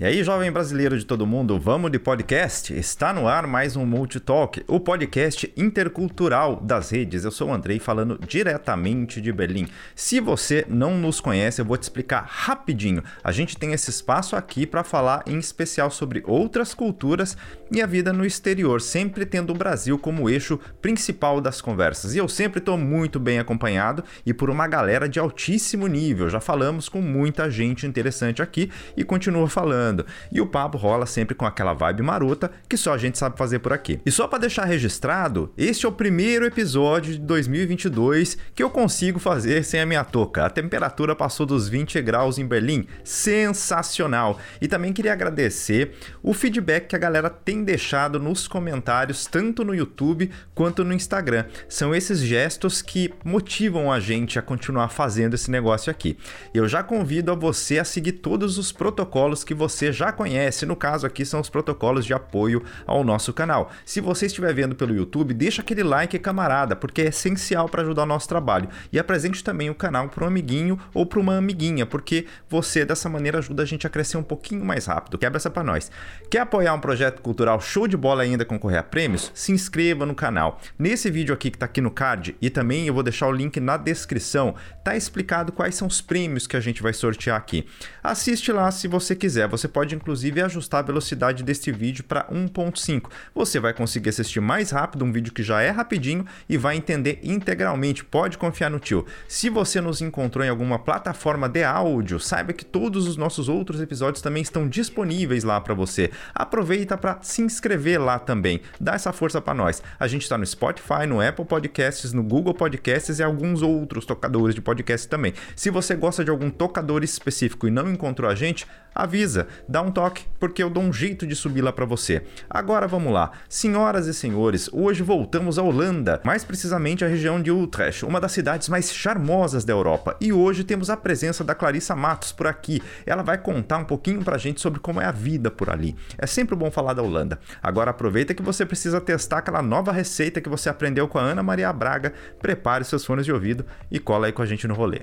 [0.00, 2.72] E aí, jovem brasileiro de todo mundo, vamos de podcast?
[2.72, 7.22] Está no ar mais um Multitalk, o podcast intercultural das redes.
[7.22, 9.68] Eu sou o Andrei falando diretamente de Berlim.
[9.94, 13.04] Se você não nos conhece, eu vou te explicar rapidinho.
[13.22, 17.36] A gente tem esse espaço aqui para falar em especial sobre outras culturas
[17.70, 22.14] e a vida no exterior, sempre tendo o Brasil como eixo principal das conversas.
[22.14, 26.30] E eu sempre estou muito bem acompanhado e por uma galera de altíssimo nível.
[26.30, 30.06] Já falamos com muita gente interessante aqui e continua falando falando.
[30.30, 33.58] E o papo rola sempre com aquela vibe marota que só a gente sabe fazer
[33.58, 34.00] por aqui.
[34.06, 39.18] E só para deixar registrado, este é o primeiro episódio de 2022 que eu consigo
[39.18, 40.46] fazer sem a minha touca.
[40.46, 42.86] A temperatura passou dos 20 graus em Berlim.
[43.04, 44.38] Sensacional!
[44.60, 49.74] E também queria agradecer o feedback que a galera tem deixado nos comentários, tanto no
[49.74, 51.44] YouTube quanto no Instagram.
[51.68, 56.16] São esses gestos que motivam a gente a continuar fazendo esse negócio aqui.
[56.54, 60.66] Eu já convido a você a seguir todos os protocolos que você você já conhece.
[60.66, 63.70] No caso aqui são os protocolos de apoio ao nosso canal.
[63.86, 68.02] Se você estiver vendo pelo YouTube, deixa aquele like, camarada, porque é essencial para ajudar
[68.02, 68.68] o nosso trabalho.
[68.92, 73.08] E apresente também o canal para um amiguinho ou para uma amiguinha, porque você dessa
[73.08, 75.16] maneira ajuda a gente a crescer um pouquinho mais rápido.
[75.16, 75.90] Quebra essa para nós.
[76.30, 79.32] Quer apoiar um projeto cultural show de bola ainda concorrer a prêmios?
[79.34, 80.60] Se inscreva no canal.
[80.78, 83.58] Nesse vídeo aqui que está aqui no card e também eu vou deixar o link
[83.60, 87.66] na descrição, tá explicado quais são os prêmios que a gente vai sortear aqui.
[88.02, 89.48] Assiste lá se você quiser.
[89.48, 93.10] Você pode inclusive ajustar a velocidade deste vídeo para 1.5.
[93.34, 97.20] Você vai conseguir assistir mais rápido um vídeo que já é rapidinho e vai entender
[97.22, 98.04] integralmente.
[98.04, 99.06] Pode confiar no tio.
[99.28, 103.80] Se você nos encontrou em alguma plataforma de áudio, saiba que todos os nossos outros
[103.80, 106.10] episódios também estão disponíveis lá para você.
[106.34, 108.60] Aproveita para se inscrever lá também.
[108.80, 109.82] Dá essa força para nós.
[109.98, 114.54] A gente está no Spotify, no Apple Podcasts, no Google Podcasts e alguns outros tocadores
[114.54, 115.34] de podcast também.
[115.54, 119.90] Se você gosta de algum tocador específico e não encontrou a gente, avisa, dá um
[119.90, 122.22] toque, porque eu dou um jeito de subir lá para você.
[122.48, 123.32] Agora vamos lá.
[123.48, 128.32] Senhoras e senhores, hoje voltamos à Holanda, mais precisamente à região de Utrecht, uma das
[128.32, 130.16] cidades mais charmosas da Europa.
[130.20, 132.82] E hoje temos a presença da Clarissa Matos por aqui.
[133.04, 135.96] Ela vai contar um pouquinho pra gente sobre como é a vida por ali.
[136.18, 137.38] É sempre bom falar da Holanda.
[137.62, 141.42] Agora aproveita que você precisa testar aquela nova receita que você aprendeu com a Ana
[141.42, 142.12] Maria Braga.
[142.40, 145.02] Prepare seus fones de ouvido e cola aí com a gente no rolê.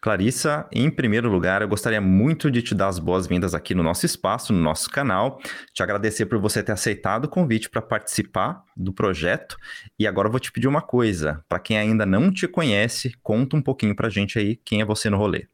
[0.00, 4.06] Clarissa, em primeiro lugar, eu gostaria muito de te dar as boas-vindas aqui no nosso
[4.06, 5.40] espaço, no nosso canal.
[5.72, 9.56] Te agradecer por você ter aceitado o convite para participar do projeto.
[9.98, 11.44] E agora eu vou te pedir uma coisa.
[11.48, 14.84] Para quem ainda não te conhece, conta um pouquinho para a gente aí quem é
[14.84, 15.48] você no rolê.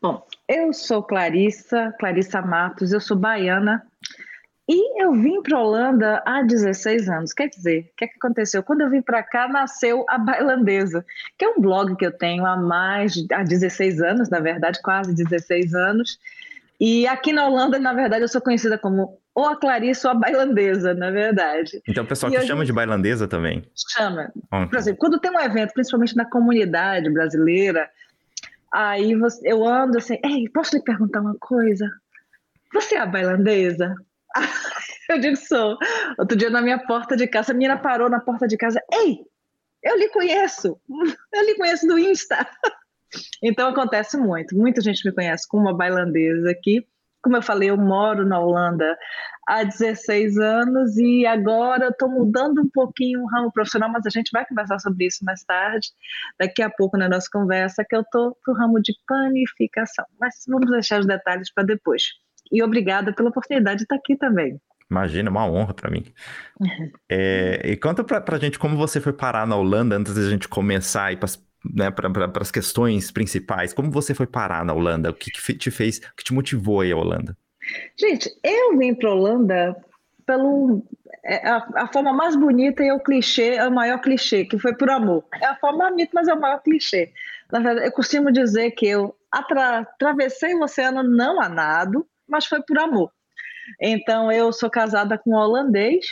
[0.00, 3.86] Bom, eu sou Clarissa, Clarissa Matos, eu sou baiana,
[4.68, 7.32] e eu vim para Holanda há 16 anos.
[7.32, 8.62] Quer dizer, o que, é que aconteceu?
[8.62, 11.04] Quando eu vim para cá, nasceu a Bailandesa,
[11.36, 14.80] que é um blog que eu tenho há mais de há 16 anos, na verdade,
[14.80, 16.18] quase 16 anos.
[16.80, 20.14] E aqui na Holanda, na verdade, eu sou conhecida como ou a Clarice ou a
[20.14, 21.82] bailandesa, na verdade.
[21.88, 23.64] Então o pessoal que chama de bailandesa também?
[23.74, 24.30] Chama.
[24.50, 27.88] Por exemplo, quando tem um evento, principalmente na comunidade brasileira,
[28.70, 31.90] aí você, eu ando assim, ei, posso lhe perguntar uma coisa?
[32.74, 33.94] Você é a bailandesa?
[35.08, 35.76] eu digo, sou.
[36.18, 38.80] Outro dia na minha porta de casa, a menina parou na porta de casa.
[38.92, 39.18] Ei,
[39.82, 40.78] eu lhe conheço.
[41.32, 42.46] Eu lhe conheço do Insta.
[43.42, 44.56] Então acontece muito.
[44.56, 46.86] Muita gente me conhece como uma bailandesa aqui.
[47.22, 48.96] Como eu falei, eu moro na Holanda
[49.46, 54.30] há 16 anos e agora estou mudando um pouquinho o ramo profissional, mas a gente
[54.32, 55.88] vai conversar sobre isso mais tarde,
[56.38, 60.06] daqui a pouco na nossa conversa, que eu estou no ramo de panificação.
[60.18, 62.02] Mas vamos deixar os detalhes para depois
[62.52, 64.60] e obrigada pela oportunidade de estar aqui também.
[64.90, 66.04] Imagina, uma honra para mim.
[67.08, 70.46] É, e conta para a gente como você foi parar na Holanda antes da gente
[70.46, 71.28] começar aí para
[71.74, 71.86] né,
[72.38, 73.72] as questões principais.
[73.72, 75.10] Como você foi parar na Holanda?
[75.10, 77.34] O que, que te fez, o que te motivou aí a Holanda?
[77.98, 79.74] Gente, eu vim para Holanda
[80.26, 80.84] pelo
[81.24, 84.74] é, a, a, forma mais bonita e o clichê é o maior clichê, que foi
[84.74, 85.24] por amor.
[85.40, 87.12] É a forma bonita, mas é o maior clichê.
[87.50, 92.46] Na verdade, eu costumo dizer que eu atra, atravessei o oceano não a nado, mas
[92.46, 93.10] foi por amor.
[93.80, 96.04] Então, eu sou casada com um holandês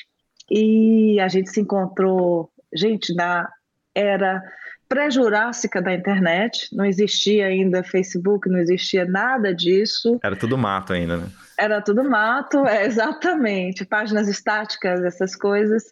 [0.50, 3.48] e a gente se encontrou, gente, na
[3.94, 4.42] era
[4.88, 10.18] pré-jurássica da internet, não existia ainda Facebook, não existia nada disso.
[10.22, 11.26] Era tudo mato ainda, né?
[11.56, 15.84] Era tudo mato, é, exatamente, páginas estáticas, essas coisas.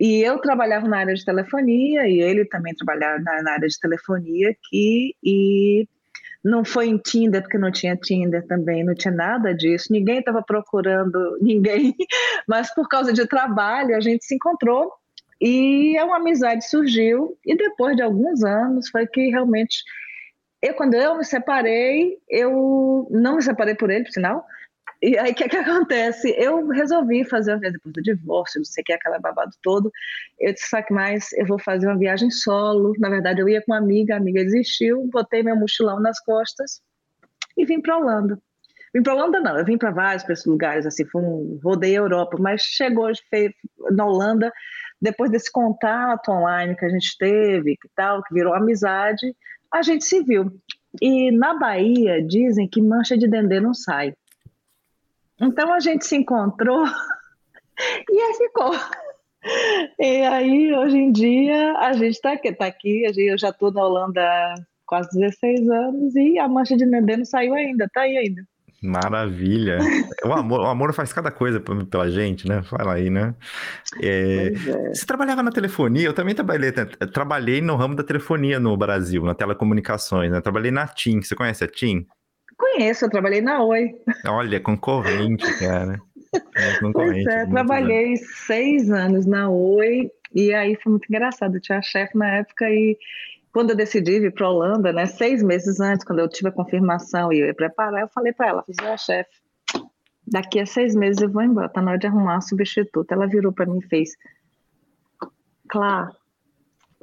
[0.00, 3.78] E eu trabalhava na área de telefonia e ele também trabalhava na, na área de
[3.78, 5.86] telefonia aqui e
[6.44, 9.92] não foi em Tinder, porque não tinha Tinder também, não tinha nada disso.
[9.92, 11.94] Ninguém estava procurando ninguém,
[12.48, 14.92] mas por causa de trabalho a gente se encontrou
[15.40, 19.82] E uma amizade surgiu, e depois de alguns anos foi que realmente.
[20.60, 24.44] Eu, quando eu me separei, eu não me separei por ele, por sinal,
[25.02, 26.32] e aí, o que, que acontece?
[26.38, 29.90] Eu resolvi fazer, depois do divórcio, não sei o que, aquela babado todo.
[30.38, 31.32] Eu disse, sabe mais?
[31.32, 32.94] Eu vou fazer uma viagem solo.
[32.98, 36.80] Na verdade, eu ia com uma amiga, a amiga desistiu, botei meu mochilão nas costas
[37.56, 38.38] e vim para Holanda.
[38.94, 42.36] Vim para Holanda, não, eu vim para vários lugares, assim, foi um, rodei a Europa,
[42.38, 43.10] mas chegou
[43.90, 44.52] na Holanda,
[45.00, 49.34] depois desse contato online que a gente teve, que tal, que virou amizade,
[49.72, 50.52] a gente se viu.
[51.00, 54.14] E na Bahia dizem que mancha de dendê não sai.
[55.42, 56.84] Então a gente se encontrou
[58.10, 58.72] e aí ficou.
[59.98, 63.84] E aí, hoje em dia, a gente está aqui, tá aqui, eu já estou na
[63.84, 64.54] Holanda há
[64.86, 68.42] quase 16 anos e a mancha de neném não saiu ainda, está aí ainda.
[68.82, 69.78] Maravilha.
[70.24, 72.64] O amor, o amor faz cada coisa pela gente, né?
[72.64, 73.32] Fala aí, né?
[74.02, 74.88] É, é.
[74.88, 76.04] Você trabalhava na telefonia?
[76.04, 76.72] Eu também trabalhei,
[77.12, 80.40] trabalhei no ramo da telefonia no Brasil, na telecomunicações, né?
[80.40, 81.22] Trabalhei na TIM.
[81.22, 82.06] Você conhece a TIM?
[82.62, 83.92] Conheço, eu trabalhei na Oi.
[84.24, 86.00] Olha, concorrente, cara.
[86.56, 87.24] É, concorrente.
[87.24, 91.56] Pois é, trabalhei seis anos na Oi e aí foi muito engraçado.
[91.56, 92.96] Eu tinha chefe na época e
[93.52, 97.30] quando eu decidi vir para Holanda, né, seis meses antes, quando eu tive a confirmação
[97.30, 99.30] e eu ia preparar, eu falei para ela, fiz, a chefe,
[100.26, 103.14] daqui a seis meses eu vou embora, tá na hora de arrumar uma substituta.
[103.14, 104.16] Ela virou para mim e fez,
[105.68, 106.16] claro,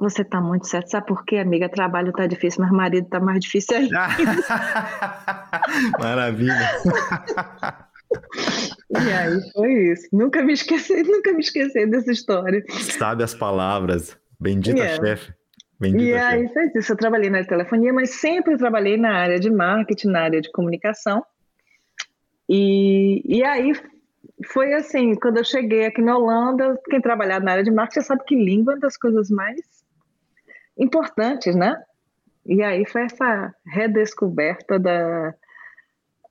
[0.00, 0.90] você tá muito certo.
[0.90, 1.68] Sabe por quê, amiga?
[1.68, 4.08] Trabalho tá difícil, mas marido tá mais difícil ainda.
[6.00, 6.70] Maravilha.
[8.90, 10.08] e aí foi isso.
[10.10, 12.64] Nunca me esqueci, nunca me esqueci dessa história.
[12.98, 14.18] Sabe as palavras.
[14.40, 15.34] Bendita chefe.
[15.78, 16.54] Bendita e aí chefe.
[16.54, 16.92] foi isso.
[16.92, 21.22] Eu trabalhei na telefonia, mas sempre trabalhei na área de marketing, na área de comunicação.
[22.48, 23.72] E, e aí
[24.46, 28.24] foi assim, quando eu cheguei aqui na Holanda, quem trabalhava na área de marketing sabe
[28.24, 29.79] que língua é uma das coisas mais
[30.80, 31.76] importantes, né?
[32.44, 35.34] E aí foi essa redescoberta da,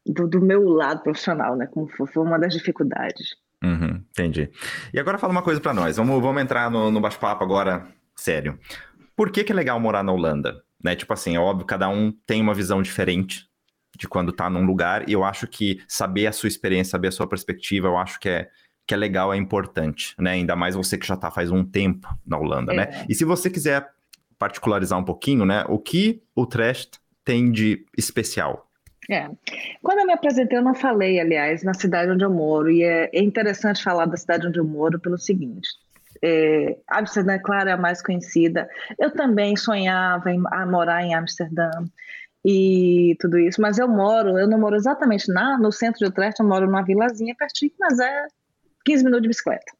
[0.06, 1.68] do, do meu lado profissional, né?
[1.68, 3.36] Como foi, foi uma das dificuldades.
[3.64, 4.50] Uhum, entendi.
[4.94, 5.98] E agora fala uma coisa para nós.
[5.98, 8.58] Vamos, vamos entrar no, no bate-papo agora, sério.
[9.16, 10.64] Por que, que é legal morar na Holanda?
[10.84, 10.96] Né?
[10.96, 13.48] Tipo assim, é óbvio, cada um tem uma visão diferente
[13.98, 17.12] de quando tá num lugar, e eu acho que saber a sua experiência, saber a
[17.12, 18.48] sua perspectiva, eu acho que é,
[18.88, 20.32] que é legal, é importante, né?
[20.32, 22.84] Ainda mais você que já tá faz um tempo na Holanda, né?
[22.84, 22.92] é.
[22.92, 23.06] né?
[23.10, 23.90] E se você quiser
[24.40, 25.66] particularizar um pouquinho, né?
[25.68, 28.66] O que o Trest tem de especial?
[29.12, 29.28] É.
[29.84, 33.10] Quando eu me apresentei, eu não falei, aliás, na cidade onde eu moro, e é,
[33.12, 35.68] é interessante falar da cidade onde eu moro pelo seguinte.
[36.24, 38.68] É, Amsterdã, é claro, é a mais conhecida.
[38.98, 41.70] Eu também sonhava em morar em Amsterdã
[42.46, 46.40] e tudo isso, mas eu moro, eu não moro exatamente na, no centro de Utrecht,
[46.40, 48.28] eu moro numa vilazinha pertinho, mas é
[48.86, 49.79] 15 minutos de bicicleta.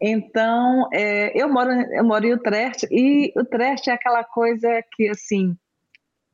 [0.00, 5.56] Então, é, eu, moro, eu moro em Utrecht e Utrecht é aquela coisa que, assim,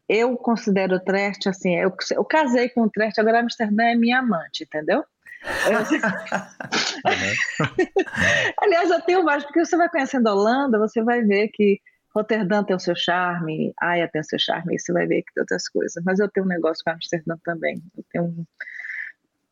[0.09, 5.05] eu considero Utrecht, assim, eu, eu casei com Utrecht, agora Amsterdã é minha amante, entendeu?
[8.59, 11.81] Aliás, eu tenho mais, porque você vai conhecendo a Holanda, você vai ver que
[12.15, 15.41] Roterdã tem o seu charme, Haia tem o seu charme, você vai ver que tem
[15.41, 16.03] outras coisas.
[16.05, 18.45] Mas eu tenho um negócio com Amsterdã também, eu tenho um,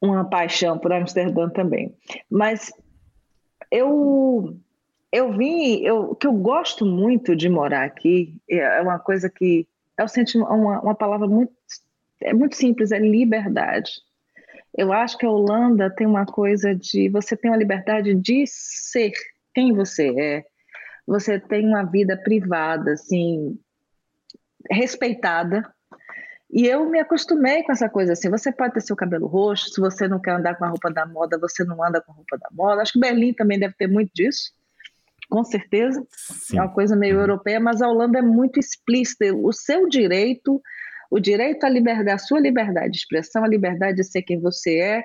[0.01, 1.97] uma paixão por Amsterdã também.
[2.31, 2.71] Mas
[3.71, 4.57] eu
[5.13, 9.67] eu vim, eu, que eu gosto muito de morar aqui, é uma coisa que
[9.99, 11.53] eu senti uma, uma palavra muito
[12.23, 13.93] é muito simples, é liberdade.
[14.77, 19.13] Eu acho que a Holanda tem uma coisa de você tem uma liberdade de ser
[19.55, 20.45] quem você é.
[21.07, 23.59] Você tem uma vida privada, assim,
[24.71, 25.69] respeitada,
[26.53, 28.29] e eu me acostumei com essa coisa assim.
[28.29, 31.07] Você pode ter seu cabelo roxo, se você não quer andar com a roupa da
[31.07, 32.83] moda, você não anda com a roupa da moda.
[32.83, 34.53] Acho que Berlim também deve ter muito disso,
[35.29, 36.05] com certeza.
[36.11, 36.59] Sim.
[36.59, 37.21] É uma coisa meio uhum.
[37.21, 39.33] europeia, mas a Holanda é muito explícita.
[39.33, 40.61] O seu direito,
[41.09, 44.77] o direito à liberdade, a sua liberdade de expressão, a liberdade de ser quem você
[44.79, 45.05] é,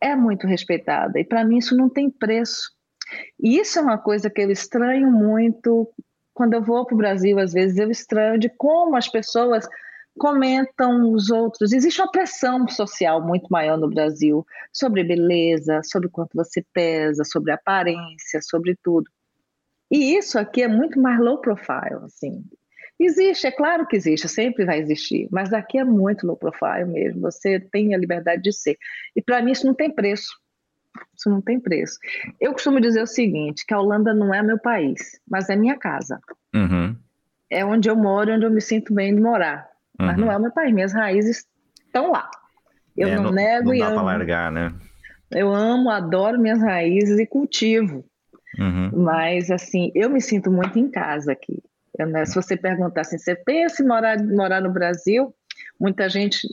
[0.00, 1.18] é muito respeitada.
[1.18, 2.70] E para mim isso não tem preço.
[3.40, 5.88] E isso é uma coisa que eu estranho muito
[6.32, 7.40] quando eu vou para o Brasil.
[7.40, 9.66] Às vezes eu estranho de como as pessoas
[10.18, 11.72] comentam os outros.
[11.72, 17.52] Existe uma pressão social muito maior no Brasil sobre beleza, sobre quanto você pesa, sobre
[17.52, 19.10] aparência, sobre tudo.
[19.90, 22.44] E isso aqui é muito mais low profile, assim.
[22.98, 27.20] Existe, é claro que existe, sempre vai existir, mas aqui é muito low profile mesmo.
[27.20, 28.76] Você tem a liberdade de ser.
[29.14, 30.34] E para mim isso não tem preço.
[31.14, 31.98] Isso não tem preço.
[32.40, 35.76] Eu costumo dizer o seguinte, que a Holanda não é meu país, mas é minha
[35.76, 36.18] casa.
[36.54, 36.96] Uhum.
[37.50, 39.68] É onde eu moro, onde eu me sinto bem de morar.
[39.98, 40.06] Uhum.
[40.06, 41.46] Mas não é o meu país, minhas raízes
[41.84, 42.30] estão lá.
[42.96, 44.02] Eu é, não, não, nego não e dá amo.
[44.02, 44.72] largar, né?
[45.30, 48.04] Eu amo, adoro minhas raízes e cultivo.
[48.58, 48.90] Uhum.
[49.02, 51.62] Mas, assim, eu me sinto muito em casa aqui.
[51.98, 55.34] Eu, né, se você perguntar assim, você pensa em morar, morar no Brasil?
[55.80, 56.46] Muita gente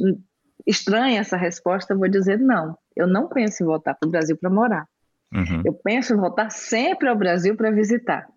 [0.66, 2.78] estranha essa resposta, eu vou dizer não.
[2.96, 4.88] Eu não penso em voltar para o Brasil para morar.
[5.34, 5.62] Uhum.
[5.66, 8.28] Eu penso em voltar sempre ao Brasil para visitar,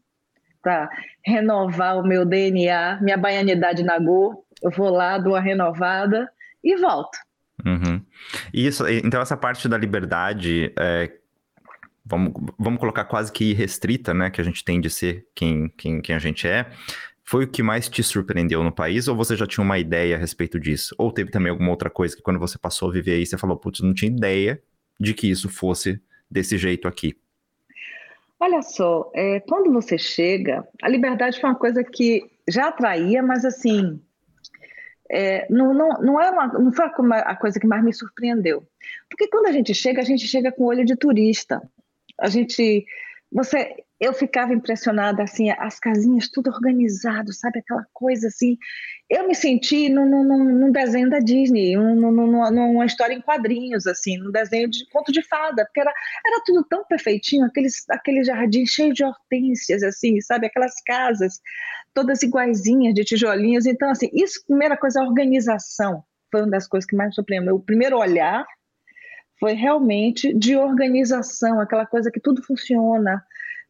[0.63, 0.89] para
[1.25, 4.45] renovar o meu DNA, minha baianidade Nagô.
[4.63, 6.29] Eu vou lá, dou uma renovada
[6.63, 7.19] e volto.
[7.65, 8.03] Uhum.
[8.53, 11.13] Isso, então essa parte da liberdade, é,
[12.05, 16.01] vamos, vamos colocar quase que restrita, né, que a gente tem de ser quem, quem,
[16.01, 16.67] quem a gente é,
[17.25, 20.19] foi o que mais te surpreendeu no país ou você já tinha uma ideia a
[20.19, 20.95] respeito disso?
[20.97, 23.57] Ou teve também alguma outra coisa que quando você passou a viver aí, você falou,
[23.57, 24.63] putz, não tinha ideia
[24.99, 27.17] de que isso fosse desse jeito aqui?
[28.39, 33.45] Olha só, é, quando você chega, a liberdade foi uma coisa que já atraía, mas
[33.45, 34.01] assim,
[35.11, 38.67] é, não, não, não, é uma, não foi a coisa que mais me surpreendeu.
[39.09, 41.63] Porque quando a gente chega, a gente chega com olho de turista.
[42.19, 42.87] A gente
[43.31, 47.61] você eu ficava impressionada assim as casinhas tudo organizado sabe?
[47.61, 48.59] Aquela coisa assim.
[49.09, 54.19] Eu me senti num, num, num desenho da Disney num, numa história em quadrinhos assim
[54.19, 55.93] num desenho de conto de fada porque era,
[56.26, 60.47] era tudo tão perfeitinho aqueles aquele jardim cheio de hortênsias assim sabe?
[60.47, 61.41] Aquelas casas
[61.95, 63.67] todas iguaizinhas de tijolinhos.
[63.67, 67.57] Então assim isso primeira coisa a organização foi uma das coisas que mais me surpreendeu.
[67.57, 68.45] O primeiro olhar
[69.38, 73.23] foi realmente de organização, aquela coisa que tudo funciona,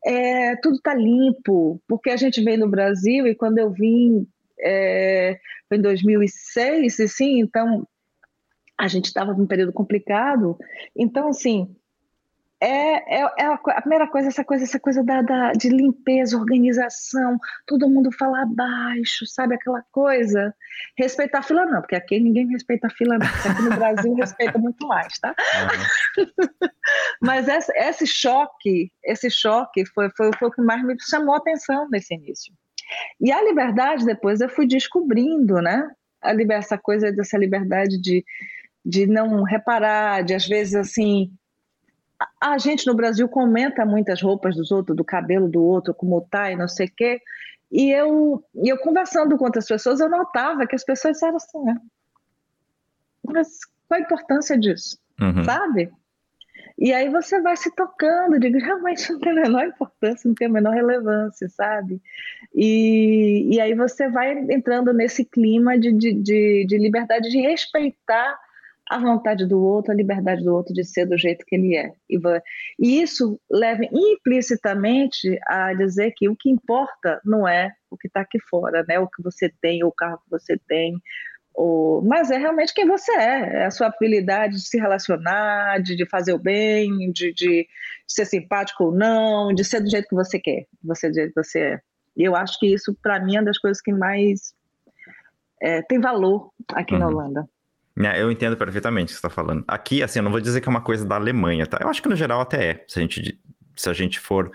[0.07, 4.25] é, tudo está limpo, porque a gente veio no Brasil e quando eu vim
[4.61, 5.37] é,
[5.69, 7.87] foi em 2006, e sim, então
[8.79, 10.57] a gente estava num período complicado,
[10.97, 11.75] então assim
[13.09, 17.39] é, é, a, a, primeira coisa, essa coisa, essa coisa da, da, de limpeza, organização,
[17.65, 20.53] todo mundo fala baixo, sabe aquela coisa?
[20.99, 24.59] Respeitar a fila não, porque aqui ninguém respeita a fila não, aqui no Brasil respeita
[24.59, 25.35] muito mais, tá?
[26.19, 26.27] Uhum.
[27.23, 31.39] Mas esse, esse, choque, esse choque foi, foi, foi o que mais me chamou a
[31.39, 32.53] atenção nesse início.
[33.21, 35.89] E a liberdade, depois eu fui descobrindo, né?
[36.21, 38.25] A liber, essa coisa dessa liberdade de,
[38.85, 41.31] de não reparar, de às vezes assim
[42.41, 46.51] a gente no Brasil comenta muitas roupas dos outros, do cabelo do outro, como tá
[46.51, 47.21] e não sei o quê.
[47.71, 51.77] E eu, eu conversando com outras pessoas, eu notava que as pessoas disseram assim, né?
[53.25, 54.99] Mas qual a importância disso?
[55.21, 55.45] Uhum.
[55.45, 55.93] Sabe?
[56.79, 60.47] E aí você vai se tocando, digo, realmente não tem a menor importância, não tem
[60.47, 62.01] a menor relevância, sabe?
[62.55, 68.39] E, e aí você vai entrando nesse clima de, de, de, de liberdade, de respeitar
[68.89, 71.93] a vontade do outro, a liberdade do outro de ser do jeito que ele é.
[72.09, 78.21] E, isso leva implicitamente a dizer que o que importa não é o que está
[78.21, 78.99] aqui fora, né?
[78.99, 81.01] O que você tem, o carro que você tem,
[81.55, 82.03] ou...
[82.03, 86.07] mas é realmente quem você é, é a sua habilidade de se relacionar, de, de
[86.07, 87.67] fazer o bem, de, de,
[88.07, 91.43] ser simpático ou não, de ser do jeito que você quer, você do jeito que
[91.43, 91.81] você é.
[92.17, 94.55] E eu acho que isso, para mim, é uma das coisas que mais
[95.61, 97.01] é, tem valor aqui uhum.
[97.01, 97.49] na Holanda.
[97.99, 99.65] É, eu entendo perfeitamente o que você está falando.
[99.67, 101.79] Aqui, assim, eu não vou dizer que é uma coisa da Alemanha, tá?
[101.81, 102.85] Eu acho que no geral até é.
[102.87, 103.41] Se a gente,
[103.75, 104.51] se a gente for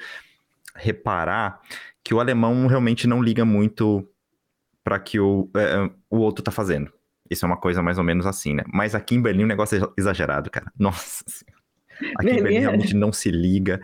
[0.76, 1.60] reparar
[2.04, 4.08] que o alemão realmente não liga muito
[4.84, 6.92] para que o, é, o outro tá fazendo.
[7.30, 8.64] Isso é uma coisa mais ou menos assim, né?
[8.68, 10.72] Mas aqui em Berlim o negócio é exagerado, cara.
[10.78, 11.24] Nossa
[12.18, 13.80] Aqui em Berlim realmente não se liga.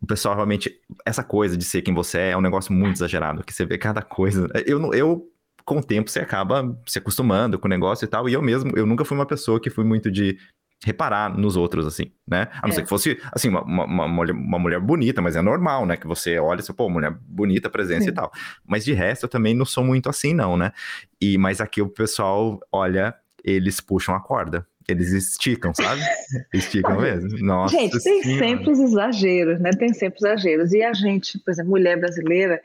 [0.00, 0.80] O pessoal realmente.
[1.04, 3.44] Essa coisa de ser quem você é é um negócio muito exagerado.
[3.44, 4.48] Que você vê cada coisa.
[4.66, 5.30] Eu, eu
[5.70, 8.28] com o tempo você acaba se acostumando com o negócio e tal.
[8.28, 10.36] E eu mesmo, eu nunca fui uma pessoa que fui muito de
[10.84, 12.48] reparar nos outros, assim, né?
[12.54, 12.72] A não é.
[12.72, 15.96] ser que fosse, assim, uma, uma, uma, mulher, uma, mulher, bonita, mas é normal, né?
[15.96, 18.08] Que você olha e você, pô, mulher bonita, presença Sim.
[18.08, 18.32] e tal.
[18.66, 20.72] Mas de resto, eu também não sou muito assim, não, né?
[21.20, 24.66] E, mas aqui o pessoal, olha, eles puxam a corda.
[24.88, 26.02] Eles esticam, sabe?
[26.52, 27.38] Esticam mesmo.
[27.46, 28.48] Nossa gente, tem senhora.
[28.48, 29.70] sempre os exageros, né?
[29.70, 30.72] Tem sempre exageros.
[30.72, 32.60] E a gente, por exemplo, mulher brasileira,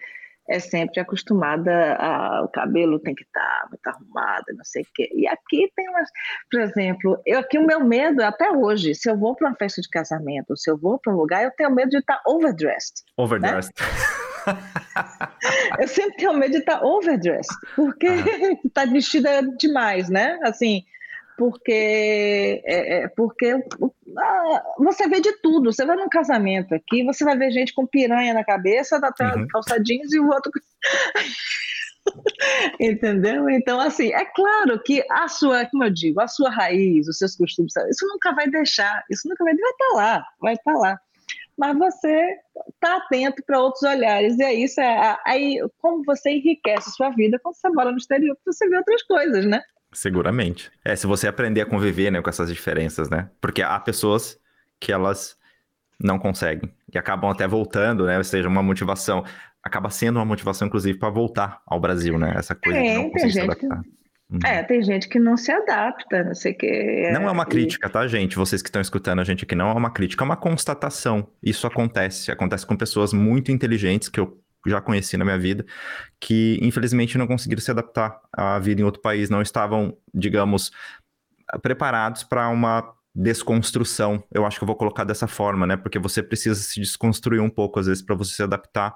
[0.48, 4.88] é sempre acostumada a o cabelo tem que estar tá muito arrumado, não sei o
[4.94, 5.10] quê.
[5.14, 6.10] E aqui tem umas,
[6.52, 9.82] por exemplo, eu aqui o meu medo até hoje, se eu vou para uma festa
[9.82, 13.04] de casamento, se eu vou para um lugar, eu tenho medo de estar tá overdressed.
[13.18, 13.24] Né?
[13.24, 13.74] Overdressed.
[13.80, 14.16] Né?
[15.80, 18.08] eu sempre tenho medo de estar tá overdressed, porque
[18.64, 18.86] está ah.
[18.86, 20.38] vestida demais, né?
[20.44, 20.84] Assim,
[21.38, 23.90] porque é, é, porque ah,
[24.78, 25.72] você vê de tudo.
[25.72, 29.48] Você vai num casamento aqui, você vai ver gente com piranha na cabeça, da uhum.
[29.48, 30.52] calçadinhos e o outro.
[32.80, 33.50] Entendeu?
[33.50, 37.36] Então, assim, é claro que a sua, como eu digo, a sua raiz, os seus
[37.36, 40.78] costumes, isso nunca vai deixar, isso nunca vai, vai estar tá lá, vai estar tá
[40.78, 41.00] lá.
[41.58, 42.38] Mas você
[42.74, 47.10] está atento para outros olhares, e é isso, é, aí como você enriquece a sua
[47.12, 49.62] vida quando você mora no exterior, você vê outras coisas, né?
[49.96, 50.70] Seguramente.
[50.84, 53.30] É, se você aprender a conviver né, com essas diferenças, né?
[53.40, 54.38] Porque há pessoas
[54.78, 55.38] que elas
[55.98, 56.70] não conseguem.
[56.92, 58.18] que acabam até voltando, né?
[58.18, 59.24] Ou seja, uma motivação,
[59.64, 62.34] acaba sendo uma motivação, inclusive, para voltar ao Brasil, né?
[62.36, 63.82] Essa coisa é, de não conseguir se adaptar.
[63.82, 63.96] Que...
[64.28, 64.40] Uhum.
[64.44, 66.66] É, tem gente que não se adapta, não sei o que.
[66.66, 68.36] É, não é uma crítica, tá, gente?
[68.36, 71.30] Vocês que estão escutando a gente aqui, não é uma crítica, é uma constatação.
[71.42, 72.32] Isso acontece.
[72.32, 75.66] Acontece com pessoas muito inteligentes que eu já conheci na minha vida,
[76.20, 80.72] que infelizmente não conseguiram se adaptar à vida em outro país, não estavam, digamos,
[81.62, 84.22] preparados para uma desconstrução.
[84.32, 85.78] Eu acho que eu vou colocar dessa forma, né?
[85.78, 88.96] Porque você precisa se desconstruir um pouco, às vezes, para você se adaptar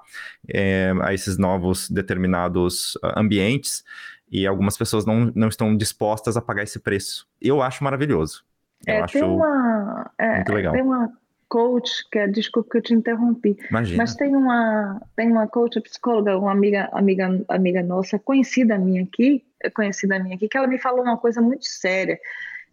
[0.52, 3.82] é, a esses novos determinados ah, ambientes
[4.30, 7.26] e algumas pessoas não, não estão dispostas a pagar esse preço.
[7.40, 8.44] Eu acho maravilhoso.
[8.86, 10.72] Eu é, acho tem uma, é, muito legal.
[10.72, 11.10] Tem uma
[11.50, 13.98] coach, que é, desculpa que eu te interrompi, Imagina.
[13.98, 19.44] mas tem uma, tem uma coach psicóloga, uma amiga, amiga, amiga nossa, conhecida minha aqui,
[19.74, 22.18] conhecida minha aqui, que ela me falou uma coisa muito séria,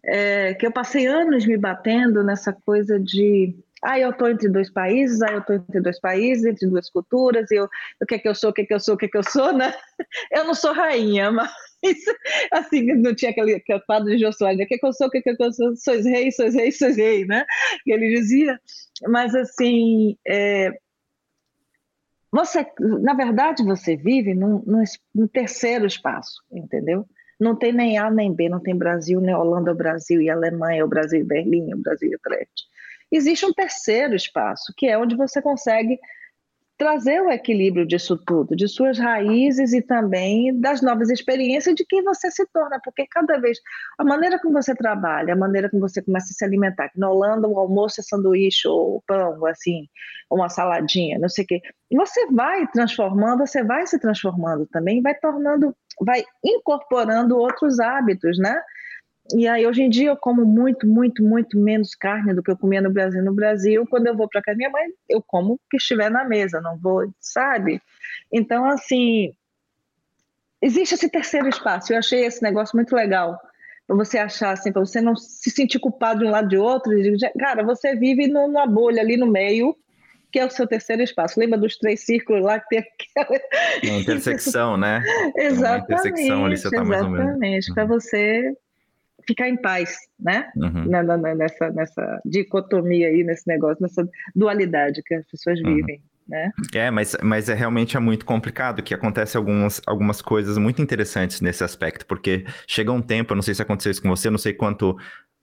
[0.04, 4.70] é, que eu passei anos me batendo nessa coisa de ah, eu estou entre dois
[4.70, 7.68] países, ah, eu estou entre dois países, entre duas culturas, eu,
[8.00, 9.08] o que é que eu sou, o que é que eu sou, o que é
[9.08, 9.72] que eu sou, né?
[10.32, 11.50] Eu não sou rainha, mas
[12.52, 15.06] assim, não tinha aquele, aquele quadro de Jô Soares, o que é que eu sou,
[15.06, 17.44] o que é que eu sou, sois rei, sois rei, sois rei, né?
[17.84, 18.58] Que ele dizia,
[19.06, 20.72] mas assim, é,
[22.32, 24.82] você, na verdade, você vive num, num,
[25.14, 27.06] num terceiro espaço, entendeu?
[27.38, 30.88] Não tem nem A nem B, não tem Brasil, nem Holanda, Brasil e Alemanha, o
[30.88, 32.68] Brasil e Berlim, o Brasil e Utrecht
[33.10, 35.98] existe um terceiro espaço, que é onde você consegue
[36.78, 42.04] trazer o equilíbrio disso tudo, de suas raízes e também das novas experiências de quem
[42.04, 43.58] você se torna, porque cada vez
[43.98, 47.10] a maneira como você trabalha, a maneira como você começa a se alimentar, que na
[47.10, 49.88] Holanda o almoço é sanduíche ou pão, assim,
[50.30, 51.60] uma saladinha, não sei o quê,
[51.90, 58.56] você vai transformando, você vai se transformando também, vai tornando, vai incorporando outros hábitos, né?
[59.34, 62.56] E aí, hoje em dia, eu como muito, muito, muito menos carne do que eu
[62.56, 63.22] comia no Brasil.
[63.22, 66.24] No Brasil, quando eu vou para casa minha mãe, eu como o que estiver na
[66.24, 67.80] mesa, não vou, sabe?
[68.32, 69.32] Então, assim,
[70.62, 71.92] existe esse terceiro espaço.
[71.92, 73.38] Eu achei esse negócio muito legal.
[73.86, 76.92] Para você achar, assim, para você não se sentir culpado de um lado de outro.
[77.38, 79.76] Cara, você vive numa bolha ali no meio,
[80.32, 81.38] que é o seu terceiro espaço.
[81.38, 83.40] Lembra dos três círculos lá que tem aquela.
[83.84, 85.02] Uma intersecção, né?
[85.36, 85.88] exatamente.
[85.92, 87.26] Uma intersecção ali, você tá mais ou menos.
[87.26, 87.88] Exatamente, para uhum.
[87.88, 88.54] você
[89.28, 90.50] ficar em paz, né?
[90.56, 90.86] Uhum.
[90.88, 95.76] Na, na, nessa, nessa dicotomia aí, nesse negócio, nessa dualidade que as pessoas uhum.
[95.76, 96.02] vivem.
[96.26, 96.50] Né?
[96.74, 101.40] É, mas, mas é realmente é muito complicado, que acontece algumas, algumas coisas muito interessantes
[101.40, 104.32] nesse aspecto, porque chega um tempo, eu não sei se aconteceu isso com você, eu
[104.32, 104.96] não sei quanto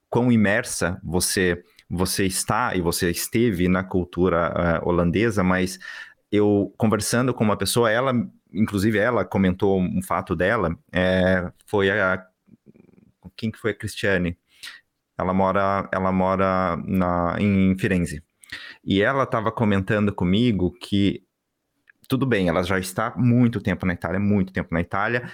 [0.10, 5.78] quão imersa você você está e você esteve na cultura uh, holandesa, mas
[6.32, 8.12] eu conversando com uma pessoa, ela,
[8.52, 12.26] inclusive ela comentou um fato dela, é, foi a
[13.36, 14.38] quem que foi a Cristiane?
[15.18, 18.24] Ela mora, ela mora na, em Firenze.
[18.84, 21.26] E ela estava comentando comigo que
[22.08, 25.30] tudo bem, ela já está muito tempo na Itália, muito tempo na Itália.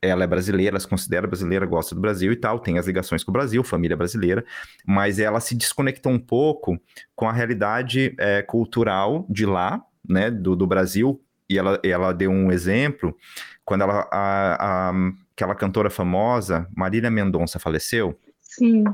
[0.00, 3.30] Ela é brasileira, se considera brasileira, gosta do Brasil e tal, tem as ligações com
[3.30, 4.44] o Brasil, família brasileira,
[4.84, 6.80] mas ela se desconectou um pouco
[7.14, 11.22] com a realidade é, cultural de lá, né, do, do Brasil.
[11.48, 13.16] E ela, ela deu um exemplo
[13.64, 14.92] quando ela, a, a,
[15.34, 18.18] aquela cantora famosa, Marília Mendonça, faleceu.
[18.40, 18.84] Sim.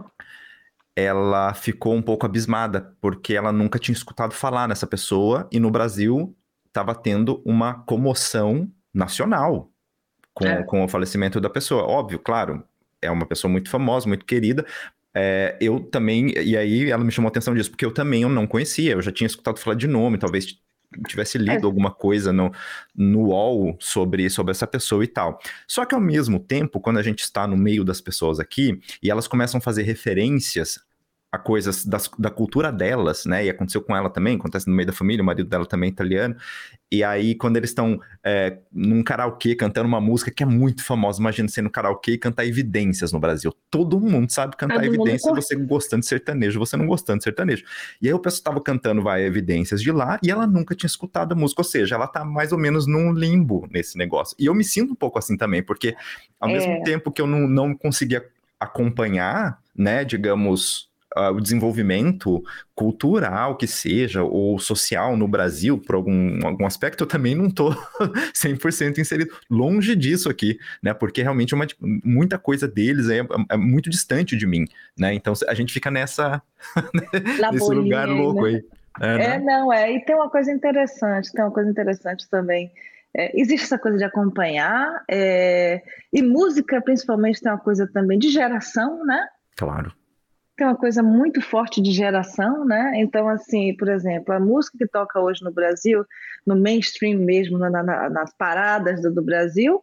[0.94, 5.70] Ela ficou um pouco abismada, porque ela nunca tinha escutado falar nessa pessoa, e no
[5.70, 6.35] Brasil
[6.66, 9.70] estava tendo uma comoção nacional
[10.35, 10.62] com, é.
[10.62, 11.85] com o falecimento da pessoa.
[11.85, 12.64] Óbvio, claro,
[13.01, 14.64] é uma pessoa muito famosa, muito querida,
[15.14, 18.29] é, eu também, e aí ela me chamou a atenção disso, porque eu também eu
[18.29, 20.61] não conhecia, eu já tinha escutado falar de nome, talvez
[21.07, 21.64] tivesse lido é.
[21.64, 22.51] alguma coisa no,
[22.94, 25.38] no UOL sobre, sobre essa pessoa e tal.
[25.66, 29.11] Só que ao mesmo tempo, quando a gente está no meio das pessoas aqui e
[29.11, 30.81] elas começam a fazer referências
[31.31, 33.45] a coisas das, da cultura delas, né?
[33.45, 35.93] E aconteceu com ela também, acontece no meio da família, o marido dela também é
[35.93, 36.35] italiano.
[36.91, 41.21] E aí, quando eles estão é, num karaokê cantando uma música que é muito famosa,
[41.21, 43.55] imagina você no karaokê e cantar evidências no Brasil.
[43.71, 47.62] Todo mundo sabe cantar Todo evidências, você gostando de sertanejo, você não gostando de sertanejo.
[48.01, 51.33] E aí o pessoal estava cantando vai evidências de lá e ela nunca tinha escutado
[51.33, 54.35] a música, ou seja, ela tá mais ou menos num limbo nesse negócio.
[54.38, 55.95] E eu me sinto um pouco assim também, porque
[56.41, 56.53] ao é.
[56.55, 58.25] mesmo tempo que eu não, não conseguia
[58.59, 62.42] acompanhar, né, digamos, uh, o desenvolvimento
[62.75, 67.73] cultural que seja, ou social no Brasil, por algum, algum aspecto, eu também não estou
[68.35, 69.31] 100% inserido.
[69.51, 70.92] Longe disso aqui, né?
[70.92, 74.64] Porque realmente uma, muita coisa deles é, é, muito distante de mim,
[74.99, 75.14] né?
[75.14, 76.42] Então a gente fica nessa
[77.53, 78.49] nesse lugar louco né?
[78.49, 78.64] aí.
[79.01, 79.25] É, né?
[79.25, 79.92] é, não, é.
[79.92, 82.71] E tem uma coisa interessante, tem uma coisa interessante também.
[83.16, 88.29] É, existe essa coisa de acompanhar, é, e música, principalmente, tem uma coisa também de
[88.29, 89.27] geração, né?
[89.57, 89.92] Claro
[90.59, 92.94] tem uma coisa muito forte de geração, né?
[92.97, 96.05] Então, assim, por exemplo, a música que toca hoje no Brasil,
[96.44, 99.81] no mainstream mesmo, na, na, nas paradas do, do Brasil,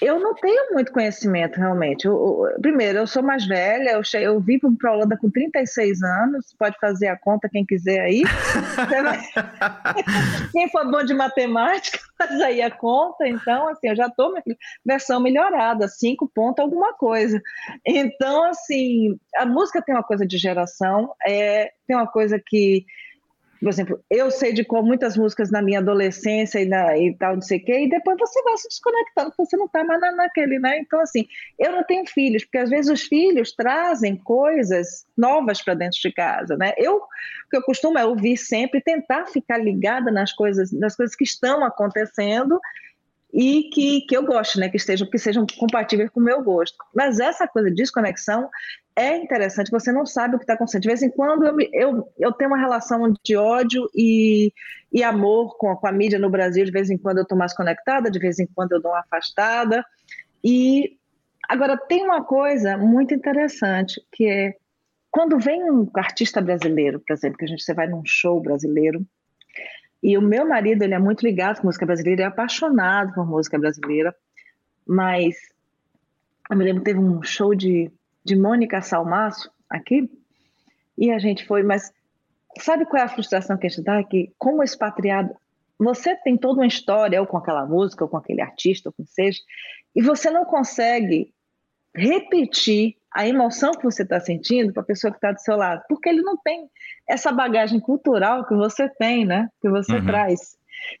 [0.00, 2.06] eu não tenho muito conhecimento, realmente.
[2.06, 4.18] Eu, eu, primeiro, eu sou mais velha, eu, che...
[4.18, 8.22] eu vim para a Holanda com 36 anos, pode fazer a conta quem quiser aí.
[10.52, 13.26] quem for bom de matemática, faz aí a conta.
[13.26, 14.34] Então, assim, eu já estou
[14.84, 17.40] versão melhorada, 5 pontos alguma coisa.
[17.86, 22.84] Então, assim, a música tem uma coisa de geração, é, tem uma coisa que
[23.60, 27.34] por exemplo, eu sei de qual muitas músicas na minha adolescência e, na, e tal,
[27.34, 30.12] não sei o quê, e depois você vai se desconectando, você não está mais na,
[30.12, 30.78] naquele, né?
[30.78, 31.26] Então, assim,
[31.58, 36.12] eu não tenho filhos, porque às vezes os filhos trazem coisas novas para dentro de
[36.12, 36.72] casa, né?
[36.76, 41.16] Eu, o que eu costumo é ouvir sempre, tentar ficar ligada nas coisas, nas coisas
[41.16, 42.60] que estão acontecendo
[43.32, 44.68] e que, que eu goste, né?
[44.68, 46.76] Que estejam, que sejam compatíveis com o meu gosto.
[46.94, 48.48] Mas essa coisa de desconexão
[48.96, 50.82] é interessante, você não sabe o que está acontecendo.
[50.82, 54.50] De vez em quando eu, eu, eu tenho uma relação de ódio e,
[54.90, 57.54] e amor com, com a mídia no Brasil, de vez em quando eu estou mais
[57.54, 59.84] conectada, de vez em quando eu dou uma afastada.
[60.42, 60.96] E
[61.46, 64.54] agora tem uma coisa muito interessante, que é
[65.10, 69.06] quando vem um artista brasileiro, por exemplo, que a gente você vai num show brasileiro,
[70.06, 73.58] e o meu marido, ele é muito ligado com música brasileira, é apaixonado por música
[73.58, 74.14] brasileira,
[74.86, 75.34] mas
[76.48, 77.90] eu me lembro teve um show de,
[78.24, 80.08] de Mônica Salmaço aqui,
[80.96, 81.92] e a gente foi, mas
[82.60, 84.00] sabe qual é a frustração que a gente dá?
[84.04, 85.34] Que como expatriado,
[85.76, 89.04] você tem toda uma história, ou com aquela música, ou com aquele artista, ou com
[89.04, 89.40] seja,
[89.92, 91.34] e você não consegue
[91.92, 95.82] repetir a emoção que você está sentindo para a pessoa que está do seu lado,
[95.88, 96.68] porque ele não tem
[97.08, 99.48] essa bagagem cultural que você tem, né?
[99.62, 100.04] Que você uhum.
[100.04, 100.38] traz.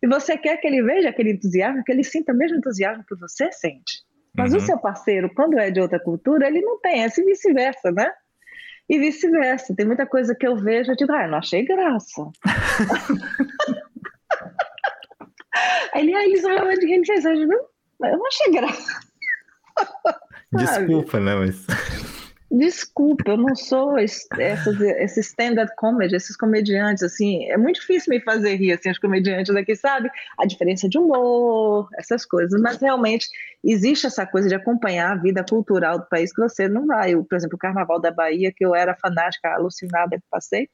[0.02, 3.14] E você quer que ele veja aquele entusiasmo, que ele sinta o mesmo entusiasmo que
[3.16, 4.02] você sente.
[4.34, 4.58] Mas uhum.
[4.58, 8.10] o seu parceiro, quando é de outra cultura, ele não tem essa e vice-versa, né?
[8.88, 9.76] E vice-versa.
[9.76, 12.22] Tem muita coisa que eu vejo e digo, ah, eu não achei graça.
[15.92, 19.00] Aí ele, ah, eles olham de quem fez, eu não achei graça.
[20.50, 21.34] Desculpa, né?
[21.34, 22.05] Mas.
[22.56, 28.18] Desculpa, eu não sou essas, esse stand-up comedy, esses comediantes, assim, é muito difícil me
[28.18, 30.10] fazer rir, assim, os comediantes aqui, sabe?
[30.38, 33.28] A diferença de humor, essas coisas, mas realmente
[33.62, 37.12] existe essa coisa de acompanhar a vida cultural do país que você não vai.
[37.12, 40.66] Eu, por exemplo, o Carnaval da Bahia, que eu era fanática, alucinada que passei,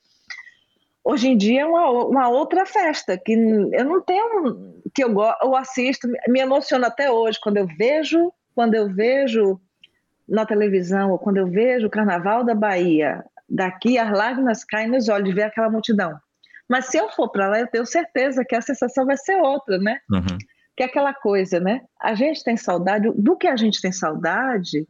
[1.02, 5.56] hoje em dia é uma, uma outra festa, que eu não tenho, que eu, eu
[5.56, 9.60] assisto, me emociona até hoje, quando eu vejo, quando eu vejo
[10.28, 15.08] na televisão, ou quando eu vejo o Carnaval da Bahia, daqui as lágrimas caem nos
[15.08, 16.16] olhos de ver aquela multidão.
[16.68, 19.78] Mas se eu for para lá, eu tenho certeza que a sensação vai ser outra,
[19.78, 19.98] né?
[20.10, 20.38] Uhum.
[20.76, 21.82] Que é aquela coisa, né?
[22.00, 24.86] A gente tem saudade, do que a gente tem saudade,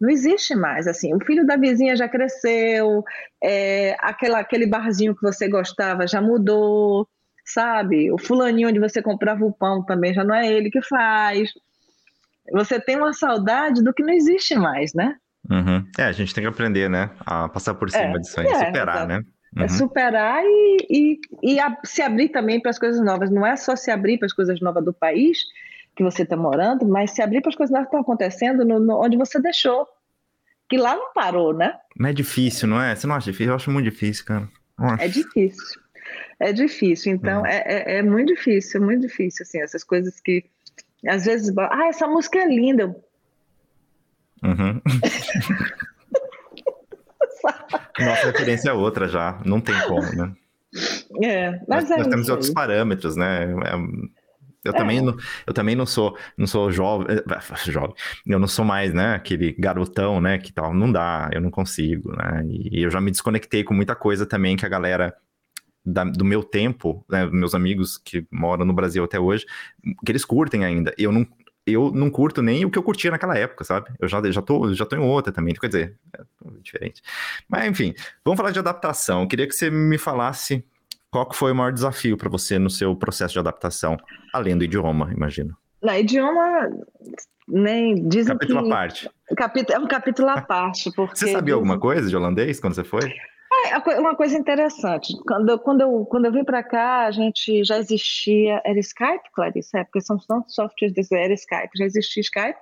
[0.00, 0.86] não existe mais.
[0.86, 3.02] Assim, o filho da vizinha já cresceu,
[3.42, 7.06] é, aquela, aquele barzinho que você gostava já mudou,
[7.44, 8.10] sabe?
[8.10, 11.52] O fulaninho onde você comprava o pão também já não é ele que faz
[12.52, 15.16] você tem uma saudade do que não existe mais, né?
[15.50, 15.84] Uhum.
[15.98, 17.10] É, a gente tem que aprender, né?
[17.20, 19.22] A passar por cima é, disso aí, é, superar, né?
[19.56, 19.64] É uhum.
[19.64, 23.30] É superar e, e, e a, se abrir também para as coisas novas.
[23.30, 25.38] Não é só se abrir para as coisas novas do país
[25.94, 28.78] que você está morando, mas se abrir para as coisas novas que estão acontecendo no,
[28.78, 29.86] no, onde você deixou.
[30.68, 31.74] Que lá não parou, né?
[31.96, 32.94] Não é difícil, não é?
[32.94, 33.52] Você não acha difícil?
[33.52, 34.48] Eu acho muito difícil, cara.
[34.98, 35.80] É difícil.
[36.38, 37.14] É difícil.
[37.14, 37.56] Então, é.
[37.58, 40.44] É, é, é muito difícil, é muito difícil, assim, essas coisas que
[41.06, 42.94] às vezes, ah, essa música é linda.
[44.42, 44.80] Uhum.
[47.98, 50.32] Nossa referência é outra já, não tem como, né?
[51.22, 53.44] É, mas nós, é nós temos outros parâmetros, né?
[53.44, 53.74] É,
[54.66, 54.76] eu, é.
[54.76, 57.22] também não, eu também não sou, não sou jovem, eh,
[57.70, 57.94] jovem,
[58.26, 62.12] eu não sou mais, né, aquele garotão, né, que tal, não dá, eu não consigo,
[62.12, 65.14] né, e eu já me desconectei com muita coisa também que a galera
[65.86, 69.46] da, do meu tempo, né, meus amigos que moram no Brasil até hoje,
[70.04, 70.92] que eles curtem ainda.
[70.98, 71.24] Eu não,
[71.64, 73.90] eu não curto nem o que eu curtia naquela época, sabe?
[74.00, 76.22] Eu já, já, tô, já tô em outra também, quer dizer, é
[76.60, 77.00] diferente.
[77.48, 77.94] Mas enfim,
[78.24, 79.22] vamos falar de adaptação.
[79.22, 80.64] Eu queria que você me falasse
[81.10, 83.96] qual foi o maior desafio para você no seu processo de adaptação,
[84.32, 85.56] além do idioma, imagino.
[85.80, 86.68] Na idioma,
[87.46, 88.66] nem dizem capítulo que...
[88.66, 89.10] à parte.
[89.70, 91.16] É um capítulo à parte, porque...
[91.16, 93.14] Você sabia alguma coisa de holandês quando você foi?
[93.70, 97.78] É, uma coisa interessante, quando, quando, eu, quando eu vim para cá, a gente já
[97.78, 102.58] existia, era Skype, Clarice, é, porque são tantos softwares, era Skype, já existia Skype,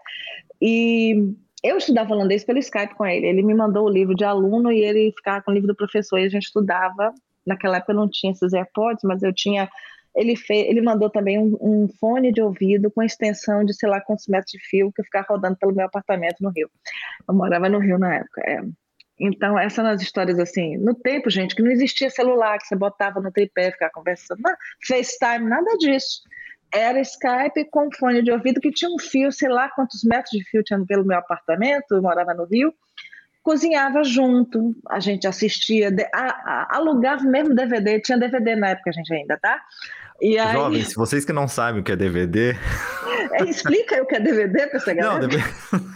[0.60, 4.70] e eu estudava holandês pelo Skype com ele, ele me mandou o livro de aluno
[4.70, 7.12] e ele ficava com o livro do professor e a gente estudava,
[7.46, 9.68] naquela época eu não tinha esses AirPods, mas eu tinha,
[10.14, 14.00] ele, fez, ele mandou também um, um fone de ouvido com extensão de sei lá
[14.00, 16.70] quantos metros de fio que eu ficava rodando pelo meu apartamento no Rio,
[17.28, 18.60] eu morava no Rio na época, é.
[19.18, 20.76] Então, essas são as histórias assim.
[20.76, 24.54] No tempo, gente, que não existia celular, que você botava no tripé, ficava conversando, não,
[24.86, 26.22] FaceTime, nada disso.
[26.72, 30.44] Era Skype com fone de ouvido que tinha um fio, sei lá quantos metros de
[30.44, 32.74] fio tinha pelo meu apartamento, eu morava no Rio.
[33.44, 38.92] Cozinhava junto, a gente assistia, a, a, alugava mesmo DVD, tinha DVD na época a
[38.92, 39.62] gente ainda, tá?
[40.20, 40.52] E aí...
[40.52, 42.56] Jovens, vocês que não sabem o que é DVD.
[43.32, 45.20] É, explica aí o que é DVD para essa galera.
[45.20, 45.44] Não, DVD...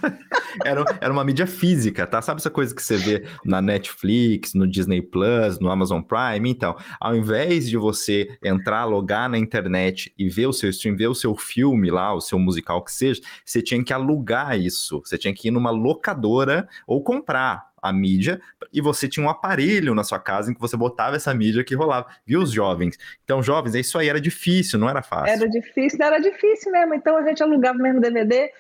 [0.64, 2.20] era, era uma mídia física, tá?
[2.20, 6.50] Sabe essa coisa que você vê na Netflix, no Disney Plus, no Amazon Prime?
[6.50, 11.08] Então, ao invés de você entrar, logar na internet e ver o seu stream, ver
[11.08, 15.00] o seu filme lá, o seu musical que seja, você tinha que alugar isso.
[15.04, 18.40] Você tinha que ir numa locadora ou comprar a mídia
[18.72, 21.74] e você tinha um aparelho na sua casa em que você botava essa mídia que
[21.74, 22.06] rolava.
[22.26, 22.98] Viu os jovens?
[23.24, 25.34] Então, jovens, isso aí era difícil, não era fácil.
[25.34, 26.94] Era difícil, era difícil mesmo.
[26.94, 28.50] Então a gente alugava mesmo DVD,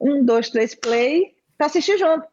[0.00, 2.26] um, dois, três play, para assistir junto.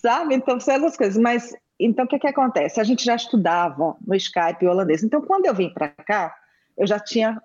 [0.00, 0.34] Sabe?
[0.34, 1.16] Então, são essas coisas.
[1.16, 2.80] Mas, então, o que, que acontece?
[2.80, 5.02] A gente já estudava no Skype holandês.
[5.02, 6.34] Então, quando eu vim para cá,
[6.76, 7.40] eu já tinha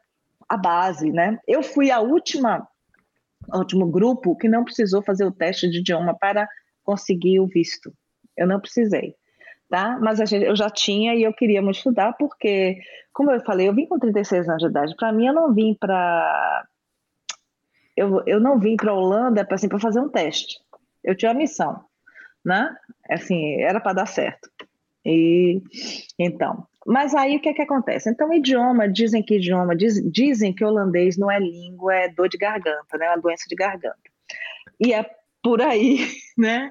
[0.48, 1.40] a base, né?
[1.48, 2.68] Eu fui a última,
[3.54, 6.48] último grupo que não precisou fazer o teste de idioma para
[6.88, 7.94] conseguir o visto.
[8.38, 9.14] Eu não precisei,
[9.70, 10.00] tá?
[10.02, 12.80] Mas gente, eu já tinha e eu queria muito estudar porque,
[13.12, 14.96] como eu falei, eu vim com 36 anos de idade.
[14.96, 16.66] Para mim, eu não vim para
[17.96, 20.60] eu, eu não vim para a Holanda para assim, fazer um teste.
[21.04, 21.84] Eu tinha uma missão,
[22.46, 22.74] né?
[23.10, 24.50] Assim, era para dar certo.
[25.04, 25.62] E
[26.18, 28.10] então, mas aí o que é que acontece?
[28.10, 32.38] Então, idioma, dizem que idioma, diz, dizem que holandês não é língua, é dor de
[32.38, 33.08] garganta, né?
[33.08, 33.98] É uma doença de garganta.
[34.80, 35.06] E é
[35.48, 36.00] por aí,
[36.38, 36.70] né?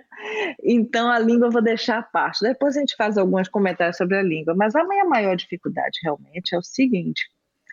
[0.62, 2.42] Então a língua eu vou deixar à parte.
[2.42, 6.54] Depois a gente faz alguns comentários sobre a língua, mas a minha maior dificuldade realmente
[6.54, 7.26] é o seguinte: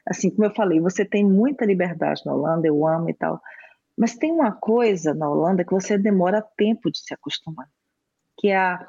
[0.06, 3.42] assim, como eu falei, você tem muita liberdade na Holanda, eu amo e tal,
[3.98, 7.68] mas tem uma coisa na Holanda que você demora tempo de se acostumar,
[8.40, 8.88] que é a,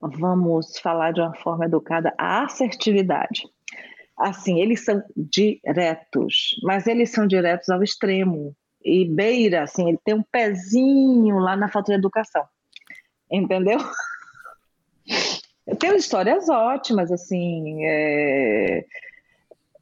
[0.00, 3.42] vamos falar de uma forma educada, a assertividade.
[4.16, 8.54] Assim, eles são diretos, mas eles são diretos ao extremo
[8.84, 12.44] e beira, assim, ele tem um pezinho lá na falta de educação.
[13.30, 13.78] Entendeu?
[15.66, 18.84] Eu tenho histórias ótimas, assim, é,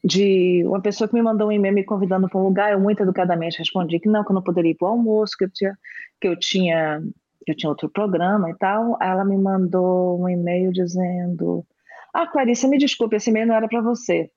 [0.04, 3.02] de uma pessoa que me mandou um e-mail me convidando para um lugar, eu muito
[3.02, 5.78] educadamente respondi que não, que eu não poderia ir para o almoço, que eu tinha,
[6.20, 7.02] que eu tinha,
[7.46, 8.96] eu tinha outro programa e tal.
[9.00, 11.64] Ela me mandou um e-mail dizendo:
[12.12, 14.30] Ah, Clarice, me desculpe, esse e-mail não era para você.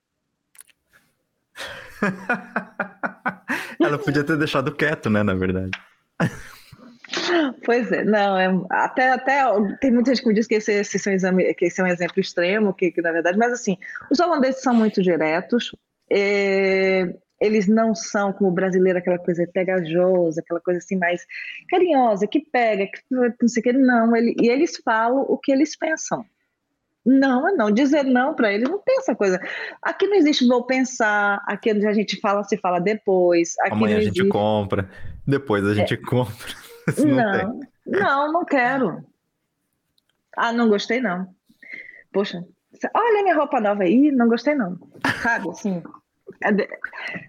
[3.80, 5.70] Ela podia ter deixado quieto, né, na verdade.
[7.64, 9.42] Pois é, não, é, até, até
[9.80, 11.84] tem muita gente que me diz que esse, esse, é um exame, que esse é
[11.84, 13.76] um exemplo extremo, que, que na verdade, mas assim,
[14.10, 15.74] os holandeses são muito diretos,
[16.10, 21.26] é, eles não são como o brasileiro, aquela coisa pegajosa, aquela coisa assim mais
[21.68, 25.50] carinhosa, que pega, que não sei o que, não, ele, e eles falam o que
[25.50, 26.24] eles pensam.
[27.10, 27.72] Não, é não.
[27.72, 29.40] Dizer não para ele não tem essa coisa.
[29.82, 33.54] Aqui não existe vou pensar, aqui a gente fala, se fala depois.
[33.68, 34.88] Amanhã a gente compra,
[35.26, 35.96] depois a gente é.
[35.96, 36.34] compra.
[36.98, 39.04] não, não, não, não quero.
[40.36, 41.26] Ah, não gostei não.
[42.12, 42.44] Poxa,
[42.94, 44.78] olha minha roupa nova aí, não gostei não.
[45.20, 45.82] Sabe, assim,
[46.42, 46.68] é, de,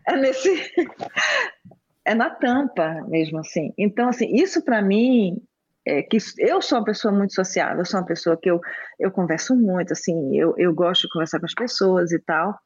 [0.07, 0.71] é nesse...
[2.05, 3.73] é na tampa mesmo, assim.
[3.77, 5.41] Então, assim, isso para mim
[5.85, 8.59] é, que eu sou uma pessoa muito sociável, eu sou uma pessoa que eu,
[8.99, 12.57] eu converso muito, assim, eu, eu gosto de conversar com as pessoas e tal,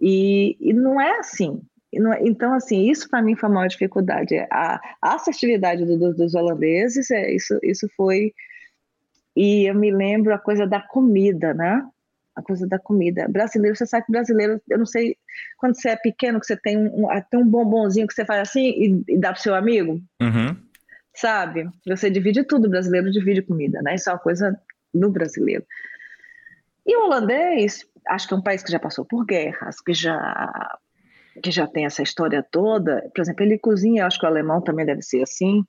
[0.00, 1.60] e, e não é assim.
[1.92, 4.36] Não, é, então, assim, isso para mim foi a maior dificuldade.
[4.50, 8.32] A, a assertividade do, do, dos holandeses, é, isso, isso foi.
[9.36, 11.84] E eu me lembro a coisa da comida, né?
[12.34, 13.28] A coisa da comida.
[13.28, 15.16] Brasileiro, você sabe que brasileiro, eu não sei,
[15.56, 18.70] quando você é pequeno, que você tem um, tem um bombonzinho que você faz assim
[18.70, 20.00] e, e dá pro seu amigo.
[20.20, 20.56] Uhum
[21.14, 21.68] sabe?
[21.86, 23.94] Você divide tudo, o brasileiro divide comida, né?
[23.94, 24.58] Isso é uma coisa
[24.92, 25.64] do brasileiro.
[26.86, 30.78] E o holandês, acho que é um país que já passou por guerras, que já
[31.42, 33.10] que já tem essa história toda.
[33.14, 35.64] Por exemplo, ele cozinha, acho que o alemão também deve ser assim.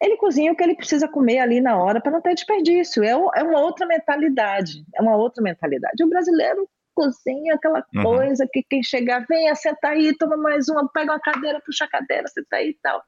[0.00, 3.02] Ele cozinha o que ele precisa comer ali na hora para não ter desperdício.
[3.02, 4.84] É, é uma outra mentalidade.
[4.94, 6.04] É uma outra mentalidade.
[6.04, 8.02] O brasileiro cozinha aquela uhum.
[8.02, 11.88] coisa que quem chegar, venha, senta aí, toma mais uma, pega uma cadeira, puxa a
[11.88, 13.02] cadeira, senta aí e tal.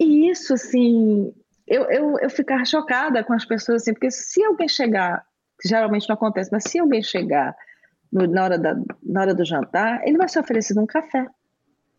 [0.00, 1.32] E isso, assim,
[1.66, 5.24] eu, eu, eu ficava chocada com as pessoas, assim, porque se alguém chegar,
[5.60, 7.54] que geralmente não acontece, mas se alguém chegar
[8.12, 11.26] no, na, hora da, na hora do jantar, ele vai ser oferecido um café.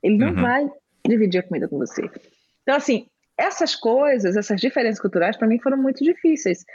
[0.01, 0.41] Ele não uhum.
[0.41, 0.71] vai
[1.07, 2.09] dividir a comida com você.
[2.63, 3.07] Então, assim,
[3.37, 6.65] essas coisas, essas diferenças culturais, para mim foram muito difíceis.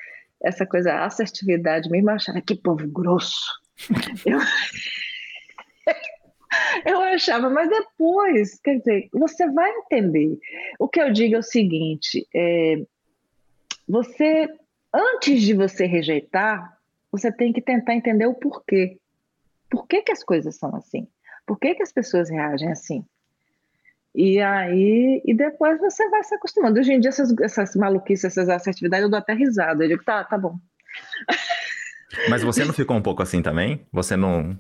[0.43, 3.45] Essa coisa, a assertividade mesmo, eu achava que povo grosso.
[4.25, 4.39] eu...
[6.85, 10.39] Eu achava, mas depois, quer dizer, você vai entender.
[10.79, 12.83] O que eu digo é o seguinte: é,
[13.89, 14.49] você
[14.95, 16.79] antes de você rejeitar,
[17.11, 18.99] você tem que tentar entender o porquê.
[19.69, 21.09] Por que, que as coisas são assim?
[21.45, 23.05] Por que, que as pessoas reagem assim?
[24.15, 26.79] E aí, e depois você vai se acostumando.
[26.79, 29.83] Hoje em dia, essas, essas maluquices, essas assertividades, eu dou até risada.
[29.85, 30.57] Eu digo, tá, tá bom.
[32.31, 33.85] Mas você não ficou um pouco assim também?
[33.93, 34.57] Você não.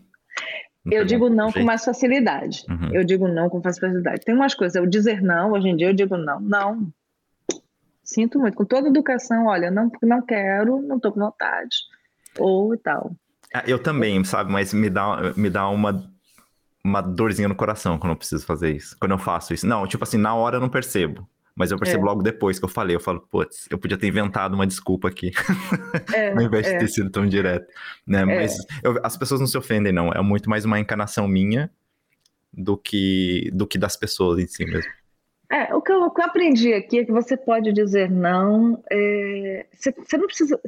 [0.84, 1.58] Não eu digo não jeito?
[1.58, 2.64] com mais facilidade.
[2.68, 2.90] Uhum.
[2.92, 4.24] Eu digo não com mais facilidade.
[4.24, 6.40] Tem umas coisas, eu dizer não, hoje em dia eu digo não.
[6.40, 6.92] Não.
[8.02, 8.56] Sinto muito.
[8.56, 11.76] Com toda educação, olha, não, não quero, não tô com vontade.
[12.38, 13.12] Ou e tal.
[13.52, 14.52] Ah, eu também, sabe?
[14.52, 16.12] Mas me dá, me dá uma
[16.84, 18.94] uma dorzinha no coração quando eu preciso fazer isso.
[19.00, 19.66] Quando eu faço isso.
[19.66, 21.26] Não, tipo assim, na hora eu não percebo.
[21.56, 22.06] Mas eu percebo é.
[22.06, 22.96] logo depois que eu falei.
[22.96, 25.30] Eu falo, putz, eu podia ter inventado uma desculpa aqui.
[26.12, 26.72] É, Ao invés é.
[26.72, 27.66] de ter sido tão direto.
[28.06, 28.22] Né?
[28.22, 28.24] É.
[28.24, 30.12] Mas eu, as pessoas não se ofendem, não.
[30.12, 31.70] É muito mais uma encarnação minha
[32.52, 34.90] do que, do que das pessoas em si mesmo.
[35.50, 38.82] É, o que, eu, o que eu aprendi aqui é que você pode dizer não.
[38.90, 40.60] É, você, você, não precisa.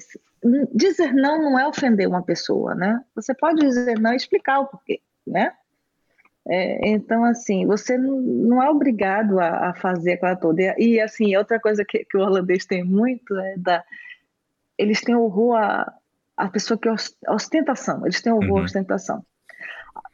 [0.73, 3.03] Dizer não não é ofender uma pessoa, né?
[3.17, 5.53] Você pode dizer não e explicar o porquê, né?
[6.49, 10.63] É, então, assim, você não, é obrigado a, a, fazer aquela toda.
[10.63, 13.85] E, e, assim, outra coisa que, que, o holandês tem muito é da.
[14.79, 15.93] Eles têm horror a,
[16.37, 16.89] a pessoa que
[17.29, 18.59] ostentação, eles têm horror uhum.
[18.59, 19.25] à ostentação.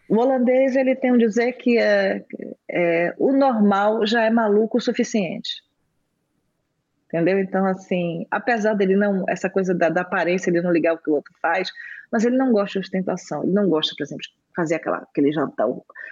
[0.08, 2.24] O holandês ele tem um dizer que é,
[2.70, 5.62] é, o normal já é maluco o suficiente.
[7.06, 7.38] Entendeu?
[7.38, 11.10] Então, assim, apesar dele não, essa coisa da, da aparência, ele não ligar o que
[11.10, 11.70] o outro faz,
[12.10, 13.42] mas ele não gosta de ostentação.
[13.42, 15.66] Ele não gosta, por exemplo, de fazer aquela, aquele jantar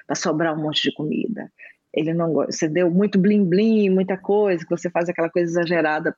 [0.06, 1.50] para sobrar um monte de comida.
[1.92, 2.32] Ele não.
[2.32, 6.16] Você deu muito blim-blim, muita coisa, que você faz aquela coisa exagerada,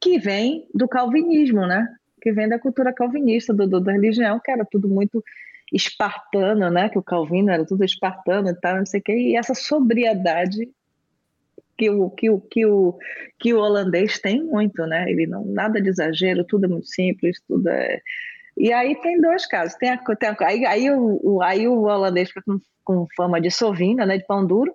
[0.00, 1.86] que vem do calvinismo, né?
[2.20, 5.22] Que vem da cultura calvinista, do, do da religião, que era tudo muito
[5.72, 6.88] espartano, né?
[6.88, 9.12] Que o Calvino era tudo espartano e tal, não sei o quê.
[9.12, 10.70] E essa sobriedade
[11.76, 12.98] que o, que o, que o,
[13.38, 15.10] que o holandês tem muito, né?
[15.10, 18.00] Ele não nada de exagero, tudo é muito simples, tudo é
[18.56, 19.74] e aí tem dois casos.
[19.76, 23.50] Tem a, tem a, aí, aí, o, aí o holandês fica com, com fama de
[23.50, 24.74] sovina, né, de pão duro.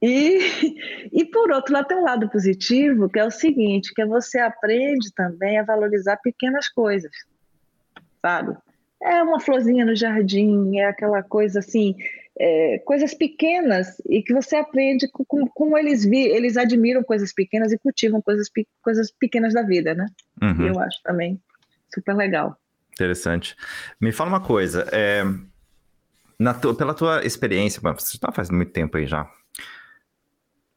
[0.00, 0.38] E,
[1.12, 5.12] e por outro lado, tem um lado positivo, que é o seguinte, que você aprende
[5.14, 7.10] também a valorizar pequenas coisas,
[8.22, 8.56] sabe?
[9.02, 11.96] É uma florzinha no jardim, é aquela coisa assim,
[12.38, 17.72] é, coisas pequenas e que você aprende com, como eles vi, eles admiram coisas pequenas
[17.72, 18.48] e cultivam coisas,
[18.82, 20.06] coisas pequenas da vida, né?
[20.40, 20.66] Uhum.
[20.66, 21.40] Eu acho também
[21.92, 22.56] super legal.
[22.92, 23.56] Interessante.
[24.00, 25.24] Me fala uma coisa, é,
[26.60, 29.28] tu, pela tua experiência, você está faz muito tempo aí já.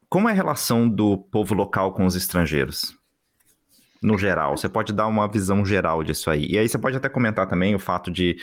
[0.10, 2.96] Como é a relação do povo local com os estrangeiros?
[4.02, 6.46] No geral, você pode dar uma visão geral disso aí.
[6.50, 8.38] E aí você pode até comentar também o fato de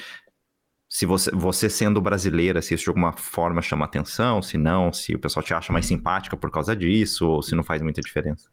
[0.89, 5.15] se você, você sendo brasileira, se isso de alguma forma chama atenção, se não, se
[5.15, 8.51] o pessoal te acha mais simpática por causa disso, ou se não faz muita diferença.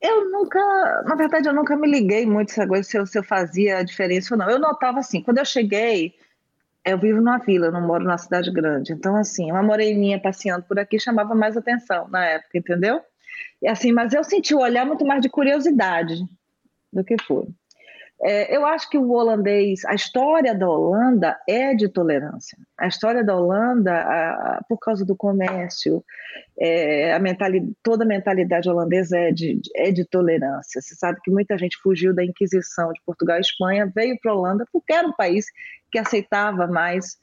[0.00, 0.58] Eu nunca,
[1.06, 4.38] na verdade, eu nunca me liguei muito se eu, se eu fazia a diferença ou
[4.38, 4.48] não.
[4.48, 6.14] Eu notava assim, quando eu cheguei,
[6.84, 8.92] eu vivo numa vila, eu não moro numa cidade grande.
[8.92, 13.02] Então, assim, uma moreninha passeando por aqui chamava mais atenção na época, entendeu?
[13.60, 16.14] E assim, mas eu senti o olhar muito mais de curiosidade
[16.92, 17.46] do que foi.
[18.22, 22.58] É, eu acho que o holandês, a história da Holanda é de tolerância.
[22.78, 26.04] A história da Holanda, a, por causa do comércio,
[26.58, 30.82] é, a mentalidade, toda a mentalidade holandesa é de, é de tolerância.
[30.82, 34.34] Você sabe que muita gente fugiu da Inquisição de Portugal e Espanha, veio para a
[34.34, 35.46] Holanda porque era um país
[35.90, 37.16] que aceitava mais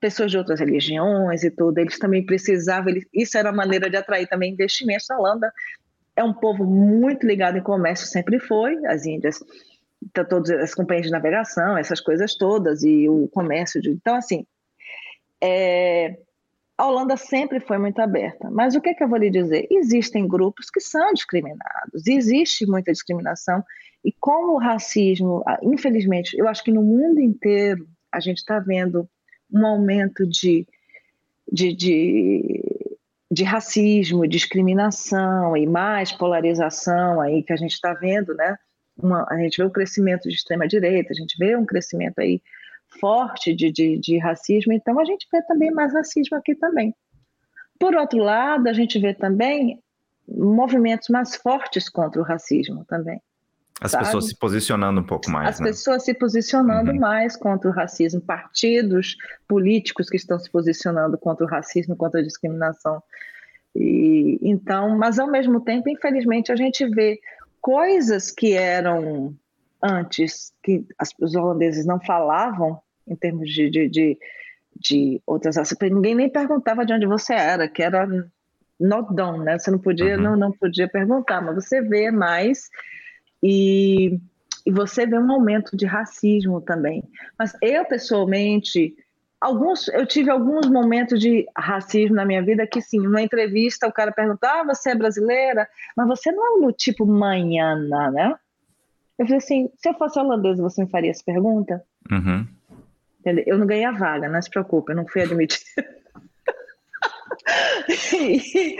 [0.00, 1.78] pessoas de outras religiões e tudo.
[1.78, 5.10] Eles também precisavam, eles, isso era uma maneira de atrair também investimentos.
[5.10, 5.52] A Holanda
[6.14, 8.76] é um povo muito ligado em comércio, sempre foi.
[8.86, 9.40] As Índias
[10.04, 13.80] então, todas as companhias de navegação, essas coisas todas, e o comércio.
[13.80, 13.90] De...
[13.90, 14.46] Então, assim,
[15.42, 16.18] é...
[16.76, 18.50] a Holanda sempre foi muito aberta.
[18.50, 19.66] Mas o que, é que eu vou lhe dizer?
[19.70, 23.62] Existem grupos que são discriminados, existe muita discriminação,
[24.04, 29.08] e como o racismo, infelizmente, eu acho que no mundo inteiro a gente está vendo
[29.50, 30.66] um aumento de,
[31.50, 32.88] de, de,
[33.30, 38.56] de racismo, discriminação e mais polarização aí que a gente está vendo, né?
[38.96, 42.40] Uma, a gente vê o crescimento de extrema-direita, a gente vê um crescimento aí
[43.00, 46.94] forte de, de, de racismo, então a gente vê também mais racismo aqui também.
[47.78, 49.82] Por outro lado, a gente vê também
[50.28, 53.20] movimentos mais fortes contra o racismo também.
[53.80, 54.04] As sabe?
[54.04, 55.48] pessoas se posicionando um pouco mais.
[55.48, 55.66] As né?
[55.66, 57.00] pessoas se posicionando uhum.
[57.00, 59.16] mais contra o racismo, partidos
[59.48, 63.02] políticos que estão se posicionando contra o racismo, contra a discriminação.
[63.74, 67.18] E, então, mas ao mesmo tempo, infelizmente, a gente vê
[67.64, 69.34] coisas que eram
[69.82, 74.18] antes, que as, os holandeses não falavam, em termos de, de, de,
[74.78, 78.06] de outras ações, ninguém nem perguntava de onde você era, que era
[78.78, 79.58] not done, né?
[79.58, 80.22] Você não podia, uhum.
[80.22, 82.68] não, não podia perguntar, mas você vê mais
[83.42, 84.20] e,
[84.66, 87.02] e você vê um aumento de racismo também.
[87.38, 88.94] Mas eu, pessoalmente,
[89.40, 93.92] alguns, eu tive alguns momentos de racismo na minha vida que, sim, numa entrevista o
[93.92, 95.68] cara perguntou, ah, você é brasileira?
[95.96, 98.34] Mas você não é do tipo manhana, né?
[99.18, 101.84] Eu falei assim, se eu fosse holandesa, você me faria essa pergunta?
[102.10, 102.46] Uhum.
[103.46, 105.86] Eu não ganhei a vaga, não se preocupe, eu não fui admitida.
[108.12, 108.76] e,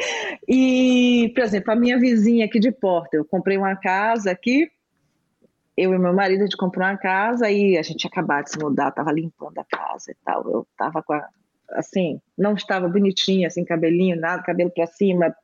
[0.49, 4.71] e, por exemplo, a minha vizinha aqui de porta, eu comprei uma casa aqui,
[5.77, 8.59] eu e meu marido, a gente comprou uma casa e a gente acabado de se
[8.59, 10.49] mudar, estava limpando a casa e tal.
[10.49, 11.29] Eu estava com a,
[11.71, 15.35] assim, não estava bonitinha, assim, cabelinho, nada, cabelo para cima,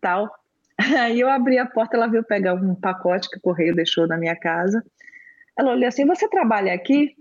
[0.00, 0.30] tal.
[1.00, 4.16] Aí eu abri a porta, ela veio pegar um pacote que o correio deixou na
[4.16, 4.84] minha casa.
[5.58, 7.16] Ela olhou assim: Você trabalha aqui?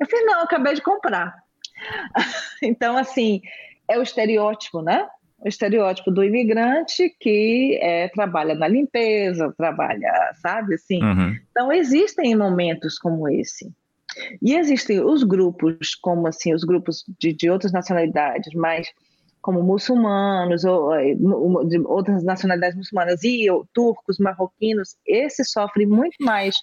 [0.00, 1.34] Eu falei: Não, eu acabei de comprar.
[2.62, 3.40] então, assim,
[3.88, 5.08] é o estereótipo, né?
[5.44, 11.02] O estereótipo do imigrante que é, trabalha na limpeza, trabalha, sabe, assim.
[11.02, 11.36] Uhum.
[11.50, 13.70] Então, existem momentos como esse.
[14.40, 18.88] E existem os grupos, como assim, os grupos de, de outras nacionalidades, mas
[19.42, 26.56] como muçulmanos ou eh, de outras nacionalidades muçulmanas e turcos, marroquinos, esses sofrem muito mais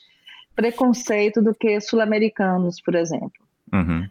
[0.56, 3.32] preconceito do que sul-americanos, por exemplo.
[3.72, 4.08] Uhum.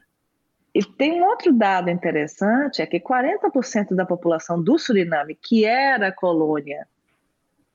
[0.80, 6.10] E tem um outro dado interessante, é que 40% da população do Suriname, que era
[6.10, 6.88] colônia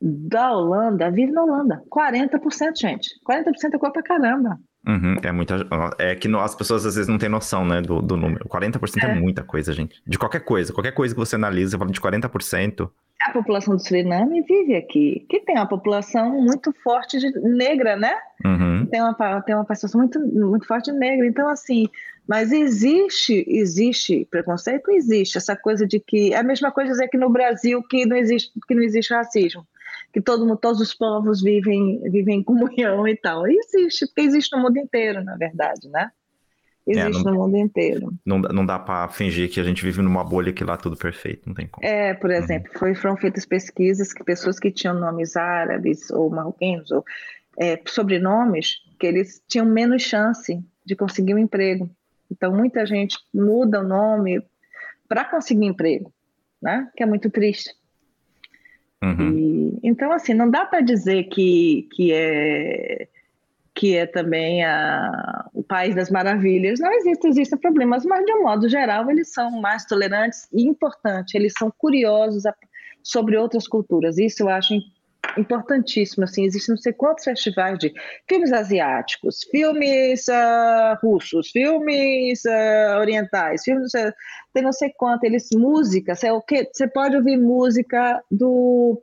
[0.01, 1.83] da Holanda, vive na Holanda.
[1.87, 3.11] 40%, gente.
[3.23, 4.59] 40% é coisa pra caramba.
[4.87, 5.67] Uhum, é muita.
[5.99, 8.49] É que as pessoas às vezes não têm noção, né, do, do número.
[8.49, 9.11] 40% é.
[9.11, 10.01] é muita coisa, gente.
[10.07, 10.73] De qualquer coisa.
[10.73, 12.89] Qualquer coisa que você analisa, você fala de 40%.
[13.25, 18.15] A população do Suriname vive aqui, que tem uma população muito forte de negra, né?
[18.45, 18.85] Uhum.
[18.85, 21.25] Tem, uma, tem uma população muito, muito forte negra.
[21.25, 21.87] Então, assim,
[22.27, 24.91] mas existe, existe preconceito?
[24.91, 25.37] Existe.
[25.37, 26.33] Essa coisa de que.
[26.33, 29.65] É a mesma coisa dizer que no Brasil que não existe, que não existe racismo
[30.13, 33.45] que todo, todos os povos vivem, vivem em comunhão e tal.
[33.45, 36.09] existe, porque existe no mundo inteiro, na verdade, né?
[36.87, 38.13] Existe é, não, no mundo inteiro.
[38.23, 41.47] Não, não dá para fingir que a gente vive numa bolha que lá tudo perfeito,
[41.47, 41.85] não tem como.
[41.85, 42.35] É, por uhum.
[42.35, 42.79] exemplo, uhum.
[42.79, 47.03] foi, foram feitas pesquisas que pessoas que tinham nomes árabes ou marroquinos ou
[47.57, 51.89] é, sobrenomes, que eles tinham menos chance de conseguir um emprego.
[52.31, 54.43] Então, muita gente muda o nome
[55.07, 56.13] para conseguir emprego,
[56.61, 56.87] né?
[56.95, 57.71] Que é muito triste.
[59.03, 59.31] Uhum.
[59.31, 63.07] E, então, assim, não dá para dizer que, que é
[63.75, 66.79] que é também a, o país das maravilhas.
[66.79, 71.35] Não existem, existem problemas, mas de um modo geral eles são mais tolerantes e importante,
[71.35, 72.55] eles são curiosos a,
[73.03, 74.17] sobre outras culturas.
[74.17, 74.73] Isso eu acho
[75.37, 76.23] importantíssimo.
[76.23, 77.93] Assim, existem não sei quantos festivais de
[78.29, 84.13] filmes asiáticos, filmes uh, russos, filmes uh, orientais, filmes uh,
[84.53, 85.25] tem não sei quanto.
[85.25, 86.31] Eles música, você, é
[86.73, 89.01] você pode ouvir música do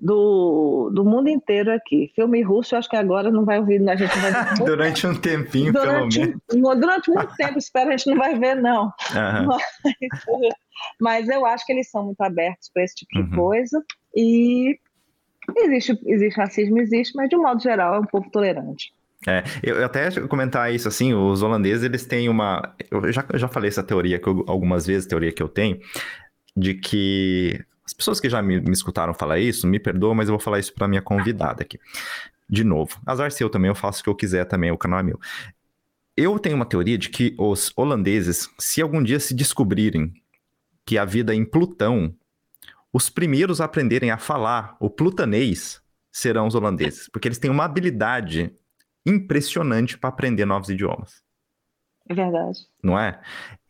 [0.00, 2.12] do, do mundo inteiro aqui.
[2.14, 4.54] Filme russo, acho que agora não vai ouvir, a gente vai ver.
[4.64, 6.80] durante um tempinho, durante, pelo menos.
[6.80, 8.84] Durante muito tempo, espero, a gente não vai ver, não.
[8.84, 9.58] Uhum.
[11.00, 13.36] Mas, mas, eu acho que eles são muito abertos para esse tipo de uhum.
[13.36, 13.82] coisa.
[14.14, 14.78] E
[15.56, 18.92] existe, existe racismo, existe, mas de um modo geral é um povo tolerante.
[19.26, 23.48] É, eu até comentar isso assim, os holandeses eles têm uma, eu já, eu já
[23.48, 25.80] falei essa teoria que eu, algumas vezes, teoria que eu tenho,
[26.56, 30.34] de que as pessoas que já me, me escutaram falar isso, me perdoam, mas eu
[30.34, 31.80] vou falar isso para minha convidada aqui.
[32.46, 35.02] De novo, azar seu também, eu faço o que eu quiser também, o canal é
[35.02, 35.18] meu.
[36.14, 40.12] Eu tenho uma teoria de que os holandeses, se algum dia se descobrirem
[40.84, 42.14] que a vida em Plutão,
[42.92, 45.80] os primeiros a aprenderem a falar o plutanês
[46.12, 48.52] serão os holandeses, porque eles têm uma habilidade
[49.06, 51.22] impressionante para aprender novos idiomas.
[52.06, 52.58] É verdade.
[52.82, 53.18] Não é?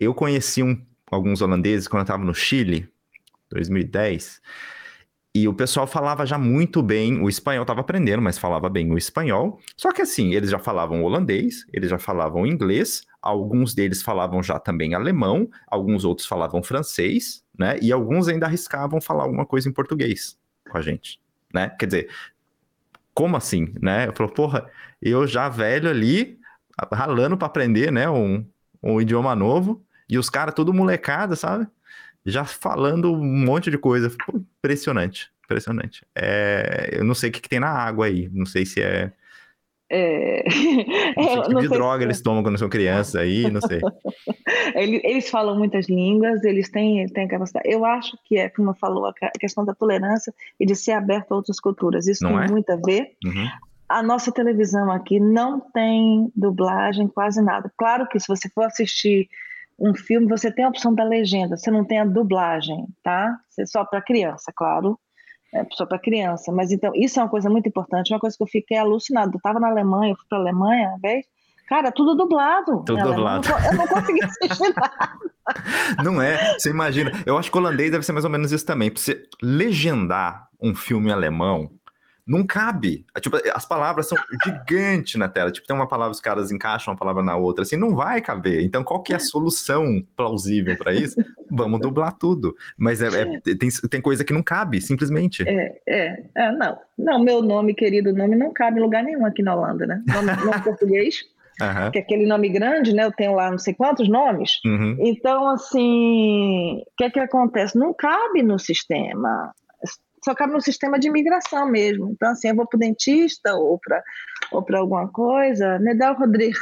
[0.01, 2.93] Eu conheci um, alguns holandeses quando eu estava no Chile,
[3.51, 4.41] 2010.
[5.35, 8.99] E o pessoal falava já muito bem o espanhol, estava aprendendo, mas falava bem o
[8.99, 9.61] espanhol.
[9.77, 14.59] Só que assim, eles já falavam holandês, eles já falavam inglês, alguns deles falavam já
[14.59, 17.79] também alemão, alguns outros falavam francês, né?
[17.81, 20.39] E alguns ainda arriscavam falar alguma coisa em português
[20.69, 21.21] com a gente,
[21.53, 21.69] né?
[21.79, 22.11] Quer dizer,
[23.15, 24.09] como assim, né?
[24.09, 24.71] Eu falo, porra,
[25.01, 26.39] eu já velho ali,
[26.93, 28.09] ralando para aprender, né?
[28.09, 28.45] Um,
[28.83, 31.67] um idioma novo, e os caras tudo molecada, sabe?
[32.31, 34.13] Já falando um monte de coisa.
[34.59, 36.05] Impressionante, impressionante.
[36.15, 39.13] É, eu não sei o que, que, tem na água aí, não sei se é.
[39.91, 40.45] É...
[41.17, 42.05] Não sei que tipo de droga se...
[42.05, 43.81] eles tomam quando são crianças aí, não sei.
[44.77, 47.67] eles, eles, falam muitas línguas, eles têm, têm capacidade.
[47.67, 51.37] Eu acho que é, como falou, a questão da tolerância e de ser aberto a
[51.37, 52.07] outras culturas.
[52.07, 52.51] Isso não tem é?
[52.51, 53.13] muito a ver.
[53.25, 53.49] Uhum.
[53.89, 57.73] A nossa televisão aqui não tem dublagem, quase nada.
[57.75, 59.31] Claro que se você for assistir
[59.79, 63.39] um filme, você tem a opção da legenda, você não tem a dublagem, tá?
[63.49, 64.99] Você é só para criança, claro.
[65.55, 66.51] é só para criança.
[66.51, 69.33] Mas então, isso é uma coisa muito importante, uma coisa que eu fiquei alucinado.
[69.35, 71.27] Eu estava na Alemanha, eu fui para a Alemanha uma vez,
[71.69, 72.83] cara, tudo dublado.
[72.85, 73.49] Tudo dublado.
[73.71, 75.11] Eu não, consegui assistir nada.
[76.05, 76.59] Não é?
[76.59, 77.11] Você imagina.
[77.25, 78.91] Eu acho que o holandês deve ser mais ou menos isso também.
[78.91, 81.71] Pra você legendar um filme alemão,
[82.29, 83.07] não cabe.
[83.17, 85.51] É, tipo, as palavras são gigantes na tela.
[85.51, 88.63] Tipo, tem uma palavra, os caras encaixam uma palavra na outra, assim, não vai caber.
[88.63, 91.17] Então, qual que é a solução plausível para isso?
[91.51, 92.55] Vamos dublar tudo.
[92.77, 95.43] Mas é, é, tem, tem coisa que não cabe, simplesmente.
[95.49, 96.79] É, é, é, não.
[96.99, 100.03] Não, meu nome, querido nome, não cabe em lugar nenhum aqui na Holanda, né?
[100.07, 101.25] Nome, nome português.
[101.61, 101.91] Uhum.
[101.91, 103.05] Que é aquele nome grande, né?
[103.05, 104.61] Eu tenho lá não sei quantos nomes.
[104.65, 104.97] Uhum.
[105.01, 107.77] Então, assim, o que é que acontece?
[107.77, 109.53] Não cabe no sistema
[110.25, 112.11] só cabe no sistema de imigração mesmo.
[112.11, 114.03] Então, assim, eu vou para o dentista ou para
[114.51, 115.79] ou alguma coisa,
[116.11, 116.59] o Rodrigo.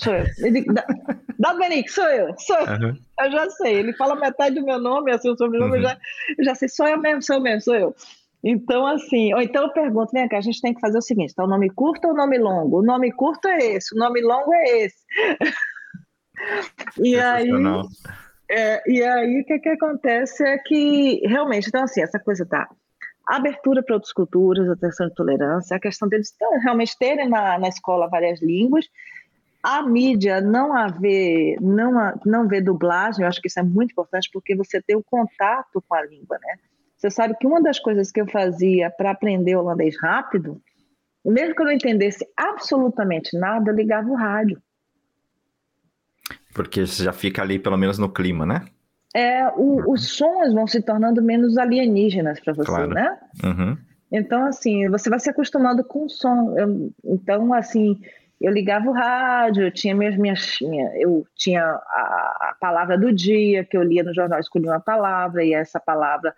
[0.00, 0.26] Sou eu.
[0.38, 0.64] Ele,
[1.58, 2.66] Benique, sou eu, sou eu.
[2.66, 2.96] Uhum.
[3.20, 3.74] Eu já sei.
[3.74, 5.76] Ele fala metade do meu nome, assim, o sobrenome, uhum.
[5.78, 5.98] eu, já,
[6.38, 7.94] eu já sei, sou eu mesmo, sou eu mesmo, sou eu.
[8.42, 11.34] Então, assim, ou então eu pergunto, vem cá, a gente tem que fazer o seguinte:
[11.34, 12.78] tá o nome curto ou o nome longo?
[12.78, 15.04] O nome curto é esse, o nome longo é esse.
[16.98, 17.50] e aí.
[18.50, 22.68] É, e aí, o que, que acontece é que, realmente, então, assim, essa coisa da
[23.26, 27.68] abertura para outras culturas, a questão de tolerância, a questão deles realmente terem na, na
[27.68, 28.86] escola várias línguas,
[29.62, 34.30] a mídia não haver, não, não ver dublagem, eu acho que isso é muito importante,
[34.32, 36.56] porque você tem o contato com a língua, né?
[36.96, 40.60] Você sabe que uma das coisas que eu fazia para aprender holandês rápido,
[41.24, 44.60] mesmo que eu não entendesse absolutamente nada, eu ligava o rádio.
[46.58, 48.64] Porque você já fica ali, pelo menos, no clima, né?
[49.14, 52.88] É, o, os sons vão se tornando menos alienígenas para você, claro.
[52.88, 53.16] né?
[53.44, 53.78] Uhum.
[54.10, 56.58] Então, assim, você vai se acostumando com o som.
[56.58, 57.96] Eu, então, assim,
[58.40, 63.12] eu ligava o rádio, eu tinha minhas, minhas minha, eu tinha a, a, palavra do
[63.12, 66.34] dia que eu lia no jornal, escolhia uma palavra e essa palavra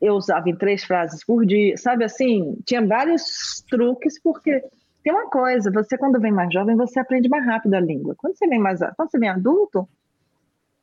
[0.00, 2.56] eu usava em três frases por dia, sabe assim?
[2.64, 4.62] Tinha vários truques porque
[5.04, 8.14] tem uma coisa, você quando vem mais jovem, você aprende mais rápido a língua.
[8.16, 9.86] Quando você vem mais, quando você vem adulto,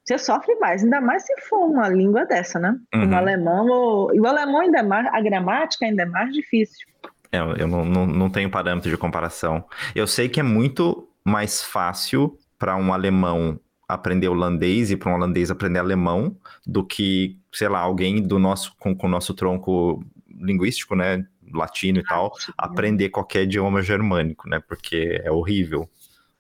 [0.06, 2.78] você sofre mais, ainda mais se for uma língua dessa, né?
[2.94, 3.10] Uhum.
[3.10, 4.16] Um alemão, ou...
[4.16, 6.88] e o alemão ainda é mais, a gramática ainda é mais difícil.
[7.32, 9.66] É, eu não, não, não tenho parâmetro de comparação.
[9.96, 15.16] Eu sei que é muito mais fácil para um alemão aprender holandês e para um
[15.16, 20.96] holandês aprender alemão do que, sei lá, alguém do nosso com o nosso tronco linguístico,
[20.96, 24.60] né, latino e tal, aprender qualquer idioma germânico, né?
[24.60, 25.90] Porque é horrível.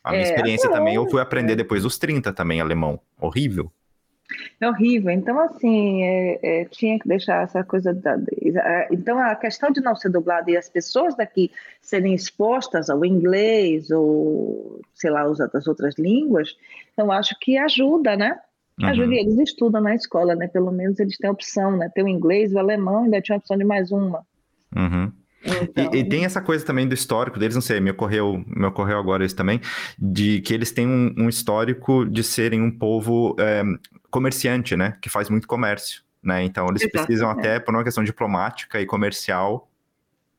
[0.03, 2.99] A minha é, experiência é também, eu fui aprender depois dos 30 também alemão.
[3.19, 3.71] Horrível.
[4.59, 5.11] É horrível.
[5.11, 7.93] Então, assim, é, é, tinha que deixar essa coisa.
[7.93, 8.17] Da,
[8.89, 11.51] então, a questão de não ser dublado e as pessoas daqui
[11.81, 16.55] serem expostas ao inglês ou, sei lá, as outras línguas,
[16.93, 18.39] então acho que ajuda, né?
[18.81, 19.07] Ajuda.
[19.07, 19.13] Uhum.
[19.13, 20.47] Eles estudam na escola, né?
[20.47, 21.89] Pelo menos eles têm opção, né?
[21.93, 24.25] Tem o inglês, o alemão, ainda tinha a opção de mais uma.
[24.75, 25.11] Uhum.
[25.43, 25.93] Então...
[25.93, 28.99] E, e, tem essa coisa também do histórico deles, não sei, me ocorreu, me ocorreu
[28.99, 29.59] agora isso também,
[29.97, 33.63] de que eles têm um, um histórico de serem um povo é,
[34.09, 34.97] comerciante, né?
[35.01, 36.43] Que faz muito comércio, né?
[36.43, 37.33] Então eles Exato, precisam é.
[37.33, 39.67] até, por uma questão diplomática e comercial,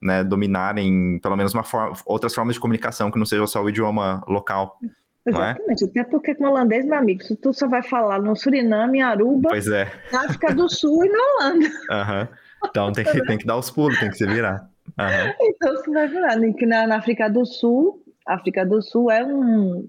[0.01, 3.69] né, dominarem pelo menos uma forma, outras formas de comunicação que não seja só o
[3.69, 4.79] idioma local.
[5.25, 5.31] É?
[5.31, 5.87] Exatamente, é?
[5.87, 9.93] até porque com holandês, meu amigo, tu só vai falar no Suriname, Aruba, é.
[10.11, 11.67] na África do Sul e na Holanda.
[11.67, 12.29] Uhum.
[12.65, 14.69] Então tem que, tem que dar os pulos, tem que se virar.
[14.99, 15.35] Uhum.
[15.41, 16.37] Então você vai virar.
[16.37, 19.89] Na, na África do Sul, África do Sul é um,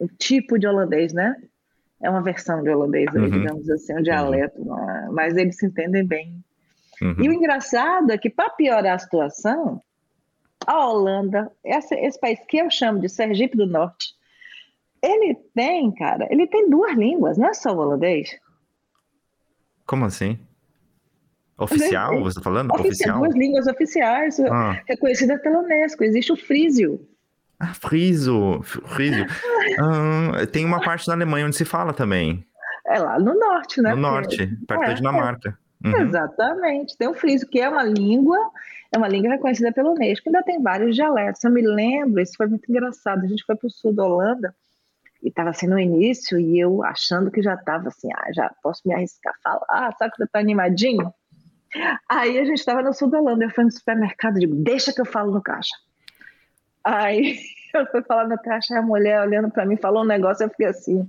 [0.00, 1.36] um, tipo de holandês, né?
[2.02, 3.28] É uma versão de holandês, uhum.
[3.28, 5.12] digamos assim, um dialeto, uhum.
[5.12, 6.42] mas eles se entendem bem.
[7.02, 7.16] Uhum.
[7.18, 9.80] E o engraçado é que, para piorar a situação,
[10.66, 14.14] a Holanda, esse, esse país que eu chamo de Sergipe do Norte,
[15.02, 18.38] ele tem, cara, ele tem duas línguas, não é só o holandês.
[19.86, 20.38] Como assim?
[21.60, 22.70] Oficial, você está falando?
[22.70, 23.18] Oficial, Oficial?
[23.18, 24.80] Duas línguas oficiais ah.
[24.88, 26.02] reconhecidas pela Unesco.
[26.02, 27.06] Existe o frísio.
[27.58, 29.26] Ah, friso, frísio.
[29.78, 32.44] ah, tem uma parte na Alemanha onde se fala também.
[32.86, 33.90] É lá no norte, né?
[33.90, 35.58] No norte, perto é, da Dinamarca.
[35.84, 35.88] É.
[35.88, 35.96] Uhum.
[36.00, 36.96] Exatamente.
[36.96, 38.38] Tem o frísio, que é uma língua,
[38.90, 40.28] é uma língua reconhecida pela Unesco.
[40.28, 41.44] Ainda tem vários dialetos.
[41.44, 43.24] Eu me lembro, isso foi muito engraçado.
[43.24, 44.54] A gente foi para o sul da Holanda
[45.22, 48.80] e estava assim no início e eu achando que já estava assim, ah, já posso
[48.86, 51.12] me arriscar a falar, sabe que você está animadinho?
[52.08, 54.92] Aí a gente estava no sul da Holanda, eu fui no supermercado e digo, deixa
[54.92, 55.74] que eu falo no caixa.
[56.84, 57.38] Aí
[57.74, 60.66] eu fui falar no caixa, a mulher olhando para mim falou um negócio, eu fiquei
[60.66, 61.08] assim.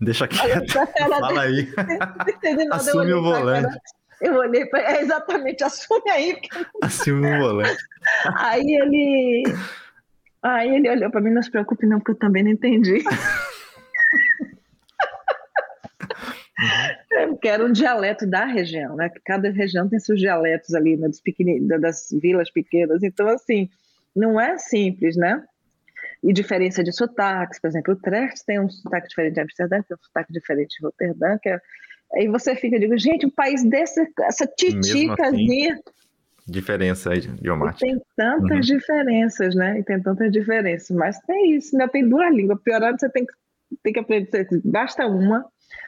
[0.00, 1.68] Deixa quieto, fala aí.
[2.72, 3.78] Assume o volante.
[4.20, 6.34] Eu olhei para é exatamente, assume aí.
[6.34, 6.66] Porque...
[6.80, 7.82] Assume o volante.
[8.36, 9.42] Aí ele,
[10.40, 13.02] aí ele olhou para mim, não se preocupe não, porque eu também não entendi.
[16.62, 17.36] Uhum.
[17.36, 19.10] que era um dialeto da região, né?
[19.24, 21.08] Cada região tem seus dialetos ali, né?
[21.08, 23.02] Dos pequeni, das vilas pequenas.
[23.02, 23.68] Então, assim,
[24.14, 25.42] não é simples, né?
[26.22, 29.96] E diferença de sotaques, por exemplo, o Trecht tem um sotaque diferente de Amsterdã, tem
[29.96, 31.60] um sotaque diferente de Roterdã, que é...
[32.14, 35.72] aí você fica, digo, gente, um país desse, essa titicazinha...
[35.72, 35.82] Assim,
[36.46, 37.86] diferença idiomática.
[37.86, 38.76] Tem tantas uhum.
[38.76, 39.78] diferenças, né?
[39.78, 41.88] E tem tantas diferenças, mas tem isso, né?
[41.88, 42.60] Tem duas línguas.
[42.62, 43.32] Piorando, você tem que,
[43.82, 45.44] tem que aprender, basta uma,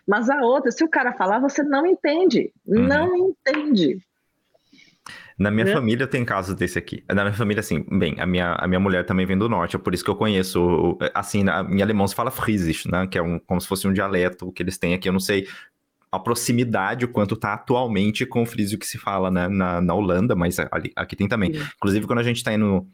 [0.06, 2.52] mas a outra, se o cara falar, você não entende.
[2.66, 2.86] Uhum.
[2.86, 3.98] Não entende.
[5.38, 5.72] Na minha é.
[5.72, 7.02] família tem casos desse aqui.
[7.08, 9.78] Na minha família, assim, bem, a minha, a minha mulher também vem do norte, é
[9.78, 13.38] por isso que eu conheço, assim, em alemão se fala Friesisch, né, que é um,
[13.40, 15.46] como se fosse um dialeto que eles têm aqui, eu não sei
[16.14, 19.94] a proximidade, o quanto tá atualmente com o frisio que se fala né, na, na
[19.94, 21.52] Holanda, mas ali, aqui tem também.
[21.52, 21.66] Sim.
[21.76, 22.86] Inclusive, quando a gente tá indo,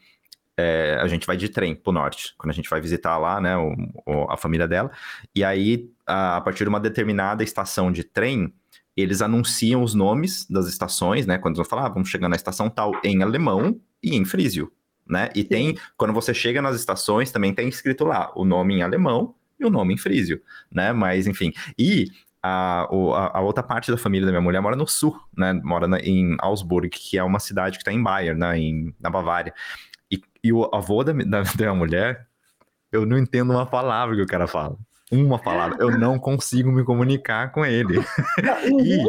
[0.61, 3.57] é, a gente vai de trem pro norte, quando a gente vai visitar lá, né,
[3.57, 3.75] o,
[4.07, 4.91] o, a família dela,
[5.35, 8.53] e aí, a, a partir de uma determinada estação de trem,
[8.97, 11.39] eles anunciam os nomes das estações, né?
[11.39, 14.71] Quando eles vão falar, ah, vamos chegar na estação tal em alemão e em frísio,
[15.09, 15.31] né?
[15.35, 15.49] E Sim.
[15.49, 19.65] tem, quando você chega nas estações, também tem escrito lá o nome em alemão e
[19.65, 20.93] o nome em frísio, né?
[20.93, 21.53] Mas, enfim.
[21.79, 22.09] E
[22.43, 22.89] a,
[23.35, 25.53] a, outra parte da família da minha mulher mora no sul, né?
[25.53, 28.59] Mora na, em Augsburg, que é uma cidade que está em Bayern, né?
[28.59, 29.55] Em, na Bavária.
[30.43, 32.27] E, o avô da, da, da minha mulher,
[32.93, 34.77] eu não entendo uma palavra que o cara fala
[35.11, 35.77] uma palavra.
[35.81, 37.99] Eu não consigo me comunicar com ele.
[38.85, 39.05] e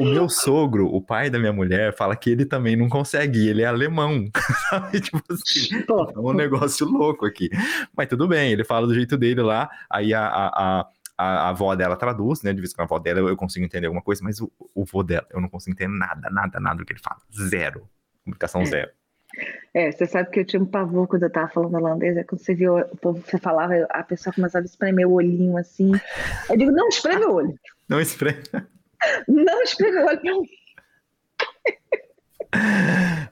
[0.00, 3.62] o meu sogro, o pai da minha mulher, fala que ele também não consegue, ele
[3.62, 4.24] é alemão.
[4.70, 5.00] Sabe?
[5.00, 7.50] Tipo assim, é um negócio louco aqui.
[7.96, 10.86] Mas tudo bem, ele fala do jeito dele lá, aí a, a, a
[11.18, 12.52] a, avó dela traduz, né?
[12.52, 14.84] De vez em quando a avó dela eu consigo entender alguma coisa, mas o, o
[14.84, 17.18] vô dela eu não consigo entender nada, nada, nada do que ele fala.
[17.30, 17.86] Zero.
[18.24, 18.90] Comunicação zero.
[19.74, 22.40] É, você sabe que eu tinha um pavor quando eu tava falando holandês, é quando
[22.40, 25.92] você viu o povo, você falava, a pessoa começava a espremer o olhinho assim.
[26.50, 27.54] Eu digo, não espreme o olho.
[27.88, 28.42] Não espreme.
[29.26, 30.46] Não espreme o olho.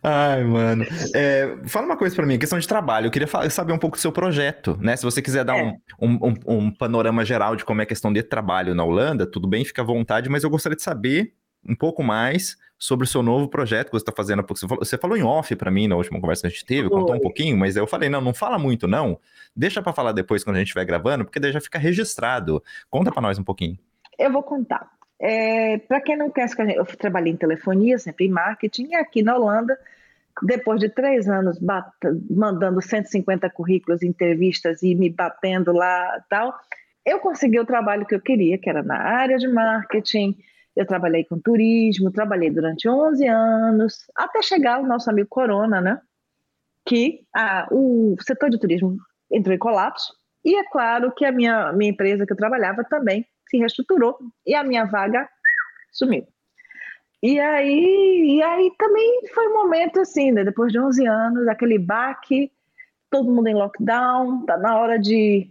[0.03, 0.85] Ai, mano.
[1.15, 3.07] É, fala uma coisa para mim, questão de trabalho.
[3.07, 4.97] Eu queria saber um pouco do seu projeto, né?
[4.97, 5.75] Se você quiser dar é.
[6.01, 9.47] um, um, um, panorama geral de como é a questão de trabalho na Holanda, tudo
[9.47, 11.35] bem, fica à vontade, mas eu gostaria de saber
[11.67, 14.45] um pouco mais sobre o seu novo projeto que você está fazendo.
[14.49, 16.89] Você falou, você falou em off para mim na última conversa que a gente teve,
[16.89, 16.91] Oi.
[16.91, 19.19] contou um pouquinho, mas eu falei, não, não fala muito não,
[19.55, 22.63] deixa para falar depois quando a gente estiver gravando, porque daí já fica registrado.
[22.89, 23.79] Conta para nós um pouquinho.
[24.19, 24.91] Eu vou contar.
[25.21, 29.37] É, para quem não quer, eu trabalhei em telefonia, sempre em marketing, e aqui na
[29.37, 29.79] Holanda,
[30.43, 31.59] depois de três anos
[32.31, 36.55] mandando 150 currículos, entrevistas e me batendo lá tal,
[37.05, 40.39] eu consegui o trabalho que eu queria, que era na área de marketing,
[40.81, 46.01] eu trabalhei com turismo, trabalhei durante 11 anos, até chegar o nosso amigo Corona, né?
[46.87, 47.21] Que
[47.71, 48.97] o setor de turismo
[49.31, 53.27] entrou em colapso, e é claro que a minha, minha empresa que eu trabalhava também
[53.49, 54.17] se reestruturou,
[54.47, 55.29] e a minha vaga
[55.93, 56.27] sumiu.
[57.23, 60.45] E aí, e aí também foi um momento assim, né?
[60.45, 62.51] depois de 11 anos, aquele baque,
[63.11, 65.51] todo mundo em lockdown, tá na hora de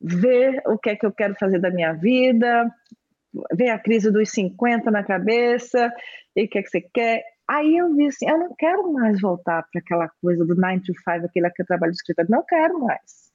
[0.00, 2.72] ver o que é que eu quero fazer da minha vida,
[3.54, 5.92] vem a crise dos 50 na cabeça,
[6.34, 7.22] e o que, é que você quer?
[7.48, 10.92] Aí eu vi assim, eu não quero mais voltar para aquela coisa do 9 to
[10.94, 13.30] 5, aquele que eu trabalho de escritório, não quero mais.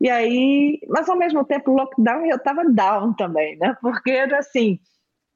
[0.00, 3.76] E aí, mas ao mesmo tempo, lockdown, eu estava down também, né?
[3.80, 4.78] Porque era assim,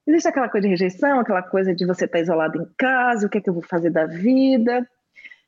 [0.06, 3.30] existe aquela coisa de rejeição, aquela coisa de você estar tá isolado em casa, o
[3.30, 4.88] que é que eu vou fazer da vida.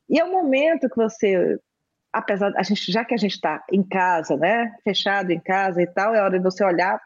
[0.09, 1.57] E é o momento que você,
[2.11, 4.73] apesar, a gente, já que a gente está em casa, né?
[4.83, 7.01] Fechado em casa e tal, é hora de você olhar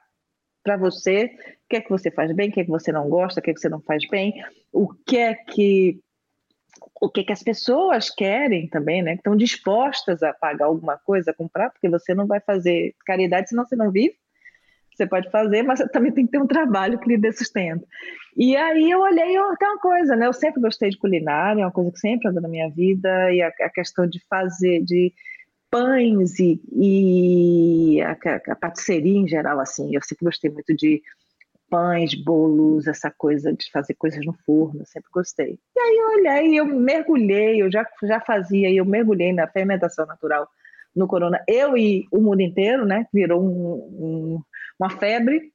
[0.69, 3.09] para você, o que é que você faz bem, o que é que você não
[3.09, 4.35] gosta, o que é que você não faz bem,
[4.71, 5.99] o que é que
[7.01, 9.15] o que é que as pessoas querem também, né?
[9.15, 13.65] Estão dispostas a pagar alguma coisa, a comprar, porque você não vai fazer caridade senão
[13.65, 14.15] você não vive.
[14.93, 17.85] Você pode fazer, mas também tem que ter um trabalho que lhe dê sustento.
[18.37, 20.27] E aí eu olhei, eu, tem uma coisa, né?
[20.27, 23.41] Eu sempre gostei de culinária, é uma coisa que sempre andou na minha vida, e
[23.41, 25.11] a, a questão de fazer, de
[25.69, 28.17] pães e, e a,
[28.47, 29.95] a, patisserie em geral, assim.
[29.95, 31.01] Eu sempre gostei muito de
[31.69, 35.59] pães, bolos, essa coisa de fazer coisas no forno, sempre gostei.
[35.75, 40.47] E aí eu olhei, eu mergulhei, eu já, já fazia, eu mergulhei na fermentação natural
[40.95, 43.05] no corona, eu e o mundo inteiro, né?
[43.13, 44.41] Virou um, um,
[44.79, 45.51] uma febre.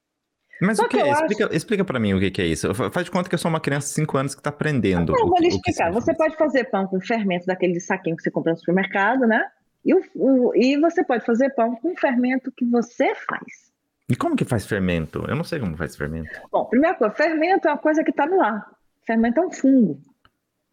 [0.60, 1.10] Mas Só o que, que é?
[1.10, 1.56] Explica, acho...
[1.56, 2.72] explica para mim o que, que, é isso.
[2.72, 5.12] Faz de conta que eu sou uma criança de 5 anos que está aprendendo.
[5.12, 5.92] Não, o, vou lhe explicar.
[5.92, 9.44] Você, você pode fazer pão com fermento daquele saquinho que você compra no supermercado, né?
[9.84, 13.72] E, o, o, e você pode fazer pão com fermento que você faz.
[14.08, 15.24] E como que faz fermento?
[15.28, 16.30] Eu não sei como faz fermento.
[16.50, 18.66] Bom, primeira coisa, fermento é uma coisa que está no ar.
[19.06, 19.98] Fermento é um fungo.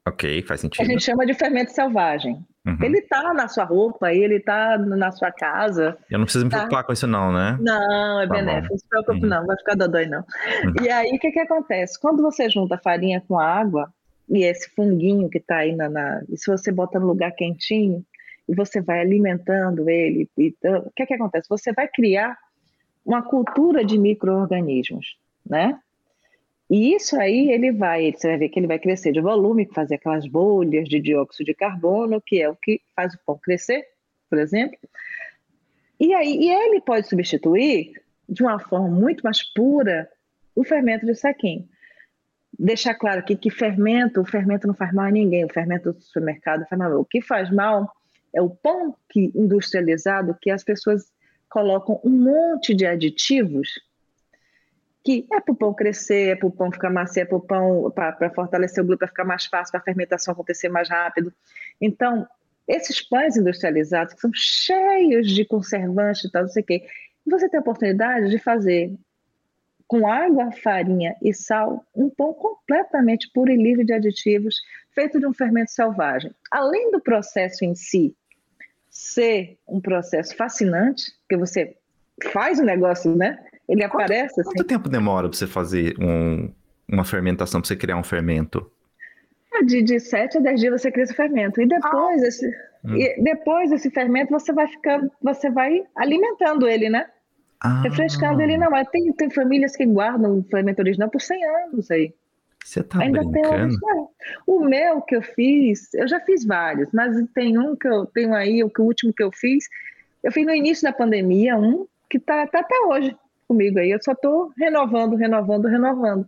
[0.08, 0.82] Ok, faz sentido.
[0.82, 2.44] A gente chama de fermento selvagem.
[2.66, 2.78] Uhum.
[2.82, 5.98] Ele está na sua roupa, ele está na sua casa.
[6.10, 6.58] Eu não preciso me tá...
[6.58, 7.58] preocupar com isso, não, né?
[7.60, 8.74] Não, é tá benéfico.
[8.74, 9.30] Não se preocupe, uhum.
[9.30, 10.20] não, vai ficar dodói, não.
[10.20, 10.74] Uhum.
[10.84, 12.00] E aí, o que, que acontece?
[12.00, 13.92] Quando você junta farinha com água,
[14.30, 16.24] e esse funguinho que está aí na, na.
[16.30, 18.06] E se você bota no lugar quentinho,
[18.52, 20.54] e você vai alimentando ele, e,
[20.86, 21.48] o que, que acontece?
[21.48, 22.38] Você vai criar
[23.06, 25.18] uma cultura de micro-organismos,
[25.50, 25.80] né?
[26.70, 29.96] E isso aí ele vai, você vai ver que ele vai crescer de volume, fazer
[29.96, 33.86] aquelas bolhas de dióxido de carbono, que é o que faz o pão crescer,
[34.30, 34.78] por exemplo.
[35.98, 40.10] E aí e ele pode substituir de uma forma muito mais pura
[40.54, 41.66] o fermento de saquinho.
[42.60, 46.02] Deixar claro aqui que fermento, o fermento não faz mal a ninguém, o fermento do
[46.02, 47.00] supermercado faz mal.
[47.00, 47.90] O que faz mal
[48.34, 51.12] é o pão que industrializado que as pessoas
[51.50, 53.70] colocam um monte de aditivos
[55.04, 57.42] que é para o pão crescer, é para o pão ficar macio, é para o
[57.42, 61.34] pão para fortalecer o glúten, para ficar mais fácil, para a fermentação acontecer mais rápido.
[61.80, 62.28] Então,
[62.68, 66.88] esses pães industrializados que são cheios de conservantes e tal, não sei o quê,
[67.26, 68.94] você tem a oportunidade de fazer
[69.88, 74.56] com água, farinha e sal um pão completamente puro e livre de aditivos,
[74.94, 76.32] feito de um fermento selvagem.
[76.50, 78.16] Além do processo em si
[78.92, 81.78] ser um processo fascinante, que você
[82.32, 83.40] faz o negócio, né?
[83.68, 84.52] Ele quanto, aparece assim.
[84.52, 86.54] Quanto tempo demora para você fazer um,
[86.88, 88.70] uma fermentação, para você criar um fermento?
[89.54, 91.62] Ah, de, de 7 a 10 dias você cria esse fermento.
[91.62, 92.28] E depois, ah.
[92.28, 92.48] esse,
[92.84, 92.96] hum.
[92.98, 97.08] e depois esse fermento você vai ficando, você vai alimentando ele, né?
[97.62, 97.82] Ah.
[97.82, 98.70] Refrescando ele, não.
[98.70, 102.14] Mas tem, tem famílias que guardam o fermento original por 100 anos aí.
[102.64, 103.80] Você tá Ainda brincando?
[103.80, 104.08] Tem
[104.46, 108.34] o meu que eu fiz, eu já fiz vários, mas tem um que eu tenho
[108.34, 109.68] aí, o, que, o último que eu fiz,
[110.24, 113.16] eu fiz no início da pandemia, um que tá, tá até hoje
[113.48, 113.92] comigo aí.
[113.92, 116.26] Eu só estou renovando, renovando, renovando.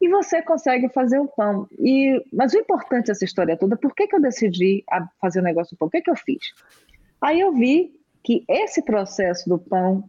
[0.00, 1.66] E você consegue fazer o pão.
[1.78, 4.84] E, mas o importante dessa história toda, por que, que eu decidi
[5.20, 5.88] fazer o negócio do pão?
[5.88, 6.52] O que, que eu fiz?
[7.20, 10.08] Aí eu vi que esse processo do pão,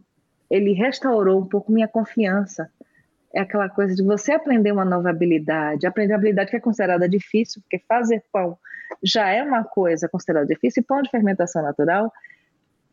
[0.50, 2.70] ele restaurou um pouco minha confiança.
[3.34, 7.08] É aquela coisa de você aprender uma nova habilidade, aprender uma habilidade que é considerada
[7.08, 8.58] difícil, porque fazer pão
[9.02, 12.12] já é uma coisa considerada difícil, e pão de fermentação natural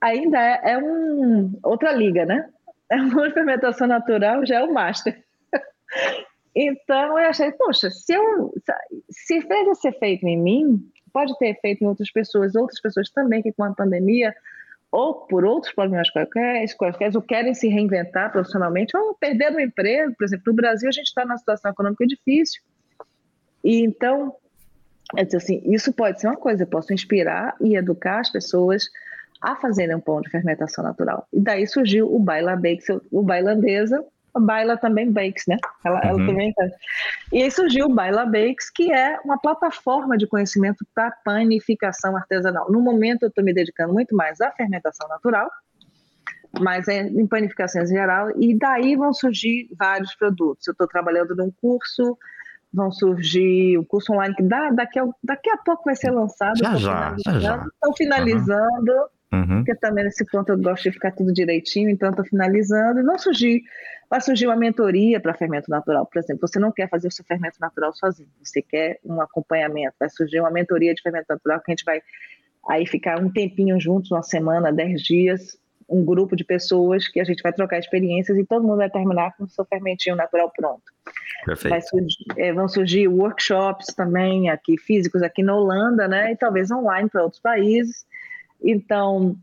[0.02, 2.50] ainda é, é um, outra liga, né?
[2.90, 5.24] é uma fermentação natural, já é o master.
[6.56, 8.54] então eu achei, poxa, se, eu,
[9.10, 13.42] se fez ser feito em mim, pode ter feito em outras pessoas, outras pessoas também
[13.42, 14.36] que com a pandemia
[14.96, 20.16] ou por outros problemas quaisquer, quaisquer ou querem se reinventar profissionalmente, ou perder o emprego,
[20.18, 22.62] por exemplo, no Brasil a gente está numa situação econômica difícil.
[23.62, 24.34] E então,
[25.36, 28.86] assim, isso pode ser uma coisa, eu posso inspirar e educar as pessoas
[29.42, 31.28] a fazerem um pão de fermentação natural.
[31.34, 34.02] E daí surgiu o Baila Bakes, o Bailandesa,
[34.40, 35.58] Baila também Bakes, né?
[35.84, 36.10] Ela, uhum.
[36.10, 36.68] ela também tá.
[37.32, 42.72] E aí surgiu o Baila Bakes, que é uma plataforma de conhecimento para panificação artesanal.
[42.72, 45.50] No momento eu estou me dedicando muito mais à fermentação natural,
[46.60, 50.68] mas é em panificações em geral, e daí vão surgir vários produtos.
[50.68, 52.18] Eu estou trabalhando num curso,
[52.74, 56.58] vão surgir o curso online que dá, daqui, a, daqui a pouco vai ser lançado.
[56.58, 57.56] Já, já, já, já.
[57.56, 58.92] Estou finalizando.
[58.92, 59.15] Uhum.
[59.36, 59.58] Uhum.
[59.58, 63.00] Porque também nesse ponto eu gosto de ficar tudo direitinho, então estou finalizando.
[63.00, 63.62] E não surgir,
[64.10, 66.48] vai surgir uma mentoria para fermento natural, por exemplo.
[66.48, 69.96] Você não quer fazer o seu fermento natural sozinho, você quer um acompanhamento.
[70.00, 72.02] Vai surgir uma mentoria de fermento natural que a gente vai
[72.68, 75.58] aí ficar um tempinho juntos, uma semana, dez dias,
[75.88, 79.36] um grupo de pessoas que a gente vai trocar experiências e todo mundo vai terminar
[79.38, 80.84] com o seu fermentinho natural pronto.
[81.46, 81.90] Perfeito.
[81.90, 86.32] Surgir, é, vão surgir workshops também aqui físicos aqui na Holanda, né?
[86.32, 88.06] E talvez online para outros países.
[88.64, 89.38] Então,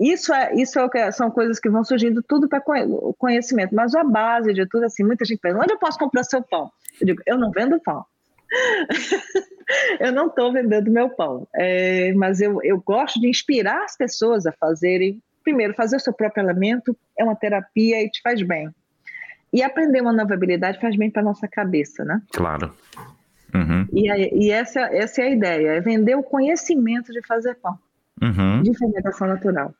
[0.00, 2.62] isso é isso é o que são coisas que vão surgindo tudo para
[3.18, 6.42] conhecimento, mas a base de tudo assim, muita gente pergunta: onde eu posso comprar seu
[6.42, 6.70] pão?
[7.00, 8.04] Eu digo: eu não vendo pão.
[10.00, 14.46] eu não estou vendendo meu pão, é, mas eu, eu gosto de inspirar as pessoas
[14.46, 15.22] a fazerem.
[15.42, 18.70] Primeiro, fazer o seu próprio alimento é uma terapia e te faz bem.
[19.52, 22.22] E aprender uma nova habilidade faz bem para nossa cabeça, né?
[22.32, 22.72] Claro.
[23.54, 23.86] Uhum.
[23.92, 27.78] E, e essa, essa é a ideia: é vender o conhecimento de fazer pão
[28.20, 28.62] uhum.
[28.62, 29.74] de fermentação natural.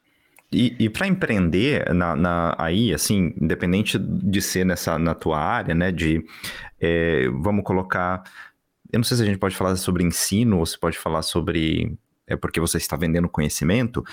[0.53, 5.75] E, e para empreender na, na, aí, assim, independente de ser nessa na tua área,
[5.75, 6.23] né, de
[6.79, 8.23] é, vamos colocar,
[8.93, 11.97] eu não sei se a gente pode falar sobre ensino ou se pode falar sobre
[12.27, 14.05] é porque você está vendendo conhecimento.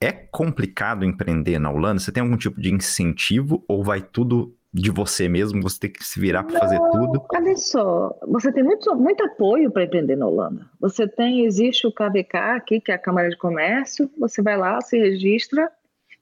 [0.00, 2.00] É complicado empreender na Holanda?
[2.00, 6.04] Você tem algum tipo de incentivo ou vai tudo de você mesmo, você tem que
[6.04, 7.24] se virar para fazer tudo?
[7.32, 10.66] Olha só, você tem muito, muito apoio para empreender na Holanda.
[10.80, 14.80] Você tem, existe o KVK aqui, que é a Câmara de Comércio, você vai lá,
[14.80, 15.70] se registra,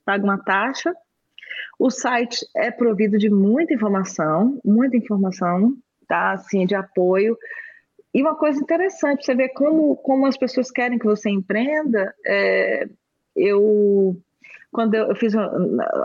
[0.04, 0.94] paga uma taxa.
[1.78, 5.74] O site é provido de muita informação, muita informação,
[6.06, 6.32] tá?
[6.32, 7.38] Assim, de apoio.
[8.12, 12.14] e uma coisa interessante, você vê como, como as pessoas querem que você empreenda.
[12.26, 12.86] É,
[13.34, 14.14] eu,
[14.72, 15.50] quando eu, eu fiz a,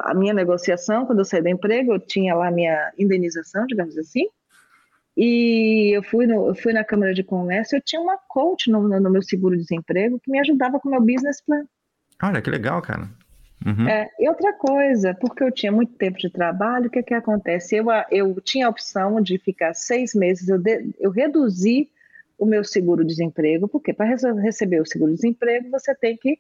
[0.04, 3.98] a, minha negociação, quando eu saí do emprego, eu tinha lá a minha indenização, digamos
[3.98, 4.28] assim,
[5.16, 8.88] e eu fui, no, eu fui na Câmara de Comércio, eu tinha uma coach no,
[8.88, 11.64] no meu seguro-desemprego que me ajudava com o meu business plan.
[12.22, 13.10] Olha, que legal, cara.
[13.66, 13.88] Uhum.
[13.88, 17.76] É, e outra coisa, porque eu tinha muito tempo de trabalho, o que que acontece?
[17.76, 21.90] Eu, eu tinha a opção de ficar seis meses, eu, de, eu reduzi
[22.38, 26.38] o meu seguro-desemprego, porque para receber o seguro-desemprego você tem que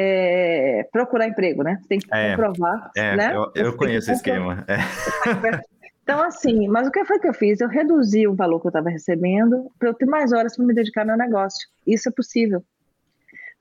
[0.00, 1.78] é, procurar emprego, né?
[1.80, 2.90] Você tem que é, comprovar.
[2.96, 3.34] É, né?
[3.34, 4.64] eu, eu conheço o esquema.
[4.68, 4.78] É.
[6.08, 7.60] Então, assim, mas o que foi que eu fiz?
[7.60, 10.72] Eu reduzi o valor que eu estava recebendo para eu ter mais horas para me
[10.72, 11.68] dedicar ao meu negócio.
[11.86, 12.64] Isso é possível.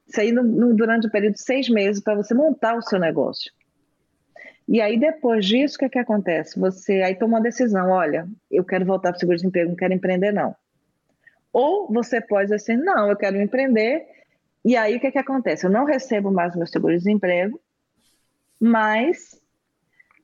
[0.07, 2.97] Isso aí no, no, durante o período de seis meses para você montar o seu
[2.99, 3.51] negócio.
[4.65, 6.57] E aí, depois disso, o que, é que acontece?
[6.57, 10.31] Você aí toma uma decisão: olha, eu quero voltar para o seguro-desemprego, não quero empreender,
[10.31, 10.55] não.
[11.51, 14.07] Ou você pode dizer assim: não, eu quero empreender.
[14.63, 15.65] E aí, o que, é que acontece?
[15.65, 17.59] Eu não recebo mais o meu seguro-desemprego,
[18.59, 19.39] mas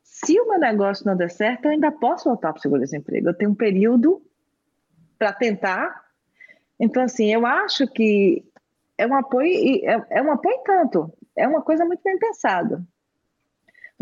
[0.03, 3.29] se o meu negócio não der certo, eu ainda posso voltar para o seguro-desemprego.
[3.29, 4.21] Eu tenho um período
[5.17, 6.03] para tentar.
[6.79, 8.43] Então, assim, eu acho que
[8.97, 9.49] é um apoio,
[9.83, 12.85] é, é um apoio tanto, é uma coisa muito bem pensada.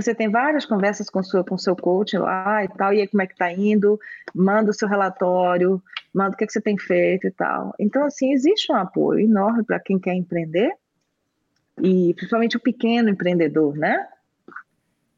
[0.01, 3.21] Você tem várias conversas com o com seu coach lá e tal, e aí como
[3.21, 3.99] é que está indo,
[4.33, 5.81] manda o seu relatório,
[6.13, 7.73] manda o que, é que você tem feito e tal.
[7.79, 10.73] Então, assim, existe um apoio enorme para quem quer empreender,
[11.81, 14.07] e principalmente o pequeno empreendedor, né?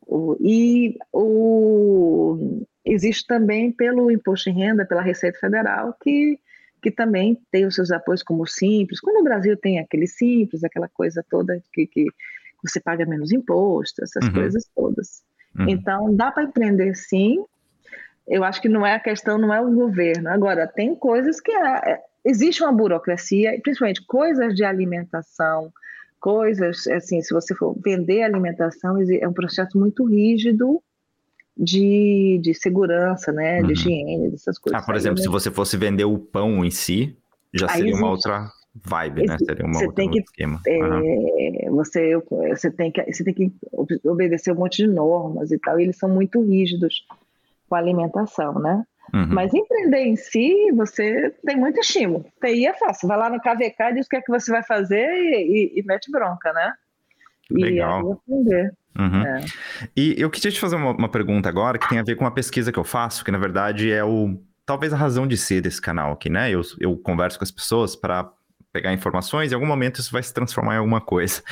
[0.06, 6.40] O, e o, existe também pelo imposto de renda, pela Receita Federal, que,
[6.82, 9.00] que também tem os seus apoios como simples.
[9.00, 12.08] Quando o Brasil tem aquele simples, aquela coisa toda que, que
[12.64, 14.34] você paga menos imposto, essas uhum.
[14.34, 15.24] coisas todas.
[15.58, 15.70] Uhum.
[15.70, 17.44] Então, dá para empreender sim.
[18.28, 20.30] Eu acho que não é a questão, não é o governo.
[20.30, 25.72] Agora, tem coisas que é, é existe uma burocracia, principalmente coisas de alimentação,
[26.20, 30.82] coisas, assim, se você for vender alimentação, é um processo muito rígido
[31.56, 33.68] de, de segurança, né, uhum.
[33.68, 34.82] de higiene, dessas coisas.
[34.82, 37.16] Ah, por exemplo, se você fosse vender o pão em si,
[37.54, 38.04] já Aí seria existe.
[38.04, 39.38] uma outra vibe, né?
[39.38, 40.60] Seria uma você tem que, esquema.
[40.66, 41.76] É, uhum.
[41.76, 42.18] você,
[42.50, 43.54] você, tem que, você tem que
[44.04, 47.06] obedecer um monte de normas e tal, e eles são muito rígidos
[47.70, 48.84] com a alimentação, né?
[49.14, 49.28] Uhum.
[49.28, 52.26] Mas empreender em si, você tem muito estímulo.
[52.42, 53.08] TI é fácil.
[53.08, 55.84] Vai lá no KVK, diz o que é que você vai fazer e, e, e
[55.84, 56.74] mete bronca, né?
[57.52, 58.22] Legal.
[58.28, 58.72] E.
[59.00, 59.24] Uhum.
[59.24, 59.46] É.
[59.96, 62.34] E eu queria te fazer uma, uma, pergunta agora que tem a ver com uma
[62.34, 65.82] pesquisa que eu faço, que na verdade é o talvez a razão de ser desse
[65.82, 66.50] canal aqui, né?
[66.52, 68.32] Eu, eu converso com as pessoas para
[68.74, 71.44] pegar informações em algum momento isso vai se transformar em alguma coisa.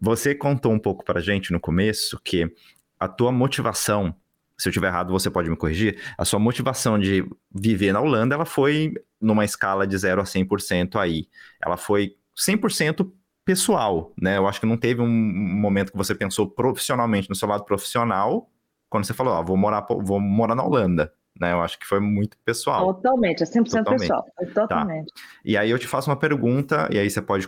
[0.00, 2.50] Você contou um pouco para gente no começo que
[2.98, 4.14] a tua motivação
[4.58, 5.98] se eu estiver errado, você pode me corrigir.
[6.18, 11.00] A sua motivação de viver na Holanda, ela foi numa escala de 0 a 100%
[11.00, 11.28] aí.
[11.64, 13.10] Ela foi 100%
[13.42, 14.36] pessoal, né?
[14.36, 18.50] Eu acho que não teve um momento que você pensou profissionalmente no seu lado profissional,
[18.90, 21.52] quando você falou, ó, vou morar, vou morar na Holanda né?
[21.52, 22.94] Eu acho que foi muito pessoal.
[22.94, 24.00] Totalmente, é 100% Totalmente.
[24.00, 25.12] pessoal, totalmente.
[25.12, 25.20] Tá.
[25.44, 27.46] E aí eu te faço uma pergunta, e aí você pode,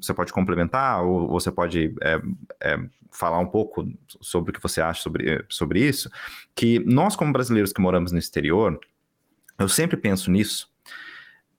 [0.00, 2.20] você pode complementar, ou, você pode é,
[2.62, 2.78] é,
[3.10, 3.86] falar um pouco
[4.20, 6.10] sobre o que você acha sobre, sobre isso,
[6.54, 8.78] que nós como brasileiros que moramos no exterior,
[9.58, 10.70] eu sempre penso nisso,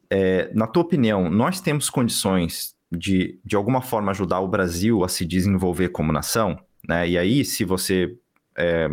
[0.09, 5.09] é, na tua opinião, nós temos condições de, de alguma forma, ajudar o Brasil a
[5.09, 6.57] se desenvolver como nação?
[6.87, 7.09] Né?
[7.09, 8.15] E aí, se você
[8.55, 8.87] é,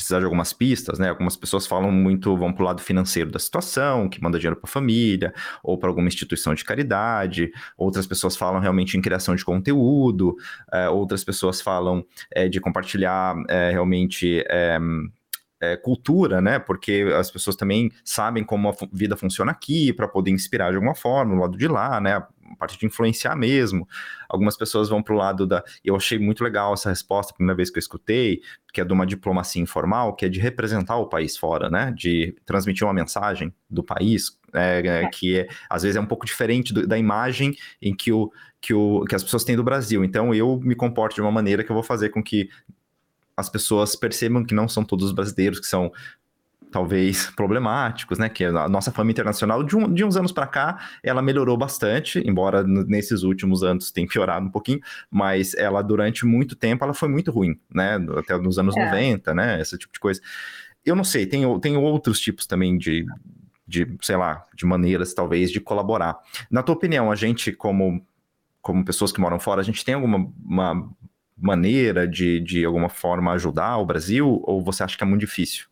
[0.00, 1.10] precisar de algumas pistas, né?
[1.10, 4.68] Algumas pessoas falam muito, vão para o lado financeiro da situação, que manda dinheiro para
[4.68, 5.32] a família,
[5.62, 7.52] ou para alguma instituição de caridade.
[7.76, 10.36] Outras pessoas falam realmente em criação de conteúdo.
[10.72, 14.78] É, outras pessoas falam é, de compartilhar é, realmente é,
[15.82, 16.58] cultura, né?
[16.58, 20.94] Porque as pessoas também sabem como a vida funciona aqui, para poder inspirar de alguma
[20.94, 22.22] forma, no lado de lá, né?
[22.58, 23.88] Parte de influenciar mesmo.
[24.28, 25.62] Algumas pessoas vão para o lado da.
[25.84, 28.40] Eu achei muito legal essa resposta, a primeira vez que eu escutei,
[28.72, 31.92] que é de uma diplomacia informal, que é de representar o país fora, né?
[31.96, 36.26] De transmitir uma mensagem do país, é, é, que é, às vezes é um pouco
[36.26, 40.04] diferente do, da imagem em que, o, que, o, que as pessoas têm do Brasil.
[40.04, 42.48] Então eu me comporto de uma maneira que eu vou fazer com que
[43.36, 45.90] as pessoas percebam que não são todos os brasileiros que são
[46.70, 48.28] talvez problemáticos, né?
[48.28, 52.22] Que a nossa fama internacional, de, um, de uns anos para cá, ela melhorou bastante,
[52.26, 57.08] embora nesses últimos anos tenha piorado um pouquinho, mas ela, durante muito tempo, ela foi
[57.08, 57.98] muito ruim, né?
[58.16, 58.84] Até nos anos é.
[58.84, 59.60] 90, né?
[59.60, 60.20] Esse tipo de coisa.
[60.84, 63.04] Eu não sei, tem, tem outros tipos também de,
[63.66, 66.18] de, sei lá, de maneiras, talvez, de colaborar.
[66.50, 68.04] Na tua opinião, a gente, como,
[68.62, 70.90] como pessoas que moram fora, a gente tem alguma uma
[71.40, 75.66] maneira de, de alguma forma ajudar o Brasil ou você acha que é muito difícil?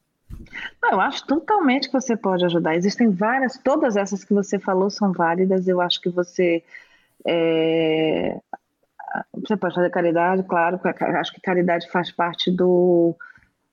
[0.91, 2.77] Eu acho totalmente que você pode ajudar.
[2.77, 5.69] Existem várias, todas essas que você falou são válidas.
[5.69, 6.63] Eu acho que você
[7.27, 8.39] é,
[9.33, 10.81] você pode fazer caridade, claro.
[11.19, 13.17] Acho que caridade faz parte do,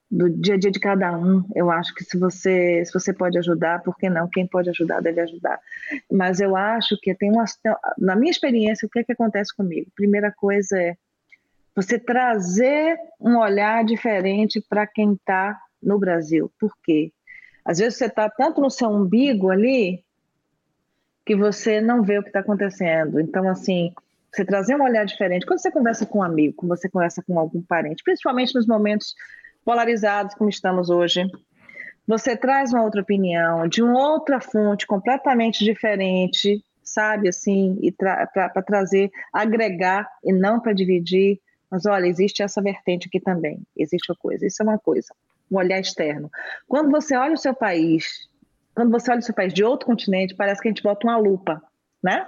[0.10, 1.44] do dia a dia de cada um.
[1.56, 4.30] Eu acho que se você se você pode ajudar, por que não?
[4.30, 5.60] Quem pode ajudar deve ajudar.
[6.12, 7.46] Mas eu acho que tem uma
[7.98, 9.92] na minha experiência o que é que acontece comigo?
[9.96, 10.96] Primeira coisa é
[11.76, 16.52] você trazer um olhar diferente para quem está no Brasil.
[16.60, 17.14] Por quê?
[17.64, 20.04] Às vezes você está tanto no seu umbigo ali
[21.26, 23.20] que você não vê o que está acontecendo.
[23.20, 23.94] Então, assim,
[24.32, 25.46] você trazer um olhar diferente.
[25.46, 29.16] Quando você conversa com um amigo, quando você conversa com algum parente, principalmente nos momentos
[29.64, 31.26] polarizados como estamos hoje,
[32.08, 38.62] você traz uma outra opinião, de uma outra fonte completamente diferente, sabe, assim, e para
[38.66, 41.40] trazer, agregar e não para dividir.
[41.72, 45.08] Mas olha, existe essa vertente aqui também, existe uma coisa, isso é uma coisa,
[45.52, 46.32] um olhar externo.
[46.68, 48.30] Quando você olha o seu país,
[48.76, 51.18] quando você olha o seu país de outro continente, parece que a gente bota uma
[51.18, 51.62] lupa,
[52.04, 52.28] né?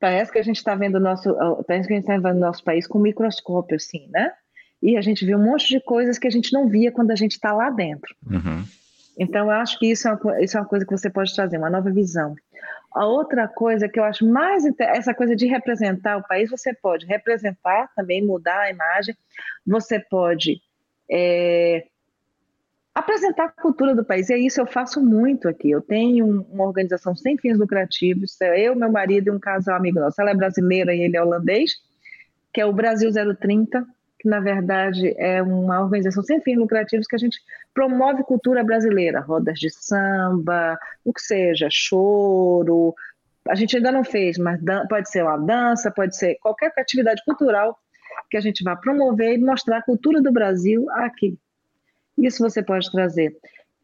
[0.00, 1.34] Parece que a gente está vendo o nosso,
[1.66, 4.32] parece que a gente está vendo nosso país com um microscópio, assim, né?
[4.82, 7.16] E a gente vê um monte de coisas que a gente não via quando a
[7.16, 8.14] gente está lá dentro.
[8.30, 8.64] Uhum.
[9.18, 11.56] Então, eu acho que isso é, uma, isso é uma coisa que você pode trazer,
[11.56, 12.34] uma nova visão.
[12.92, 17.06] A outra coisa que eu acho mais essa coisa de representar o país, você pode
[17.06, 19.16] representar também, mudar a imagem,
[19.66, 20.60] você pode
[21.10, 21.84] é,
[22.94, 24.30] apresentar a cultura do país.
[24.30, 25.70] E é isso eu faço muito aqui.
[25.70, 29.98] Eu tenho uma organização sem fins lucrativos, é eu, meu marido e um casal amigo
[29.98, 30.20] nosso.
[30.20, 31.72] Ela é brasileira e ele é holandês,
[32.52, 33.84] que é o Brasil 030,
[34.20, 37.38] que na verdade é uma organização sem fins lucrativos que a gente
[37.74, 42.94] promove cultura brasileira, rodas de samba, o que seja, choro.
[43.48, 47.76] A gente ainda não fez, mas pode ser uma dança, pode ser qualquer atividade cultural
[48.30, 51.36] que a gente vá promover e mostrar a cultura do Brasil aqui.
[52.16, 53.36] Isso você pode trazer.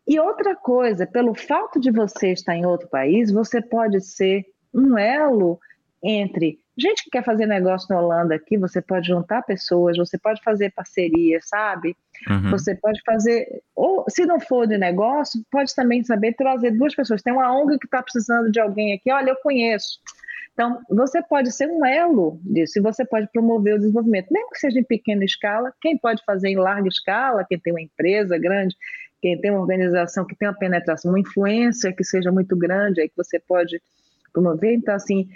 [0.07, 4.97] E outra coisa, pelo fato de você estar em outro país, você pode ser um
[4.99, 5.59] elo
[6.03, 10.43] entre gente que quer fazer negócio na Holanda aqui, você pode juntar pessoas, você pode
[10.43, 11.95] fazer parceria, sabe?
[12.29, 12.51] Uhum.
[12.51, 17.23] Você pode fazer, ou se não for de negócio, pode também saber trazer duas pessoas.
[17.23, 20.01] Tem uma ONG que está precisando de alguém aqui, olha, eu conheço.
[20.53, 24.59] Então, você pode ser um elo disso e você pode promover o desenvolvimento, mesmo que
[24.59, 25.73] seja em pequena escala.
[25.81, 28.77] Quem pode fazer em larga escala, quem tem uma empresa grande,
[29.23, 33.09] quem tem uma organização que tem uma penetração, uma influência que seja muito grande, aí
[33.09, 33.81] que você pode
[34.33, 34.75] promover.
[34.75, 35.29] Então, assim,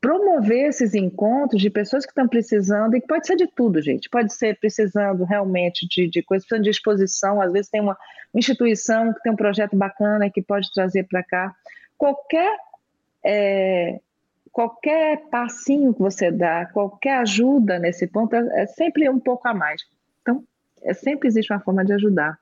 [0.00, 4.08] promover esses encontros de pessoas que estão precisando, e pode ser de tudo, gente.
[4.08, 7.40] Pode ser precisando realmente de, de coisas, precisando de exposição.
[7.40, 7.96] Às vezes tem uma,
[8.34, 11.54] instituição que tem um projeto bacana que pode trazer para cá.
[11.98, 12.56] Qualquer
[13.24, 14.00] é,
[14.52, 19.54] qualquer passinho que você dá, qualquer ajuda nesse ponto, é, é sempre um pouco a
[19.54, 19.82] mais.
[20.22, 20.44] Então,
[20.82, 22.38] é, sempre existe uma forma de ajudar.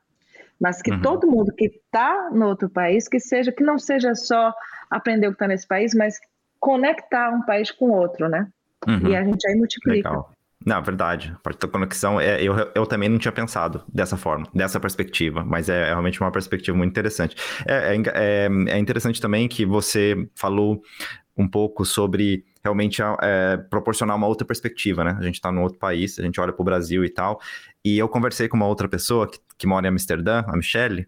[0.59, 1.01] Mas que uhum.
[1.01, 4.53] todo mundo que está no outro país, que seja, que não seja só
[4.89, 6.19] aprender o que está nesse país, mas
[6.59, 8.47] conectar um país com outro, né?
[8.85, 9.07] Uhum.
[9.07, 10.09] E a gente aí multiplica.
[10.09, 10.33] Legal.
[10.65, 11.33] Não, verdade.
[11.33, 15.43] A parte da conexão, é, eu, eu também não tinha pensado dessa forma, dessa perspectiva,
[15.45, 17.35] mas é, é realmente uma perspectiva muito interessante.
[17.65, 20.81] É, é, é, é interessante também que você falou
[21.39, 25.15] um pouco sobre realmente é, proporcionar uma outra perspectiva, né?
[25.17, 27.39] A gente está num outro país, a gente olha para o Brasil e tal.
[27.83, 31.07] E eu conversei com uma outra pessoa que, que mora em Amsterdã, a Michelle,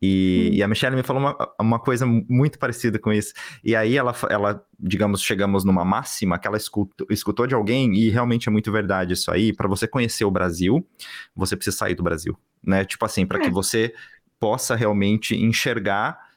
[0.00, 0.54] e, hum.
[0.54, 3.32] e, a Michelle me falou uma, uma coisa muito parecida com isso.
[3.64, 8.08] E aí ela, ela digamos, chegamos numa máxima que ela escutou, escutou de alguém, e
[8.10, 9.52] realmente é muito verdade isso aí.
[9.52, 10.86] Para você conhecer o Brasil,
[11.34, 12.84] você precisa sair do Brasil, né?
[12.84, 13.42] Tipo assim, para é.
[13.42, 13.92] que você
[14.40, 16.27] possa realmente enxergar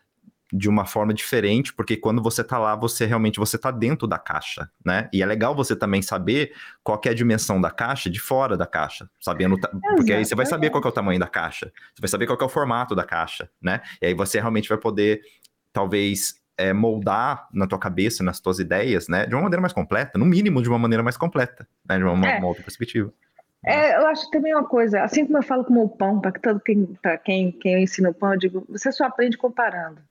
[0.52, 4.18] de uma forma diferente, porque quando você tá lá, você realmente você tá dentro da
[4.18, 5.10] caixa, né?
[5.14, 8.66] E é legal você também saber qual é a dimensão da caixa de fora da
[8.66, 9.58] caixa, sabendo,
[9.95, 12.38] porque aí você vai saber qual é o tamanho da caixa, você vai saber qual
[12.39, 13.82] é o formato da caixa, né?
[14.02, 15.22] E aí você realmente vai poder
[15.72, 19.26] talvez é, moldar na tua cabeça, nas tuas ideias, né?
[19.26, 21.97] De uma maneira mais completa, no mínimo de uma maneira mais completa, né?
[21.97, 22.38] De uma, é.
[22.38, 23.12] uma outra perspectiva.
[23.64, 26.97] É, eu acho também uma coisa, assim como eu falo com o pão, para quem,
[27.24, 30.02] quem, quem eu ensino o pão, eu digo, você só aprende comparando.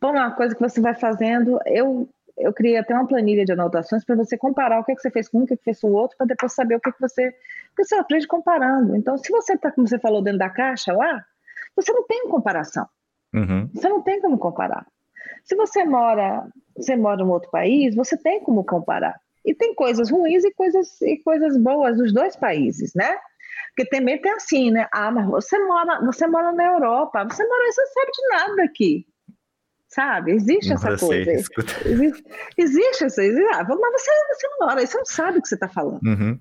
[0.00, 4.04] Bom, uma coisa que você vai fazendo, eu eu criei até uma planilha de anotações
[4.04, 5.64] para você comparar o que, é que você fez com um, o que, é que
[5.64, 7.34] fez com o outro, para depois saber o que, é que você.
[7.70, 8.96] Porque você aprende comparando.
[8.96, 11.24] Então, se você está, como você falou, dentro da caixa lá,
[11.74, 12.86] você não tem comparação.
[13.34, 13.68] Uhum.
[13.74, 14.86] Você não tem como comparar.
[15.44, 16.46] Se você mora,
[16.76, 19.20] você mora em outro país, você tem como comparar.
[19.44, 23.16] E tem coisas ruins e coisas, e coisas boas dos dois países, né?
[23.68, 24.86] Porque também tem assim, né?
[24.92, 28.62] Ah, mas você mora, você mora na Europa, você mora, você não sabe de nada
[28.62, 29.06] aqui
[29.88, 30.32] sabe?
[30.32, 31.30] Existe essa coisa.
[31.30, 32.24] Existe,
[32.56, 33.22] existe essa.
[33.22, 36.02] Ah, mas você, você não mora você não sabe o que você está falando.
[36.02, 36.38] Uhum.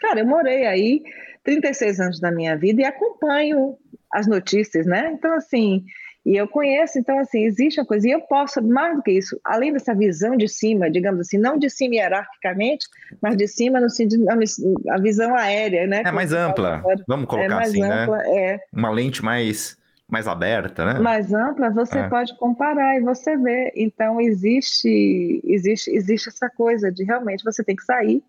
[0.00, 1.02] Cara, eu morei aí
[1.44, 3.76] 36 anos da minha vida e acompanho
[4.12, 5.12] as notícias, né?
[5.12, 5.84] Então, assim,
[6.24, 9.40] e eu conheço, então, assim, existe uma coisa, e eu posso, mais do que isso,
[9.44, 12.86] além dessa visão de cima, digamos assim, não de cima hierarquicamente,
[13.22, 14.26] mas de cima no sentido,
[14.90, 16.02] a visão aérea, né?
[16.04, 18.02] É mais ampla, vamos colocar é mais assim, né?
[18.02, 18.36] ampla, né?
[18.36, 18.60] É.
[18.72, 19.78] Uma lente mais,
[20.10, 20.98] mais aberta, né?
[20.98, 22.08] Mais ampla, você é.
[22.08, 23.72] pode comparar e você vê.
[23.76, 28.22] Então, existe, existe, existe essa coisa de realmente você tem que sair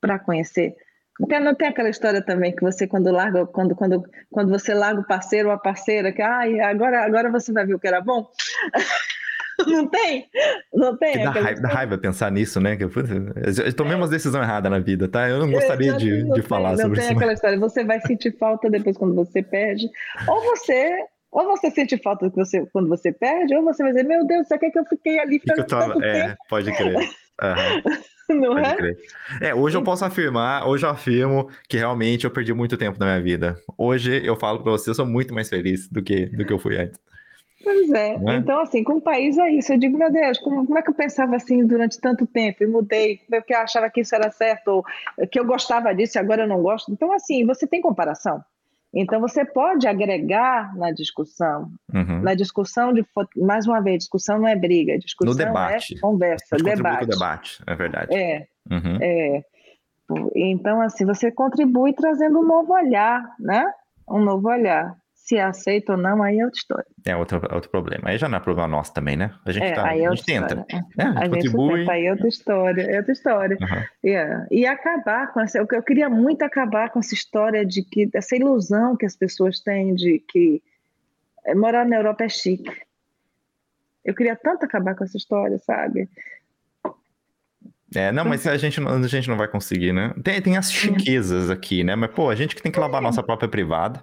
[0.00, 0.74] para conhecer.
[1.20, 5.06] Não tem aquela história também que você quando larga, quando, quando, quando você larga o
[5.06, 8.26] parceiro ou a parceira, que ah, agora, agora você vai ver o que era bom.
[9.66, 10.28] Não tem?
[10.72, 11.24] Não tem?
[11.24, 12.76] Dá raiva, dá raiva, pensar nisso, né?
[12.78, 12.88] Eu,
[13.64, 15.28] eu tomei umas decisões erradas na vida, tá?
[15.28, 17.08] Eu não gostaria de, de falar não sobre isso.
[17.08, 19.90] Não tem aquela história, você vai sentir falta depois quando você perde,
[20.28, 24.04] ou você ou você sente falta que você, quando você perde, ou você vai dizer,
[24.04, 26.38] meu Deus, você quer que eu fiquei ali para tanto É, tempo?
[26.48, 26.96] pode crer.
[28.30, 28.40] Uhum.
[28.40, 28.74] Não pode é?
[28.74, 28.96] Crer.
[29.40, 33.06] É, hoje eu posso afirmar, hoje eu afirmo que realmente eu perdi muito tempo na
[33.06, 33.56] minha vida.
[33.78, 36.58] Hoje eu falo para você, eu sou muito mais feliz do que, do que eu
[36.58, 36.98] fui antes.
[37.62, 38.14] Pois é.
[38.14, 38.36] é.
[38.36, 39.72] Então, assim, com o país é isso.
[39.72, 42.66] Eu digo, meu Deus, como, como é que eu pensava assim durante tanto tempo e
[42.66, 44.84] mudei, porque eu achava que isso era certo, ou
[45.28, 46.92] que eu gostava disso e agora eu não gosto.
[46.92, 48.42] Então, assim, você tem comparação.
[48.94, 51.70] Então, você pode agregar na discussão.
[51.92, 52.22] Uhum.
[52.22, 53.04] Na discussão, de,
[53.36, 55.94] mais uma vez, discussão não é briga, discussão no debate.
[55.96, 57.06] é conversa, debate.
[57.06, 58.16] debate, é verdade.
[58.16, 58.98] É, uhum.
[59.00, 59.44] é.
[60.34, 63.70] Então, assim, você contribui trazendo um novo olhar, né?
[64.08, 64.96] Um novo olhar.
[65.28, 66.86] Se é aceita ou não, aí é outra história.
[67.04, 68.08] É outro, outro problema.
[68.08, 69.30] Aí já não é problema nosso também, né?
[69.44, 70.54] A gente, é, tá, aí é a gente tenta.
[70.54, 70.64] Né?
[70.70, 71.80] É, a, gente contribui.
[71.80, 73.58] Tenta, aí é outra história, é outra história.
[73.60, 73.84] Uhum.
[74.02, 74.46] Yeah.
[74.50, 75.58] E acabar com essa.
[75.58, 79.94] Eu queria muito acabar com essa história de que, essa ilusão que as pessoas têm
[79.94, 80.62] de que
[81.44, 82.72] é, morar na Europa é chique.
[84.02, 86.08] Eu queria tanto acabar com essa história, sabe?
[87.94, 90.14] É, não, mas a gente, não, a gente não vai conseguir, né?
[90.24, 91.94] Tem, tem as chiquezas aqui, né?
[91.94, 94.02] Mas, pô, a gente que tem que lavar a nossa própria privada,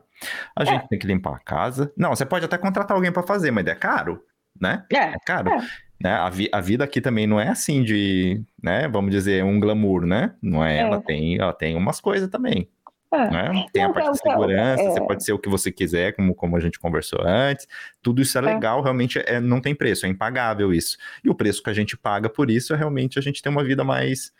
[0.56, 0.66] a é.
[0.66, 1.92] gente tem que limpar a casa.
[1.98, 4.24] Não, você pode até contratar alguém para fazer, mas é caro,
[4.60, 4.86] né?
[4.92, 5.50] É, é caro.
[5.50, 5.58] É.
[6.02, 6.12] Né?
[6.12, 8.88] A, vi, a vida aqui também não é assim de, né?
[8.88, 10.34] Vamos dizer, um glamour, né?
[10.42, 10.80] Não é, é.
[10.82, 12.70] ela tem, ela tem umas coisas também.
[13.14, 13.30] É.
[13.30, 13.66] Né?
[13.72, 14.92] Tem a parte de segurança, é.
[14.92, 17.68] você pode ser o que você quiser, como, como a gente conversou antes.
[18.02, 18.54] Tudo isso é, é.
[18.54, 20.98] legal, realmente é, não tem preço, é impagável isso.
[21.24, 23.64] E o preço que a gente paga por isso é realmente a gente ter uma
[23.64, 24.34] vida mais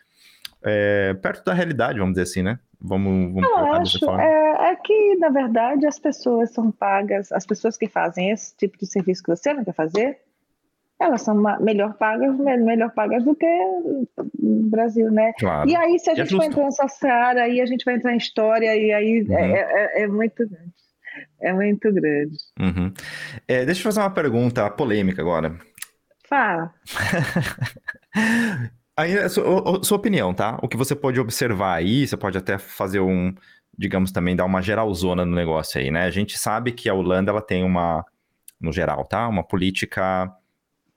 [0.62, 2.58] é, perto da realidade, vamos dizer assim, né?
[2.80, 7.76] Vamos, vamos Eu acho é, é, que, na verdade, as pessoas são pagas, as pessoas
[7.76, 10.20] que fazem esse tipo de serviço que você não quer fazer,
[10.98, 13.46] elas são melhor pagas, melhor pagas do que
[14.38, 15.32] no Brasil, né?
[15.38, 15.68] Claro.
[15.68, 17.96] E aí, se a é gente é for entrar nessa seara, aí a gente vai
[17.96, 19.36] entrar em história, e aí uhum.
[19.36, 20.72] é, é, é, muito grande.
[21.40, 22.36] É muito grande.
[22.58, 22.92] Uhum.
[23.46, 25.56] É, deixa eu fazer uma pergunta polêmica agora.
[26.28, 26.74] Fala.
[28.96, 30.58] aí, a sua, sua opinião, tá?
[30.62, 33.34] O que você pode observar aí, você pode até fazer um,
[33.76, 36.04] digamos, também dar uma geralzona no negócio aí, né?
[36.04, 38.04] A gente sabe que a Holanda, ela tem uma,
[38.60, 39.28] no geral, tá?
[39.28, 40.32] Uma política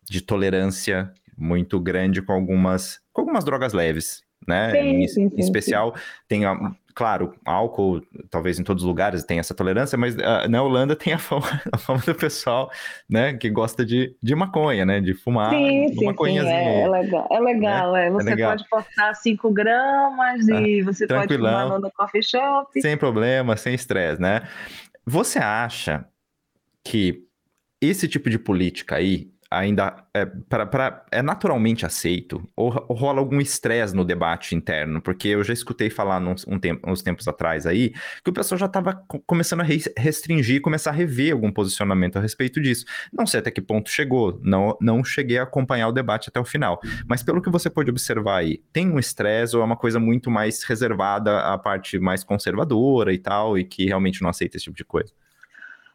[0.09, 4.71] de tolerância muito grande com algumas, com algumas drogas leves, né?
[4.71, 5.93] Sim, sim, sim, em especial,
[6.27, 6.55] tem, a,
[6.99, 11.13] claro, álcool, talvez em todos os lugares tem essa tolerância, mas uh, na Holanda tem
[11.13, 12.69] a fama, a fama do pessoal,
[13.09, 17.25] né, que gosta de, de maconha, né, de fumar sim, sim, sim, é, é, legal,
[17.31, 18.07] é legal, né?
[18.07, 18.11] é.
[18.11, 18.51] Você é legal.
[18.51, 22.81] pode portar 5 gramas ah, e você pode fumar no coffee shop.
[22.81, 24.41] Sem problema, sem estresse, né?
[25.05, 26.05] Você acha
[26.83, 27.23] que
[27.79, 33.19] esse tipo de política aí ainda é, pra, pra, é naturalmente aceito ou, ou rola
[33.19, 35.01] algum estresse no debate interno?
[35.01, 37.93] Porque eu já escutei falar uns, um tempo, uns tempos atrás aí
[38.23, 38.93] que o pessoal já estava
[39.25, 39.65] começando a
[39.97, 42.85] restringir, começar a rever algum posicionamento a respeito disso.
[43.11, 46.45] Não sei até que ponto chegou, não, não cheguei a acompanhar o debate até o
[46.45, 49.99] final, mas pelo que você pode observar aí, tem um estresse ou é uma coisa
[49.99, 54.65] muito mais reservada à parte mais conservadora e tal, e que realmente não aceita esse
[54.65, 55.11] tipo de coisa?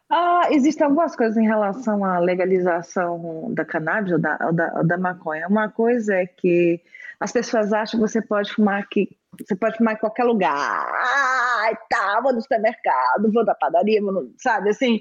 [0.09, 4.87] Ah, existem algumas coisas em relação à legalização da cannabis ou da, ou da, ou
[4.87, 5.47] da maconha.
[5.47, 6.79] Uma coisa é que
[7.19, 10.53] as pessoas acham que você pode fumar aqui, você pode fumar em qualquer lugar.
[10.53, 14.99] Ai, tá, vou no supermercado, vou na padaria, vou no, sabe, assim.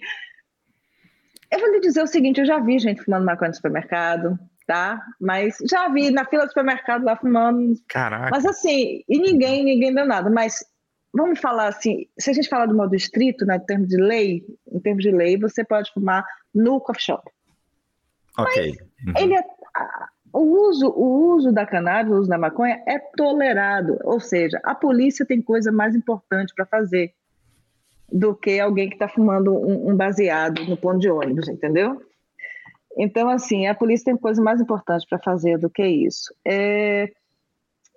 [1.50, 5.02] Eu vou lhe dizer o seguinte, eu já vi gente fumando maconha no supermercado, tá?
[5.20, 7.74] Mas já vi na fila do supermercado lá fumando.
[7.88, 8.30] Caraca.
[8.30, 10.30] Mas assim, e ninguém, ninguém deu nada.
[10.30, 10.64] Mas
[11.14, 14.44] vamos falar assim, se a gente falar do modo estrito, né, em termos de lei,
[14.70, 16.24] em termos de lei, você pode fumar
[16.54, 17.30] no coffee shop.
[18.36, 18.72] Ok.
[19.06, 19.12] Uhum.
[19.16, 19.44] ele é,
[20.32, 24.74] o uso, o uso da cannabis, o uso da maconha é tolerado, ou seja, a
[24.74, 27.14] polícia tem coisa mais importante para fazer
[28.12, 32.00] do que alguém que está fumando um, um, baseado no ponto de ônibus, entendeu?
[32.98, 36.34] Então, assim, a polícia tem coisa mais importante para fazer do que isso.
[36.46, 37.12] É,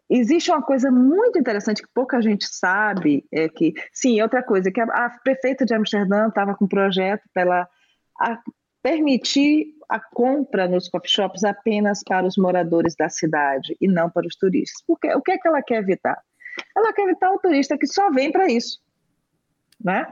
[0.10, 4.80] existe uma coisa muito interessante que pouca gente sabe, é que, sim, outra coisa, que
[4.80, 7.70] a, a prefeita de Amsterdã estava com um projeto para ela
[8.82, 14.28] permitir a compra nos coffee shops apenas para os moradores da cidade e não para
[14.28, 14.82] os turistas.
[14.86, 16.22] Porque o que é que ela quer evitar?
[16.76, 18.80] Ela quer evitar o turista que só vem para isso,
[19.84, 20.12] né?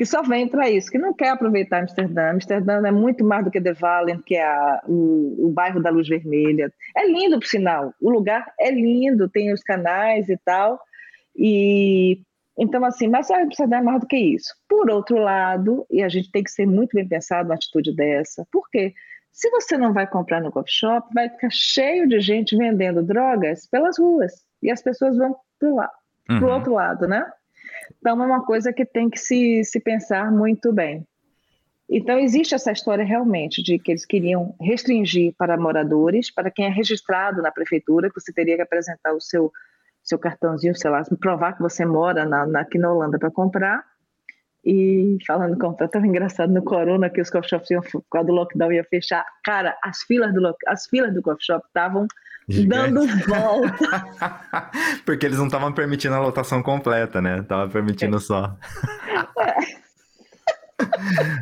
[0.00, 2.30] Que só vem para isso, que não quer aproveitar Amsterdã.
[2.30, 5.90] Amsterdã é muito mais do que The Valley, que é a, o, o bairro da
[5.90, 6.72] Luz Vermelha.
[6.96, 7.92] É lindo, por sinal.
[8.00, 10.80] O lugar é lindo, tem os canais e tal.
[11.36, 12.22] E
[12.58, 14.54] então, assim, mas Amsterdã é mais do que isso.
[14.66, 18.46] Por outro lado, e a gente tem que ser muito bem pensado uma atitude dessa,
[18.50, 18.94] porque
[19.30, 23.66] se você não vai comprar no coffee shop, vai ficar cheio de gente vendendo drogas
[23.66, 24.32] pelas ruas
[24.62, 25.90] e as pessoas vão para lá,
[26.30, 26.42] uhum.
[26.42, 27.30] o outro lado, né?
[27.98, 31.06] Então é uma coisa que tem que se, se pensar muito bem.
[31.88, 36.68] Então existe essa história realmente de que eles queriam restringir para moradores, para quem é
[36.68, 39.50] registrado na prefeitura, que você teria que apresentar o seu
[40.02, 43.84] seu cartãozinho, sei lá, provar que você mora na, na aqui na Holanda para comprar.
[44.64, 48.32] E falando comprar, estava engraçado no Corona que os coffee shops iam, por causa do
[48.32, 49.24] lockdown ia fechar.
[49.42, 52.06] Cara, as filas do, as filas do coffee shop estavam
[52.66, 54.06] dando volta.
[55.04, 57.42] Porque eles não estavam permitindo a lotação completa, né?
[57.42, 58.20] Tava permitindo é.
[58.20, 58.56] só.
[59.38, 59.80] É.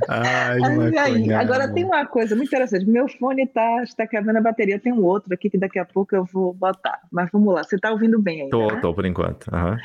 [0.09, 2.85] Ai, aí, agora tem uma coisa muito interessante.
[2.87, 4.81] Meu fone tá, está quebrando a bateria.
[4.81, 7.01] Tem um outro aqui que daqui a pouco eu vou botar.
[7.11, 8.51] Mas vamos lá, você está ouvindo bem aí?
[8.51, 8.81] Tô, né?
[8.81, 9.47] tô por enquanto.
[9.53, 9.77] Uhum.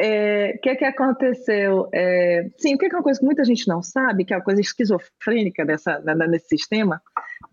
[0.00, 1.88] É, o que, que aconteceu?
[1.92, 4.44] É, sim, o que é uma coisa que muita gente não sabe, que é uma
[4.44, 7.02] coisa esquizofrênica dessa, nesse sistema,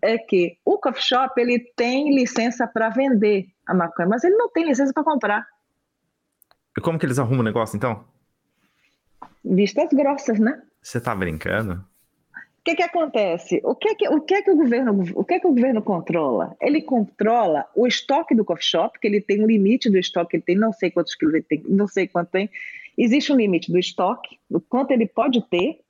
[0.02, 4.50] é que o coffee shop ele tem licença para vender a maconha, mas ele não
[4.50, 5.46] tem licença para comprar.
[6.76, 8.04] E como que eles arrumam o negócio, então?
[9.44, 10.62] Vistas grossas, né?
[10.82, 11.84] Você tá brincando?
[12.34, 13.60] O que que acontece?
[13.64, 16.56] O que que, o que que o governo, o que que o governo controla?
[16.60, 20.42] Ele controla o estoque do coffee shop, que ele tem um limite do estoque, ele
[20.42, 22.50] tem não sei quantos quilos ele tem, não sei quanto tem.
[22.98, 25.80] Existe um limite do estoque, do quanto ele pode ter,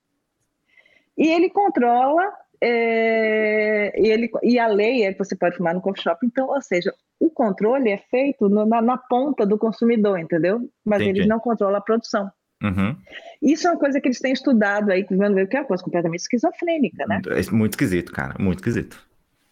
[1.17, 2.31] e ele controla
[2.69, 6.27] é, e, ele, e a lei é que você pode fumar no coffee shop.
[6.27, 10.69] Então, ou seja, o controle é feito no, na, na, ponta do consumidor, entendeu?
[10.85, 11.21] Mas Entendi.
[11.21, 12.31] eles não controlam a produção.
[12.63, 12.97] Uhum.
[13.41, 17.07] Isso é uma coisa que eles têm estudado aí, que é uma coisa completamente esquizofrênica,
[17.07, 17.21] né?
[17.27, 18.99] É muito esquisito, cara, muito esquisito.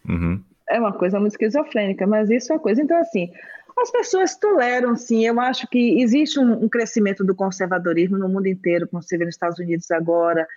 [0.08, 0.42] Uhum.
[0.68, 2.82] É uma coisa muito esquizofrênica, mas isso é uma coisa.
[2.82, 3.30] Então, assim,
[3.78, 5.24] as pessoas toleram, sim.
[5.24, 9.24] Eu acho que existe um, um crescimento do conservadorismo no mundo inteiro, como você vê
[9.24, 10.48] nos Estados Unidos agora,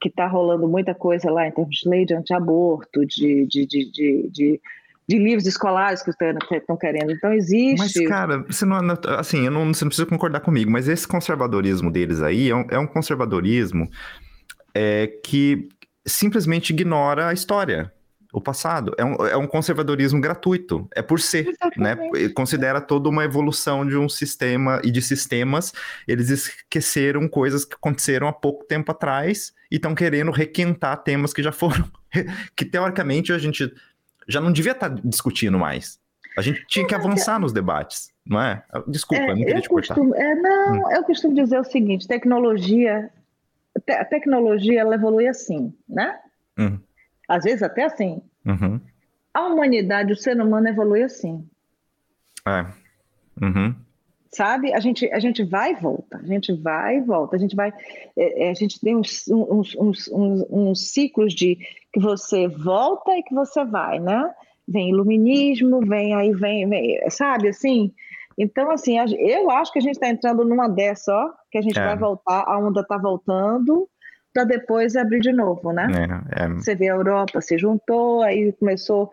[0.00, 4.30] que está rolando muita coisa lá em termos de lei de antiaborto, de, de, de,
[4.30, 4.60] de,
[5.08, 7.12] de livros escolares que estão querendo.
[7.12, 7.78] Então existe.
[7.78, 8.78] Mas, cara, você não,
[9.18, 12.66] assim, eu não, você não precisa concordar comigo, mas esse conservadorismo deles aí é um,
[12.70, 13.88] é um conservadorismo
[14.74, 15.68] é, que
[16.04, 17.92] simplesmente ignora a história.
[18.36, 21.52] O passado é um, é um conservadorismo gratuito, é por ser, né?
[21.52, 22.22] Exatamente.
[22.22, 22.28] né?
[22.34, 25.72] Considera toda uma evolução de um sistema e de sistemas.
[26.06, 31.42] Eles esqueceram coisas que aconteceram há pouco tempo atrás e estão querendo requentar temas que
[31.42, 31.90] já foram,
[32.54, 33.72] que teoricamente a gente
[34.28, 35.98] já não devia estar tá discutindo mais.
[36.36, 38.62] A gente tinha que avançar nos debates, não é?
[38.86, 40.22] Desculpa, é, não queria te costumo, cortar.
[40.22, 40.92] É, não, hum.
[40.92, 43.10] eu costumo dizer o seguinte: tecnologia,
[43.86, 46.18] te, a tecnologia ela evolui assim, né?
[46.58, 46.78] Hum.
[47.28, 48.22] Às vezes até assim.
[48.44, 48.80] Uhum.
[49.34, 51.48] A humanidade, o ser humano evolui assim.
[52.46, 52.66] É.
[53.42, 53.74] Uhum
[54.36, 54.72] sabe?
[54.74, 57.72] A gente, a gente vai e volta, a gente vai e volta, a gente vai,
[58.16, 61.56] é, é, a gente tem uns, uns, uns, uns, uns ciclos de
[61.92, 64.30] que você volta e que você vai, né?
[64.68, 67.92] Vem iluminismo, vem aí, vem, vem sabe assim?
[68.38, 71.78] Então, assim, eu acho que a gente está entrando numa dessa, ó, que a gente
[71.78, 71.84] é.
[71.86, 73.88] vai voltar, a onda está voltando,
[74.36, 75.88] para depois abrir de novo, né?
[76.36, 76.48] É, é.
[76.48, 79.10] Você vê a Europa se juntou, aí começou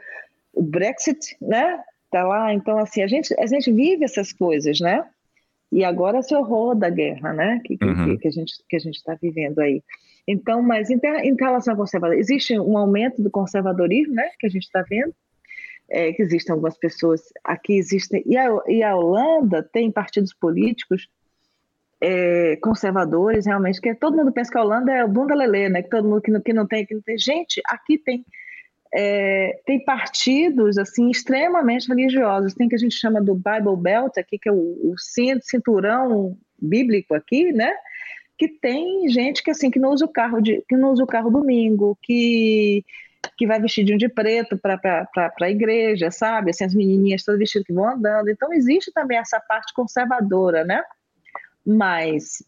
[0.51, 1.79] o Brexit, né?
[2.11, 5.05] Tá lá, então assim, a gente, a gente vive essas coisas, né?
[5.71, 7.61] E agora esse horror da guerra, né?
[7.63, 8.17] Que, uhum.
[8.17, 9.81] que, a gente que a gente está vivendo aí.
[10.27, 14.29] Então, mas em, em relação ao conservadorismo, existe um aumento do conservadorismo, né?
[14.37, 15.15] Que a gente está vendo.
[15.89, 21.09] É, que existem algumas pessoas aqui existem e a, e a Holanda tem partidos políticos
[22.05, 25.81] é, conservadores realmente que todo mundo pensa que a Holanda é o bunda lelê, né?
[25.81, 28.25] Que todo mundo que não, que não tem que não tem gente aqui tem
[28.93, 32.53] é, tem partidos assim extremamente religiosos.
[32.53, 34.95] Tem que a gente chama do Bible Belt aqui, que é o, o
[35.41, 37.73] cinturão bíblico aqui, né?
[38.37, 41.07] Que tem gente que assim que não usa o carro de, que não usa o
[41.07, 42.83] carro domingo, que
[43.37, 45.07] que vai vestidinho de preto para
[45.41, 46.51] a igreja, sabe?
[46.51, 48.29] Assim, as menininhas todas vestidas que vão andando.
[48.29, 50.83] Então, existe também essa parte conservadora, né?
[51.65, 52.43] Mas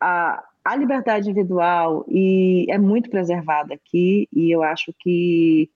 [0.00, 5.68] a, a liberdade individual e é muito preservada aqui e eu acho que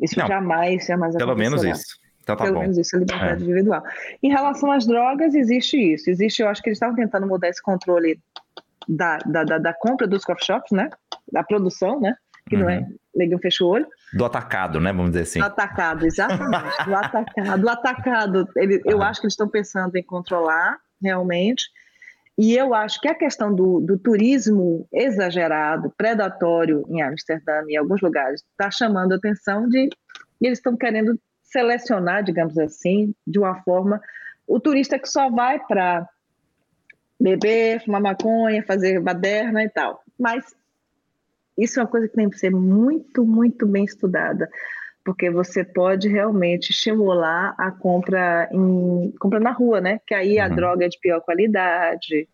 [0.00, 1.98] isso Não, jamais, jamais Pelo menos isso.
[2.22, 2.60] Então tá Pelo bom.
[2.62, 3.44] menos isso é liberdade É.
[3.44, 3.82] individual.
[4.22, 6.10] Em relação às drogas, existe isso.
[6.10, 8.20] Existe, eu acho que eles estavam tentando mudar esse controle
[8.88, 10.90] da, da, da, da compra dos coffee shops, né?
[11.32, 12.14] Da produção, né?
[12.48, 12.96] Que não é Uhum.
[13.14, 13.86] neguinho fecha o olho.
[14.12, 14.92] Do atacado, né?
[14.92, 15.38] Vamos dizer assim.
[15.40, 16.76] Do atacado, exatamente.
[16.84, 17.60] Do atacado.
[17.62, 18.48] Do atacado.
[18.56, 19.08] Ele, eu Aham.
[19.10, 21.64] acho que eles estão pensando em controlar, realmente.
[22.38, 27.76] E eu acho que a questão do, do turismo exagerado, predatório em Amsterdã e em
[27.76, 29.88] alguns lugares, está chamando a atenção de.
[30.40, 34.00] Eles estão querendo selecionar, digamos assim, de uma forma.
[34.46, 36.06] O turista que só vai para
[37.18, 40.02] beber, fumar maconha, fazer baderna e tal.
[40.18, 40.44] Mas
[41.56, 44.48] isso é uma coisa que tem que ser muito, muito bem estudada,
[45.06, 50.00] porque você pode realmente estimular a compra em compra na rua, né?
[50.04, 50.54] Que aí a Uhum.
[50.56, 52.28] droga é de pior qualidade,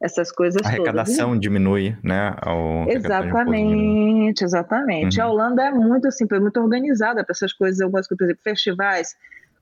[0.00, 0.78] essas coisas A todas.
[0.86, 2.36] arrecadação diminui, né?
[2.46, 4.26] O- arrecadação diminui.
[4.26, 5.18] Exatamente, exatamente.
[5.20, 5.26] Uhum.
[5.26, 8.42] A Holanda é muito assim, foi muito organizada para essas coisas, algumas coisas, por exemplo,
[8.44, 9.14] festivais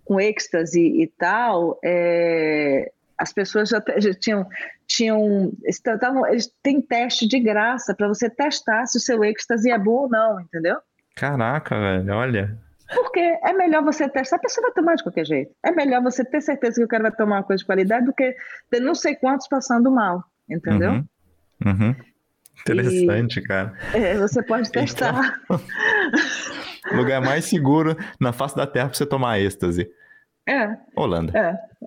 [0.05, 4.45] com êxtase e tal, é, as pessoas já, já tinham,
[4.89, 9.79] tinham estavam, eles têm teste de graça para você testar se o seu êxtase é
[9.79, 10.79] bom ou não, entendeu?
[11.21, 12.59] Caraca, velho, olha.
[12.95, 15.55] Porque é melhor você testar, a pessoa vai tomar de qualquer jeito.
[15.63, 18.15] É melhor você ter certeza que o cara vai tomar uma coisa de qualidade do
[18.15, 18.35] que
[18.71, 20.93] ter não sei quantos passando mal, entendeu?
[20.93, 21.05] Uhum.
[21.67, 21.95] Uhum.
[22.63, 23.75] Interessante, cara.
[23.93, 25.39] É, você pode testar.
[26.91, 29.91] O lugar mais seguro na face da terra pra você tomar êxtase.
[30.51, 31.33] É, Holanda.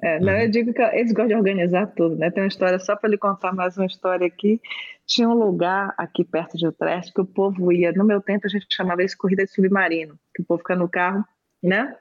[0.01, 0.39] É, não, Uhum.
[0.39, 2.31] eu digo que eles gostam de organizar tudo, né?
[2.31, 4.61] Tem uma história, só para lhe contar mais uma história aqui.
[5.05, 8.49] Tinha um lugar aqui perto de Utrecht que o povo ia, no meu tempo a
[8.49, 11.25] gente chamava isso corrida de submarino, que o povo fica no carro,
[11.61, 11.95] né?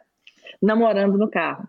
[0.63, 1.67] Namorando no carro.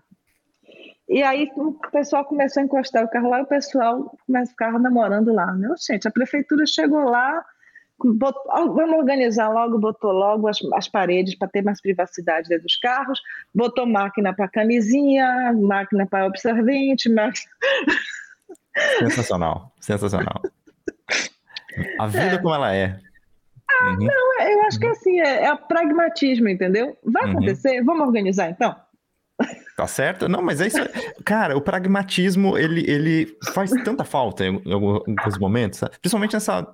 [1.09, 4.55] E aí o pessoal começou a encostar o carro lá e o pessoal começa o
[4.55, 5.51] carro namorando lá.
[5.53, 5.73] Né?
[5.85, 7.43] Gente, a prefeitura chegou lá,
[8.03, 13.19] vamos organizar logo, botou logo as, as paredes para ter mais privacidade dentro dos carros,
[13.53, 16.29] botou máquina para camisinha, máquina para
[17.09, 17.45] máquina...
[18.99, 19.71] Sensacional.
[19.79, 20.41] Sensacional.
[21.99, 22.37] A vida É.
[22.37, 22.99] como ela é.
[23.83, 24.07] Uhum.
[24.41, 26.97] Eu acho que assim, é, é pragmatismo, entendeu?
[27.03, 27.31] Vai Uhum.
[27.31, 28.75] acontecer, vamos organizar então?
[29.75, 30.29] Tá certo?
[30.29, 30.77] Não, mas é isso.
[31.25, 36.67] Cara, o pragmatismo, ele, ele faz tanta falta em alguns momentos, principalmente nessa,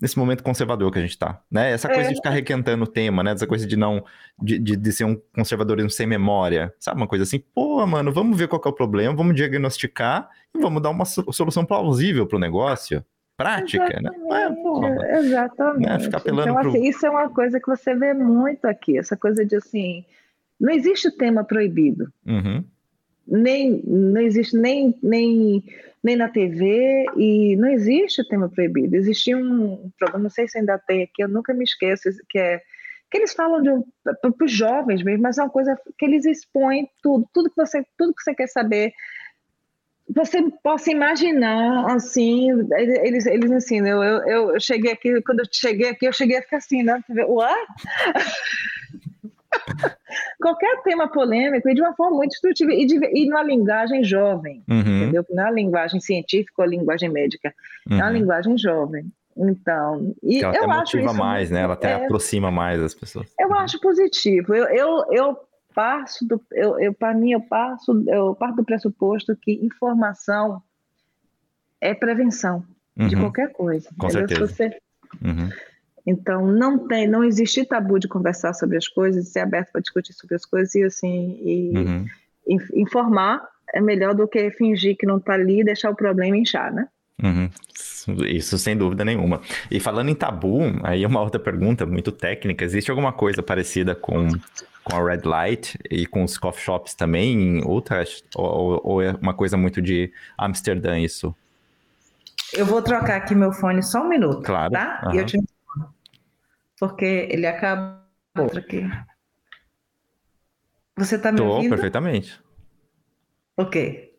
[0.00, 1.70] nesse momento conservador que a gente tá, né?
[1.72, 2.08] Essa coisa É.
[2.10, 3.32] de ficar requentando o tema, né?
[3.32, 4.04] Essa coisa de não,
[4.42, 6.98] de, de, de ser um conservadorismo sem memória, sabe?
[7.00, 10.82] Uma coisa assim, pô, mano, vamos ver qual é o problema, vamos diagnosticar e vamos
[10.82, 13.04] dar uma so- solução plausível pro negócio.
[13.38, 14.10] Prática, né?
[14.18, 15.18] Não é, porra.
[15.18, 15.86] Exatamente.
[15.88, 18.96] Né, ficar apelando então, pro- assim, isso é uma coisa que você vê muito aqui,
[18.98, 20.04] essa coisa de assim,
[20.58, 22.10] não existe tema proibido.
[22.26, 22.64] Uhum.
[23.26, 25.62] Nem não existe nem, nem,
[26.02, 28.96] nem na TV e não existe tema proibido.
[28.96, 32.60] Existia um programa, não sei se ainda tem aqui, eu nunca me esqueço, que é
[33.10, 36.24] que eles falam de um, para os jovens mesmo, mas é uma coisa que eles
[36.24, 38.92] expõem tudo, tudo que você, tudo que você quer saber.
[40.08, 44.02] Você possa imaginar, assim, eles, eles ensinam.
[44.02, 47.00] Eu, eu, eu cheguei aqui, quando eu cheguei aqui, eu cheguei a ficar assim, né?
[47.28, 47.54] Ué?
[50.40, 54.62] Qualquer tema polêmico e de uma forma muito instrutiva e, de, e numa linguagem jovem,
[54.68, 54.80] Uhum.
[54.80, 55.24] entendeu?
[55.30, 57.54] Não é uma linguagem científica ou a linguagem médica,
[57.90, 58.12] é uma Uhum.
[58.12, 59.10] linguagem jovem.
[59.36, 61.60] Então, e ela eu até acho motiva isso mais, né?
[61.60, 63.26] Ela até é, aproxima mais as pessoas.
[63.38, 64.54] eu acho positivo.
[64.54, 65.38] Eu, eu, eu
[65.74, 70.62] passo do, eu, eu para mim eu passo, eu parto do pressuposto que informação
[71.80, 72.64] é prevenção
[72.96, 73.20] de Uhum.
[73.22, 73.90] qualquer coisa.
[73.98, 74.26] Com entendeu?
[74.28, 74.54] Se certeza.
[74.54, 74.78] você-
[75.22, 75.50] Uhum.
[76.06, 80.12] Então não tem, não existe tabu de conversar sobre as coisas, ser aberto para discutir
[80.12, 82.06] sobre as coisas e assim e Uhum.
[82.48, 83.42] in- informar
[83.74, 86.86] é melhor do que fingir que não está ali e deixar o problema inchar, né?
[87.22, 87.50] Uhum.
[88.26, 89.40] Isso sem dúvida nenhuma.
[89.70, 92.64] E falando em tabu, aí é uma outra pergunta muito técnica.
[92.64, 94.28] Existe alguma coisa parecida com,
[94.84, 97.60] com a Red Light e com os coffee shops também?
[97.64, 97.82] Ou,
[98.36, 101.34] ou- ou é uma coisa muito de Amsterdã isso?
[102.52, 104.72] Eu vou trocar aqui meu fone só um minuto, Claro.
[104.72, 105.00] tá?
[105.02, 105.14] Aham.
[105.14, 105.38] E eu te
[106.78, 108.00] porque ele acabou
[108.56, 108.82] aqui.
[110.96, 111.70] Você está me Tô, ouvindo?
[111.70, 112.40] perfeitamente.
[113.56, 114.10] Ok.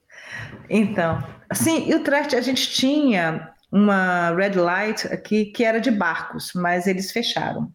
[0.69, 1.23] Então,
[1.53, 6.87] sim, em Utrecht a gente tinha uma red light aqui que era de barcos, mas
[6.87, 7.71] eles fecharam.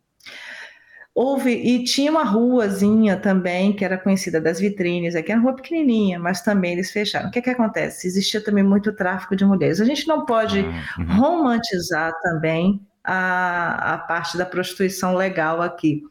[1.14, 5.56] Houve, e tinha uma ruazinha também, que era conhecida das vitrines, aqui era uma rua
[5.56, 7.28] pequenininha, mas também eles fecharam.
[7.28, 8.06] O que que acontece?
[8.06, 9.78] Existia também muito tráfico de mulheres.
[9.80, 11.16] A gente não pode Uhum.
[11.16, 16.02] romantizar também a, a parte da prostituição legal aqui.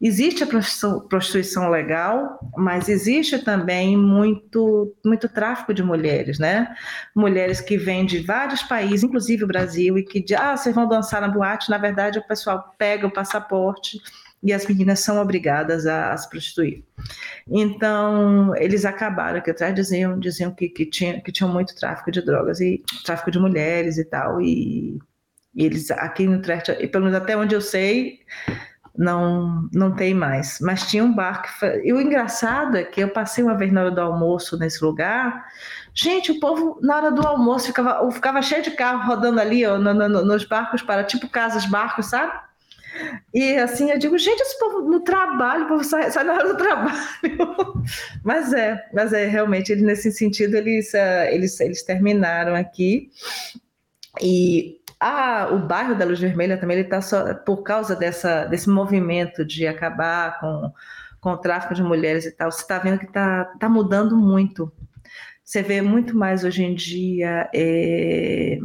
[0.00, 6.74] Existe a prostituição, legal, mas existe também muito, muito tráfico de mulheres, né?
[7.14, 11.22] Mulheres que vêm de vários países, inclusive o Brasil, e que, ah, vocês vão dançar
[11.22, 13.98] na boate, na verdade o pessoal pega o passaporte
[14.42, 16.84] e as meninas são obrigadas a, a se prostituir.
[17.48, 22.20] Então, eles acabaram, que atrás diziam, diziam que, que, tinha, que tinham muito tráfico de
[22.20, 24.98] drogas e tráfico de mulheres e tal, e
[25.56, 28.20] eles aqui no Utrecht, pelo menos até onde eu sei,
[28.96, 30.58] não não tem mais.
[30.60, 31.66] Mas tinha um bar que.
[31.84, 35.44] E o engraçado é que eu passei uma vez na hora do almoço nesse lugar.
[35.92, 39.78] Gente, o povo, na hora do almoço, ficava, ficava cheio de carro rodando ali, ó,
[39.78, 42.32] no, no, nos barcos, para tipo casas, barcos, sabe?
[43.32, 46.48] E assim, eu digo, gente, esse povo no trabalho, o povo sai, sai na hora
[46.48, 46.98] do trabalho.
[48.24, 53.10] mas é, mas é, realmente, ele, nesse sentido, eles, uh, eles, eles terminaram aqui.
[54.20, 59.44] E ah, o bairro da Luz Vermelha também está só por causa dessa, desse movimento
[59.44, 60.72] de acabar com,
[61.20, 62.50] com o tráfico de mulheres e tal.
[62.50, 64.72] Você está vendo que está tá mudando muito.
[65.44, 67.50] Você vê muito mais hoje em dia.
[67.54, 68.58] É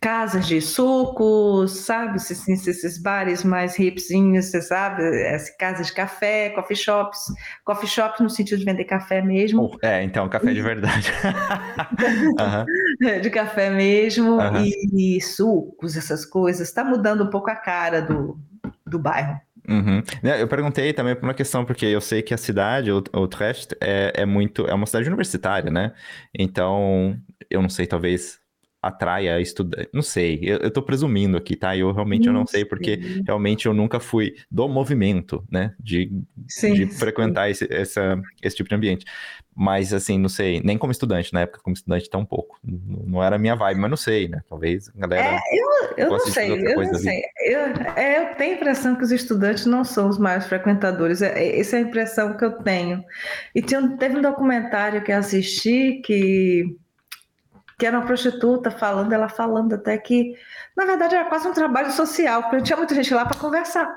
[0.00, 2.16] casas de sucos, sabe?
[2.16, 5.02] Esses, esses bares mais hipzinhos, você sabe?
[5.26, 7.18] As casas de café, coffee shops.
[7.64, 9.76] Coffee shops no sentido de vender café mesmo.
[9.82, 11.10] É, então, café de verdade.
[12.38, 12.66] uhum.
[13.22, 14.64] De café mesmo uhum.
[14.64, 16.68] e, e, sucos, essas coisas.
[16.68, 18.38] Está mudando um pouco a cara do,
[18.86, 19.40] do bairro.
[19.68, 20.02] Uhum.
[20.22, 23.76] Né, eu perguntei também por uma questão, porque eu sei que a cidade, o, Utrecht,
[23.80, 24.66] é, é muito.
[24.66, 25.92] É uma cidade universitária, né?
[26.34, 27.16] Então,
[27.50, 28.40] eu não sei, talvez
[28.80, 29.88] atraia estudante.
[29.92, 31.76] Não sei, eu, eu tô presumindo aqui, tá?
[31.76, 35.74] Eu realmente eu não sei, porque realmente eu nunca fui do movimento, né?
[35.80, 36.10] De,
[36.48, 39.04] sim, de frequentar esse, essa, esse tipo de ambiente.
[39.60, 42.60] Mas, assim, não sei, nem como estudante, na época como estudante tão pouco.
[42.62, 44.40] Não era a minha vibe, mas não sei, né?
[44.48, 45.36] Talvez a galera.
[45.36, 47.22] É, eu, eu não sei, eu não sei.
[47.40, 47.60] Eu,
[47.96, 51.22] é, eu tenho a impressão que os estudantes não são os maiores frequentadores.
[51.22, 53.02] É, é, essa é a impressão que eu tenho.
[53.52, 56.76] E tinha, teve um documentário que eu assisti que
[57.78, 60.34] que era uma prostituta falando, ela falando até que,
[60.76, 63.88] na verdade, era quase um trabalho social, porque tinha muita gente lá para conversar.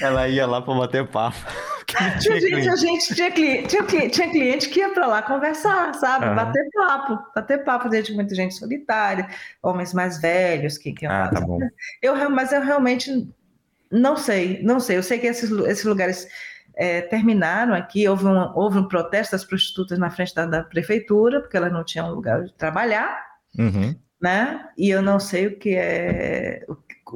[0.00, 1.36] Ela ia lá para bater papo.
[2.20, 5.94] Tinha, gente, a gente tinha cliente, tinha cliente, tinha cliente que ia para lá conversar,
[5.96, 6.24] sabe?
[6.24, 6.34] Uhum.
[6.34, 9.28] Bater papo, bater papo, gente, muita gente solitária,
[9.62, 11.58] homens mais velhos que, que ah, tá bom.
[12.00, 13.28] Eu, mas eu realmente
[13.90, 14.96] não sei, não sei.
[14.96, 16.26] Eu sei que esses, esses lugares
[16.74, 21.40] é, terminaram aqui, houve um, houve um protesto das prostitutas na frente da, da prefeitura,
[21.40, 23.24] porque elas não tinham lugar de trabalhar,
[23.58, 23.94] uhum.
[24.20, 24.68] né?
[24.76, 26.64] E eu não sei o que é,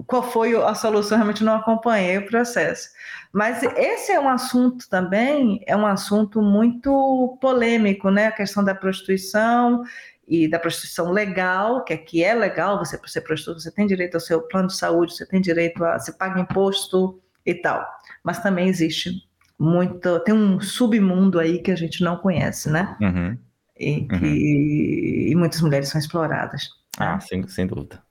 [0.06, 2.90] qual foi a solução, realmente não acompanhei o processo.
[3.32, 8.26] Mas esse é um assunto também, é um assunto muito polêmico, né?
[8.26, 9.82] A questão da prostituição
[10.26, 14.20] e da prostituição legal, que aqui é legal, você ser prostituta, você tem direito ao
[14.20, 17.86] seu plano de saúde, você tem direito a, você paga imposto e tal.
[18.24, 19.22] Mas também existe
[19.58, 20.20] muito.
[20.20, 22.96] Tem um submundo aí que a gente não conhece, né?
[23.00, 23.38] Uhum.
[23.78, 24.24] E, que, uhum.
[24.24, 26.68] e muitas mulheres são exploradas.
[26.98, 28.02] Ah, sem, sem dúvida.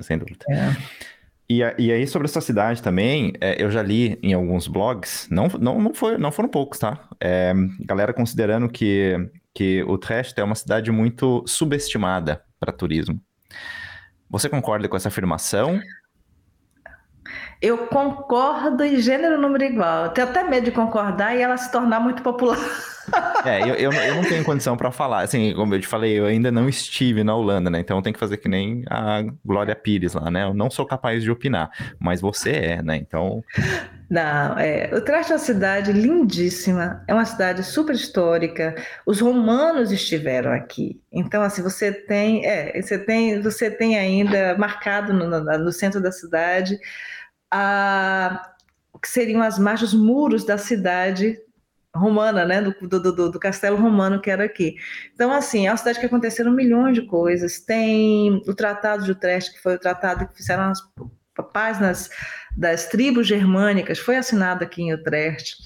[0.00, 0.44] Sem dúvida.
[0.50, 0.76] É.
[1.50, 5.48] E, e aí, sobre essa cidade também, é, eu já li em alguns blogs, não,
[5.58, 7.08] não, não, foi, não foram poucos, tá?
[7.18, 9.16] É, galera considerando que,
[9.54, 13.18] que Utrecht é uma cidade muito subestimada para turismo.
[14.28, 15.80] Você concorda com essa afirmação?
[17.60, 20.06] Eu concordo em gênero, número igual.
[20.06, 22.58] Eu tenho até medo de concordar e ela se tornar muito popular.
[23.44, 25.22] É, eu, eu, eu não tenho condição para falar.
[25.22, 27.80] Assim, como eu te falei, eu ainda não estive na Holanda, né?
[27.80, 30.44] Então eu tenho que fazer que nem a Glória Pires lá, né?
[30.44, 32.96] Eu não sou capaz de opinar, mas você é, né?
[32.96, 33.42] Então.
[34.10, 34.90] Não, é.
[34.94, 38.74] Utrecht é uma cidade lindíssima, é uma cidade super histórica.
[39.06, 41.00] Os romanos estiveram aqui.
[41.12, 46.00] Então, assim, você tem, é, você tem, você tem ainda marcado no, no, no centro
[46.00, 46.78] da cidade
[47.50, 48.52] a,
[49.00, 51.38] que seriam as margens, os muros da cidade
[51.94, 54.76] romana, né, do, do, do, do, castelo romano que era aqui.
[55.14, 57.60] Então, assim, é uma cidade que aconteceram milhões de coisas.
[57.60, 60.80] Tem o Tratado de Utrecht, que foi o tratado que fizeram as
[61.52, 62.10] páginas
[62.56, 65.56] das tribos germânicas, foi assinado aqui em Utrecht.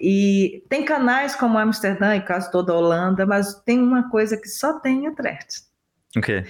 [0.00, 4.48] E tem canais como Amsterdã e caso toda a Holanda, mas tem uma coisa que
[4.48, 5.62] só tem em Utrecht.
[6.16, 6.44] Okay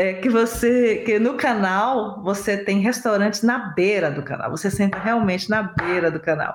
[0.00, 4.96] é que você que no canal você tem restaurantes na beira do canal, você senta
[4.96, 6.54] realmente na beira do canal.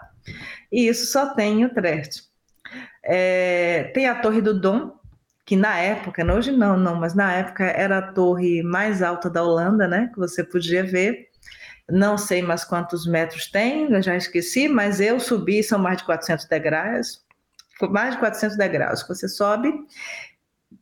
[0.72, 2.24] E isso só tem em Utrecht.
[3.04, 4.98] É, tem a Torre do Dom,
[5.46, 9.44] que na época, hoje não, não, mas na época era a torre mais alta da
[9.44, 10.10] Holanda, né?
[10.14, 11.28] Que você podia ver.
[11.90, 16.06] Não sei mais quantos metros tem, eu já esqueci, mas eu subi, são mais de
[16.06, 17.22] 400 degraus,
[17.90, 19.74] mais de 400 degraus que você sobe.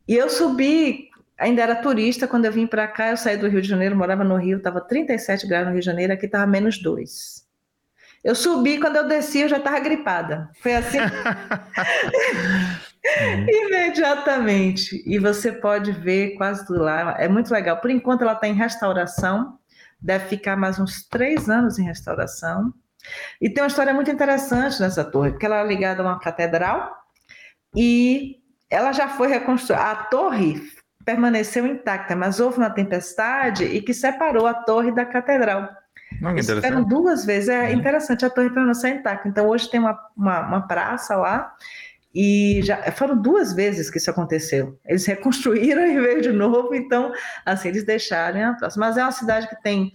[0.08, 1.11] E eu subi
[1.42, 3.10] ainda era turista quando eu vim para cá.
[3.10, 5.86] Eu saí do Rio de Janeiro, morava no Rio, estava 37 graus no Rio de
[5.86, 7.42] Janeiro, aqui estava menos 2.
[8.24, 10.50] Eu subi, quando eu desci, eu já estava gripada.
[10.62, 11.00] Foi assim.
[13.48, 15.04] Imediatamente.
[15.06, 17.16] E você pode ver quase tudo lá.
[17.18, 17.78] É muito legal.
[17.78, 19.58] Por enquanto, ela está em restauração.
[20.00, 22.74] Deve ficar mais uns três anos em restauração.
[23.40, 26.96] E tem uma história muito interessante nessa torre, porque ela é ligada a uma catedral
[27.76, 28.38] e
[28.70, 29.84] ela já foi reconstruída.
[29.84, 30.62] A torre
[31.12, 35.70] permaneceu intacta, mas houve uma tempestade e que separou a torre da catedral.
[36.22, 36.48] Não, Eles
[36.88, 37.50] duas vezes.
[37.50, 37.74] É uhum.
[37.74, 39.28] interessante, a torre permaneceu intacta.
[39.28, 41.54] Então, hoje tem uma, uma, uma praça lá
[42.14, 44.78] e já foram duas vezes que isso aconteceu.
[44.86, 47.12] Eles reconstruíram e veio de novo, então,
[47.46, 48.88] assim, eles deixaram a próxima.
[48.88, 49.92] Mas é uma cidade que tem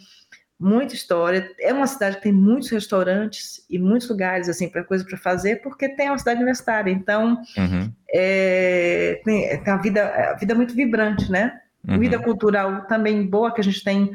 [0.58, 5.04] muita história, é uma cidade que tem muitos restaurantes e muitos lugares, assim, para coisa
[5.04, 6.90] para fazer, porque tem uma cidade universitária.
[6.90, 7.92] Então, uhum.
[8.08, 11.60] é, tem, tem a vida, a vida muito vibrante, né?
[11.86, 11.98] Uhum.
[11.98, 14.12] Vida cultural também boa, que a gente tem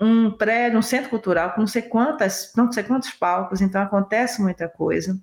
[0.00, 4.40] um prédio, um centro cultural com não sei quantas, não sei quantos palcos, então acontece
[4.40, 5.18] muita coisa.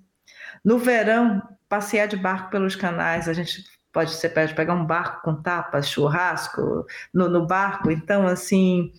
[0.64, 5.22] No verão, passear de barco pelos canais, a gente pode ser pode pegar um barco
[5.22, 8.92] com tapas, churrasco no, no barco, então assim,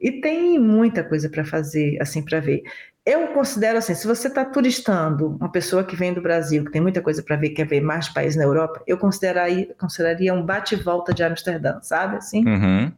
[0.00, 2.62] e tem muita coisa para fazer, assim, para ver.
[3.04, 6.80] Eu considero assim, se você está turistando, uma pessoa que vem do Brasil, que tem
[6.80, 11.14] muita coisa para ver, quer ver mais países na Europa, eu consideraria, consideraria um bate-volta
[11.14, 12.16] de Amsterdã, sabe?
[12.16, 12.46] Assim.
[12.46, 12.92] Uhum.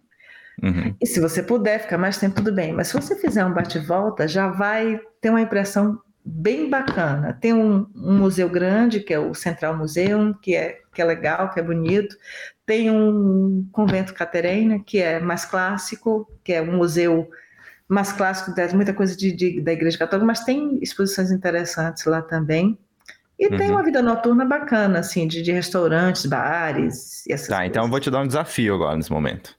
[0.62, 0.94] Uhum.
[1.00, 2.72] E se você puder ficar mais tempo, tudo bem.
[2.72, 7.32] Mas se você fizer um bate-volta, já vai ter uma impressão bem bacana.
[7.32, 11.50] Tem um, um, museu grande, que é o Central Museum, que é, que é legal,
[11.50, 12.14] que é bonito.
[12.70, 17.28] Tem um convento caterina, que é mais clássico, que é um museu
[17.88, 22.22] mais clássico, tem muita coisa de, de, da Igreja Católica, mas tem exposições interessantes lá
[22.22, 22.78] também.
[23.36, 23.56] E uhum.
[23.56, 27.70] tem uma vida noturna bacana, assim, de, de restaurantes, bares e essas Tá, coisas.
[27.70, 29.52] então eu vou te dar um desafio agora nesse momento.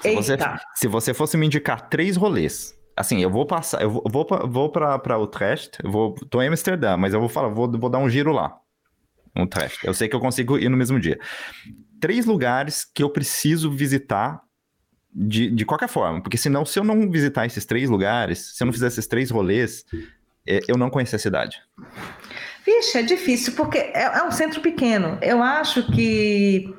[0.00, 0.36] Se você,
[0.74, 4.72] se você fosse me indicar três rolês, assim, eu vou passar, eu vou, vou, vou
[4.72, 8.10] para Utrecht, eu vou, tô em Amsterdã, mas eu vou falar, vou, vou dar um
[8.10, 8.58] giro lá.
[9.38, 9.86] Utrecht.
[9.86, 11.16] Eu sei que eu consigo ir no mesmo dia.
[12.00, 14.42] Três lugares que eu preciso visitar
[15.12, 18.66] de, de qualquer forma, porque senão, se eu não visitar esses três lugares, se eu
[18.66, 19.84] não fizer esses três rolês,
[20.46, 21.62] é, eu não conheço a cidade.
[22.64, 25.18] Vixe, é difícil, porque é, é um centro pequeno.
[25.22, 26.74] Eu acho que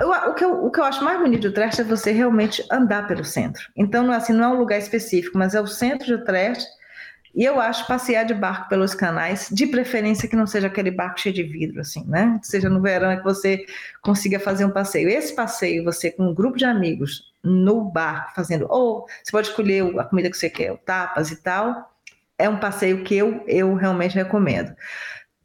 [0.00, 2.64] eu, o, que eu, o que eu acho mais bonito de Utrecht é você realmente
[2.70, 3.62] andar pelo centro.
[3.76, 6.64] Então, não é, assim, não é um lugar específico, mas é o centro de Utrecht.
[7.38, 11.20] E eu acho passear de barco pelos canais, de preferência que não seja aquele barco
[11.20, 12.36] cheio de vidro, assim, né?
[12.40, 13.64] Que seja no verão é que você
[14.02, 15.08] consiga fazer um passeio.
[15.08, 19.84] Esse passeio, você com um grupo de amigos no barco, fazendo, ou você pode escolher
[20.00, 21.94] a comida que você quer, tapas e tal,
[22.36, 24.74] é um passeio que eu, eu realmente recomendo.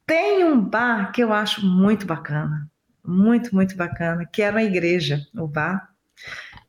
[0.04, 2.68] Tem um bar que eu acho muito bacana,
[3.06, 5.88] muito, muito bacana, que era uma igreja, o bar,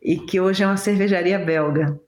[0.02, 1.98] e que hoje é uma cervejaria belga,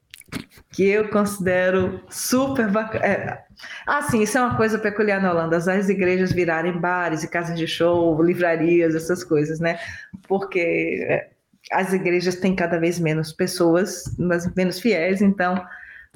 [0.70, 3.04] que eu considero super bacana.
[3.04, 3.38] É,
[3.86, 7.66] assim, isso é uma coisa peculiar na Holanda, as igrejas virarem bares e casas de
[7.66, 9.78] show, livrarias, essas coisas, né?
[10.28, 11.28] Porque é,
[11.72, 15.64] as igrejas têm cada vez menos pessoas, mas menos fiéis, então...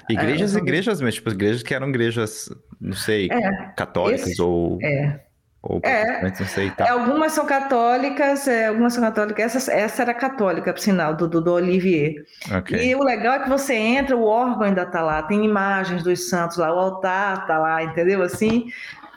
[0.09, 2.49] Igrejas, é, igrejas mesmo, tipo, igrejas que eram igrejas,
[2.81, 4.79] não sei, é, católicas esse, ou...
[4.83, 5.21] É,
[5.63, 6.91] ou é, não sei, tá.
[6.91, 9.55] Algumas são católicas, é, algumas são católicas.
[9.55, 12.25] Essa, essa era católica, por sinal, do, do, do Olivier.
[12.59, 12.89] Okay.
[12.89, 16.31] E o legal é que você entra, o órgão ainda tá lá, tem imagens dos
[16.31, 18.23] santos lá, o altar tá lá, entendeu?
[18.23, 18.71] Assim.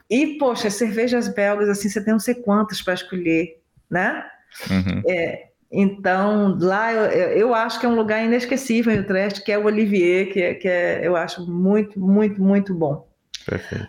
[0.10, 4.26] E, poxa, cervejas belgas, assim, você tem não sei quantas para escolher, né?
[4.70, 5.02] Uhum.
[5.08, 9.58] É, então, lá eu, eu acho que é um lugar inesquecível em Utrecht, que é
[9.58, 13.08] o Olivier, que, é, que é, eu acho muito, muito, muito bom.
[13.46, 13.88] Perfeito.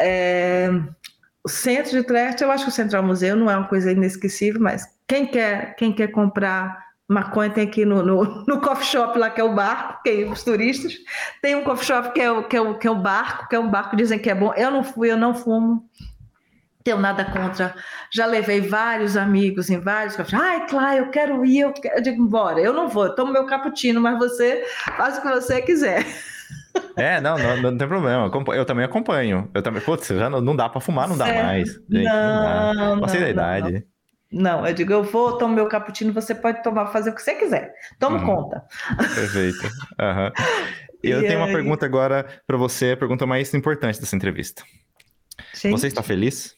[0.00, 0.70] É,
[1.48, 4.84] centro de Utrecht, eu acho que o Central Museu não é uma coisa inesquecível, mas
[5.06, 9.40] quem quer, quem quer comprar maconha tem aqui no, no, no, coffee shop lá, que
[9.40, 10.94] é o barco, que é os turistas.
[11.40, 13.56] Tem um coffee shop que é, o, que, é o, que é o barco, que
[13.56, 14.52] é um barco, dizem que é bom.
[14.54, 15.88] Eu não fui, eu não fumo.
[16.84, 17.74] Tenho nada contra.
[18.12, 21.60] Já levei vários amigos em vários Ai, claro, eu quero ir.
[21.60, 21.96] Eu, quero...
[21.96, 24.64] eu digo, bora, eu não vou, eu tomo meu cappuccino, mas você
[24.96, 26.06] faz o que você quiser.
[26.96, 28.30] É, não, não, não, tem problema.
[28.54, 29.48] Eu também acompanho.
[29.54, 31.68] Eu também, putz, já não, não dá para fumar, não dá mais.
[31.88, 33.86] Gente, não, não, não Passei da idade.
[34.30, 37.34] Não, eu digo, eu vou, tomo meu cappuccino, você pode tomar, fazer o que você
[37.34, 37.72] quiser.
[37.98, 38.26] Toma uhum.
[38.26, 38.64] conta.
[39.14, 39.64] Perfeito.
[39.64, 40.30] Uhum.
[41.00, 41.46] Eu e tenho aí...
[41.46, 44.64] uma pergunta agora para você, a pergunta mais importante dessa entrevista.
[45.54, 45.70] Gente.
[45.70, 46.56] Você está feliz?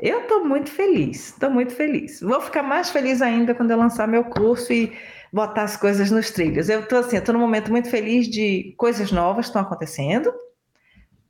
[0.00, 2.20] Eu estou muito feliz, estou muito feliz.
[2.20, 4.92] Vou ficar mais feliz ainda quando eu lançar meu curso e
[5.34, 6.68] botar as coisas nos trilhos.
[6.68, 10.32] Eu estou assim, estou num momento muito feliz de coisas novas estão acontecendo.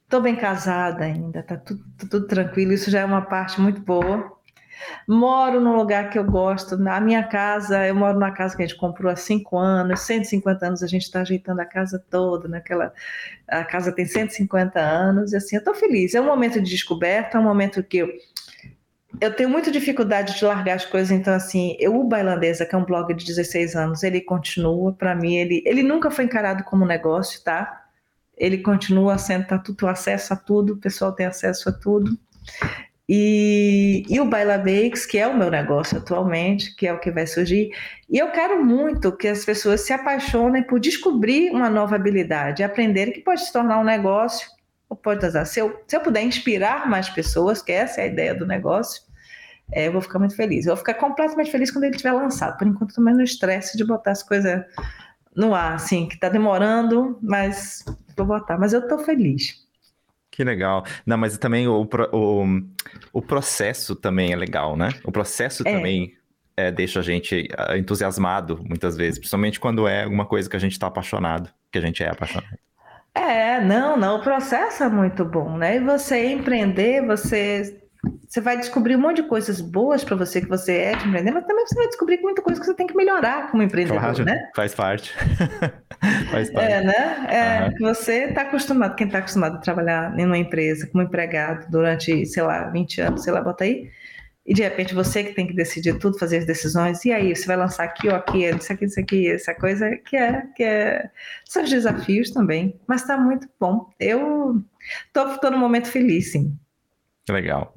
[0.04, 2.74] Estou bem casada ainda, está tudo, tudo, tranquilo.
[2.74, 4.30] Isso já é uma parte muito boa.
[5.08, 6.76] Moro num lugar que eu gosto.
[6.76, 10.66] Na minha casa, eu moro numa casa que a gente comprou há cinco anos, 150
[10.66, 12.92] anos a gente está ajeitando a casa toda, naquela.
[13.48, 16.14] A casa tem 150 anos, e assim, eu estou feliz.
[16.14, 18.08] É um momento de descoberta, é um momento que eu,
[19.20, 22.78] eu tenho muita dificuldade de largar as coisas, então assim, eu, o Bailandesa, que é
[22.78, 26.86] um blog de 16 anos, ele continua, para mim, ele, ele nunca foi encarado como
[26.86, 27.82] negócio, tá?
[28.36, 32.18] Ele continua sendo, tá tudo, acesso a tudo, o pessoal tem acesso a tudo.
[33.08, 37.10] E, e o Baila Bakes, que é o meu negócio atualmente, que é o que
[37.10, 37.70] vai surgir.
[38.08, 43.12] E eu quero muito que as pessoas se apaixonem por descobrir uma nova habilidade, aprenderem
[43.12, 44.48] que pode se tornar um negócio,
[45.02, 45.44] pode usar.
[45.44, 49.02] Se eu, se eu puder inspirar mais pessoas, que essa é a ideia do negócio,
[49.72, 50.66] é, eu vou ficar muito feliz.
[50.66, 52.58] Eu vou ficar completamente feliz quando ele estiver lançado.
[52.58, 54.62] Por enquanto, também no estresse de botar as coisas
[55.34, 57.84] no ar, assim, que está demorando, mas
[58.16, 58.58] vou botar.
[58.58, 59.64] Mas eu estou feliz.
[60.30, 60.84] Que legal.
[61.06, 62.44] Não, mas também o, o,
[63.12, 64.90] o processo também é legal, né?
[65.04, 65.72] O processo é.
[65.72, 66.12] também
[66.56, 70.58] é, deixa a gente ah, entusiasmado muitas vezes, principalmente quando é alguma coisa que a
[70.58, 72.58] gente está apaixonado, que a gente é apaixonado.
[73.14, 75.76] É, não, não, o processo é muito bom, né?
[75.76, 77.80] E você empreender, você
[78.28, 81.30] você vai descobrir um monte de coisas boas para você que você é de empreender,
[81.30, 84.24] mas também você vai descobrir muita coisa que você tem que melhorar como empreendedor, claro,
[84.24, 84.50] né?
[84.54, 85.14] Faz parte.
[86.30, 86.72] faz parte.
[86.72, 87.26] É, né?
[87.28, 87.94] É, uhum.
[87.94, 92.42] Você está acostumado, quem está acostumado a trabalhar em uma empresa como empregado durante, sei
[92.42, 93.88] lá, 20 anos, sei lá, bota aí,
[94.46, 97.46] e de repente você que tem que decidir tudo, fazer as decisões, e aí você
[97.46, 101.10] vai lançar aqui ou aqui, isso aqui, isso aqui, essa coisa que é, que é,
[101.44, 103.90] são os desafios também, mas está muito bom.
[103.98, 104.62] Eu
[105.06, 106.56] estou no momento feliz, sim.
[107.30, 107.74] Legal.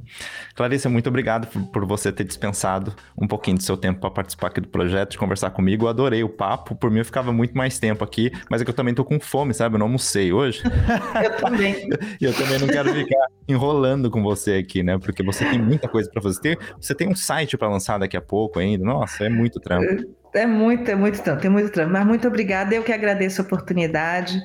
[0.55, 4.47] Clarissa, muito obrigado por, por, você ter dispensado um pouquinho do seu tempo para participar
[4.47, 5.85] aqui do projeto, de conversar comigo.
[5.85, 6.75] Eu adorei o papo.
[6.75, 9.17] Por mim, eu ficava muito mais tempo aqui, mas é que eu também tô com
[9.21, 9.75] fome, sabe?
[9.75, 10.61] Eu não almocei hoje.
[11.23, 11.87] eu também.
[12.19, 14.97] E eu também não quero ficar enrolando com você aqui, né?
[14.97, 16.59] Porque você tem muita coisa para fazer.
[16.81, 18.83] Você tem um site para lançar daqui a pouco ainda.
[18.83, 20.13] Nossa, é muito trampo.
[20.37, 21.91] É muito, é muito trampo, tem muito trampo.
[21.91, 24.39] Mas muito obrigada, eu que agradeço a oportunidade.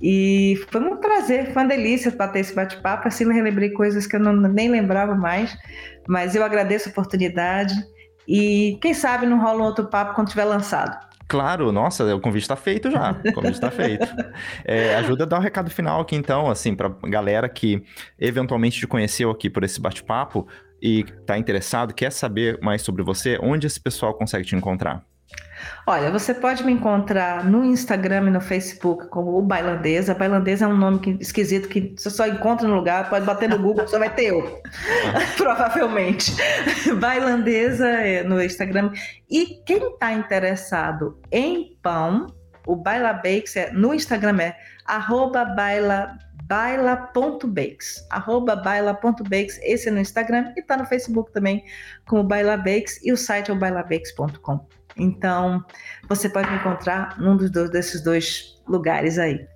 [0.00, 3.08] E foi um prazer, foi uma delícia bater esse bate-papo.
[3.08, 5.56] Assim, eu relembrei coisas que eu não, nem lembrava mais.
[6.06, 7.74] Mas eu agradeço a oportunidade.
[8.26, 10.96] E quem sabe não rola um outro papo quando tiver lançado.
[11.28, 13.12] Claro, nossa, o convite está feito já.
[13.12, 14.06] O convite está feito.
[14.64, 17.82] É, ajuda a dar um recado final aqui, então, assim, para galera que
[18.18, 20.46] eventualmente te conheceu aqui por esse bate-papo
[20.80, 25.04] e está interessado, quer saber mais sobre você, onde esse pessoal consegue te encontrar?
[25.86, 30.14] Olha, você pode me encontrar no Instagram e no Facebook como o Bailandesa.
[30.14, 33.58] Bailandesa é um nome que, esquisito que você só encontra no lugar, pode bater no
[33.58, 34.62] Google, só vai ter eu.
[35.36, 36.32] Provavelmente.
[37.00, 38.92] Bailandesa é no Instagram.
[39.28, 42.28] E quem está interessado em pão,
[42.64, 44.56] o Baila Bakes é, no Instagram é
[44.86, 51.64] arroba baila baila.bakes, arroba baila.bakes, esse é no Instagram e está no Facebook também
[52.06, 54.66] como Baila Bakes e o site é o bailabakes.com.
[54.96, 55.64] Então,
[56.08, 59.46] você pode me encontrar num dos dois, desses dois lugares aí.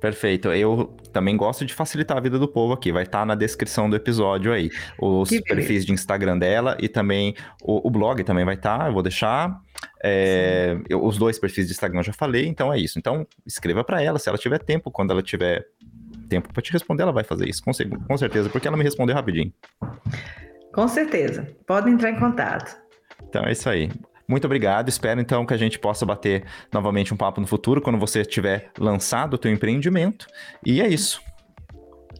[0.00, 0.50] Perfeito.
[0.50, 2.90] Eu também gosto de facilitar a vida do povo aqui.
[2.90, 4.70] Vai estar tá na descrição do episódio aí.
[4.98, 8.78] Os perfis de Instagram dela e também o, o blog também vai estar.
[8.78, 9.60] Tá, eu vou deixar.
[10.02, 12.98] É, eu, os dois perfis de Instagram eu já falei, então é isso.
[12.98, 14.90] Então, escreva para ela se ela tiver tempo.
[14.90, 15.66] Quando ela tiver
[16.30, 17.72] tempo para te responder, ela vai fazer isso, com,
[18.06, 19.52] com certeza, porque ela me respondeu rapidinho.
[20.72, 21.46] Com certeza.
[21.66, 22.80] Pode entrar em contato.
[23.28, 23.90] Então é isso aí.
[24.30, 24.88] Muito obrigado.
[24.88, 28.70] Espero então que a gente possa bater novamente um papo no futuro quando você tiver
[28.78, 30.28] lançado o teu empreendimento.
[30.64, 31.20] E é isso.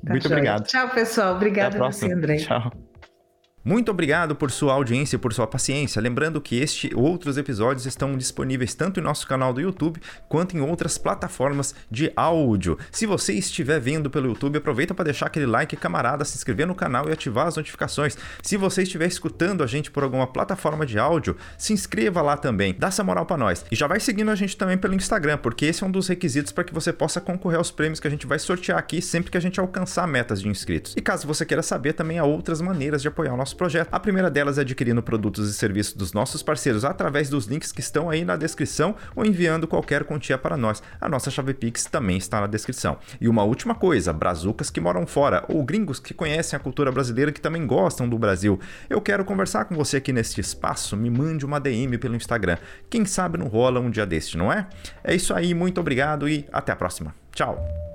[0.04, 0.66] Tá Muito obrigado.
[0.66, 1.36] Tchau, pessoal.
[1.36, 1.78] Obrigada
[2.12, 2.36] André.
[2.38, 2.72] Tchau.
[3.62, 6.00] Muito obrigado por sua audiência e por sua paciência.
[6.00, 10.00] Lembrando que este e outros episódios estão disponíveis tanto em nosso canal do YouTube
[10.30, 12.78] quanto em outras plataformas de áudio.
[12.90, 16.74] Se você estiver vendo pelo YouTube, aproveita para deixar aquele like, camarada, se inscrever no
[16.74, 18.16] canal e ativar as notificações.
[18.42, 22.74] Se você estiver escutando a gente por alguma plataforma de áudio, se inscreva lá também.
[22.78, 23.66] Dá essa moral para nós.
[23.70, 26.50] E já vai seguindo a gente também pelo Instagram, porque esse é um dos requisitos
[26.50, 29.36] para que você possa concorrer aos prêmios que a gente vai sortear aqui sempre que
[29.36, 30.94] a gente alcançar metas de inscritos.
[30.96, 33.88] E caso você queira saber, também há outras maneiras de apoiar o nosso nosso projeto.
[33.90, 37.80] A primeira delas é adquirindo produtos e serviços dos nossos parceiros através dos links que
[37.80, 40.82] estão aí na descrição ou enviando qualquer quantia para nós.
[41.00, 42.98] A nossa chave Pix também está na descrição.
[43.20, 47.32] E uma última coisa, brazucas que moram fora ou gringos que conhecem a cultura brasileira
[47.32, 48.58] que também gostam do Brasil.
[48.88, 52.56] Eu quero conversar com você aqui neste espaço, me mande uma DM pelo Instagram.
[52.88, 54.66] Quem sabe não rola um dia deste, não é?
[55.02, 57.14] É isso aí, muito obrigado e até a próxima.
[57.32, 57.89] Tchau.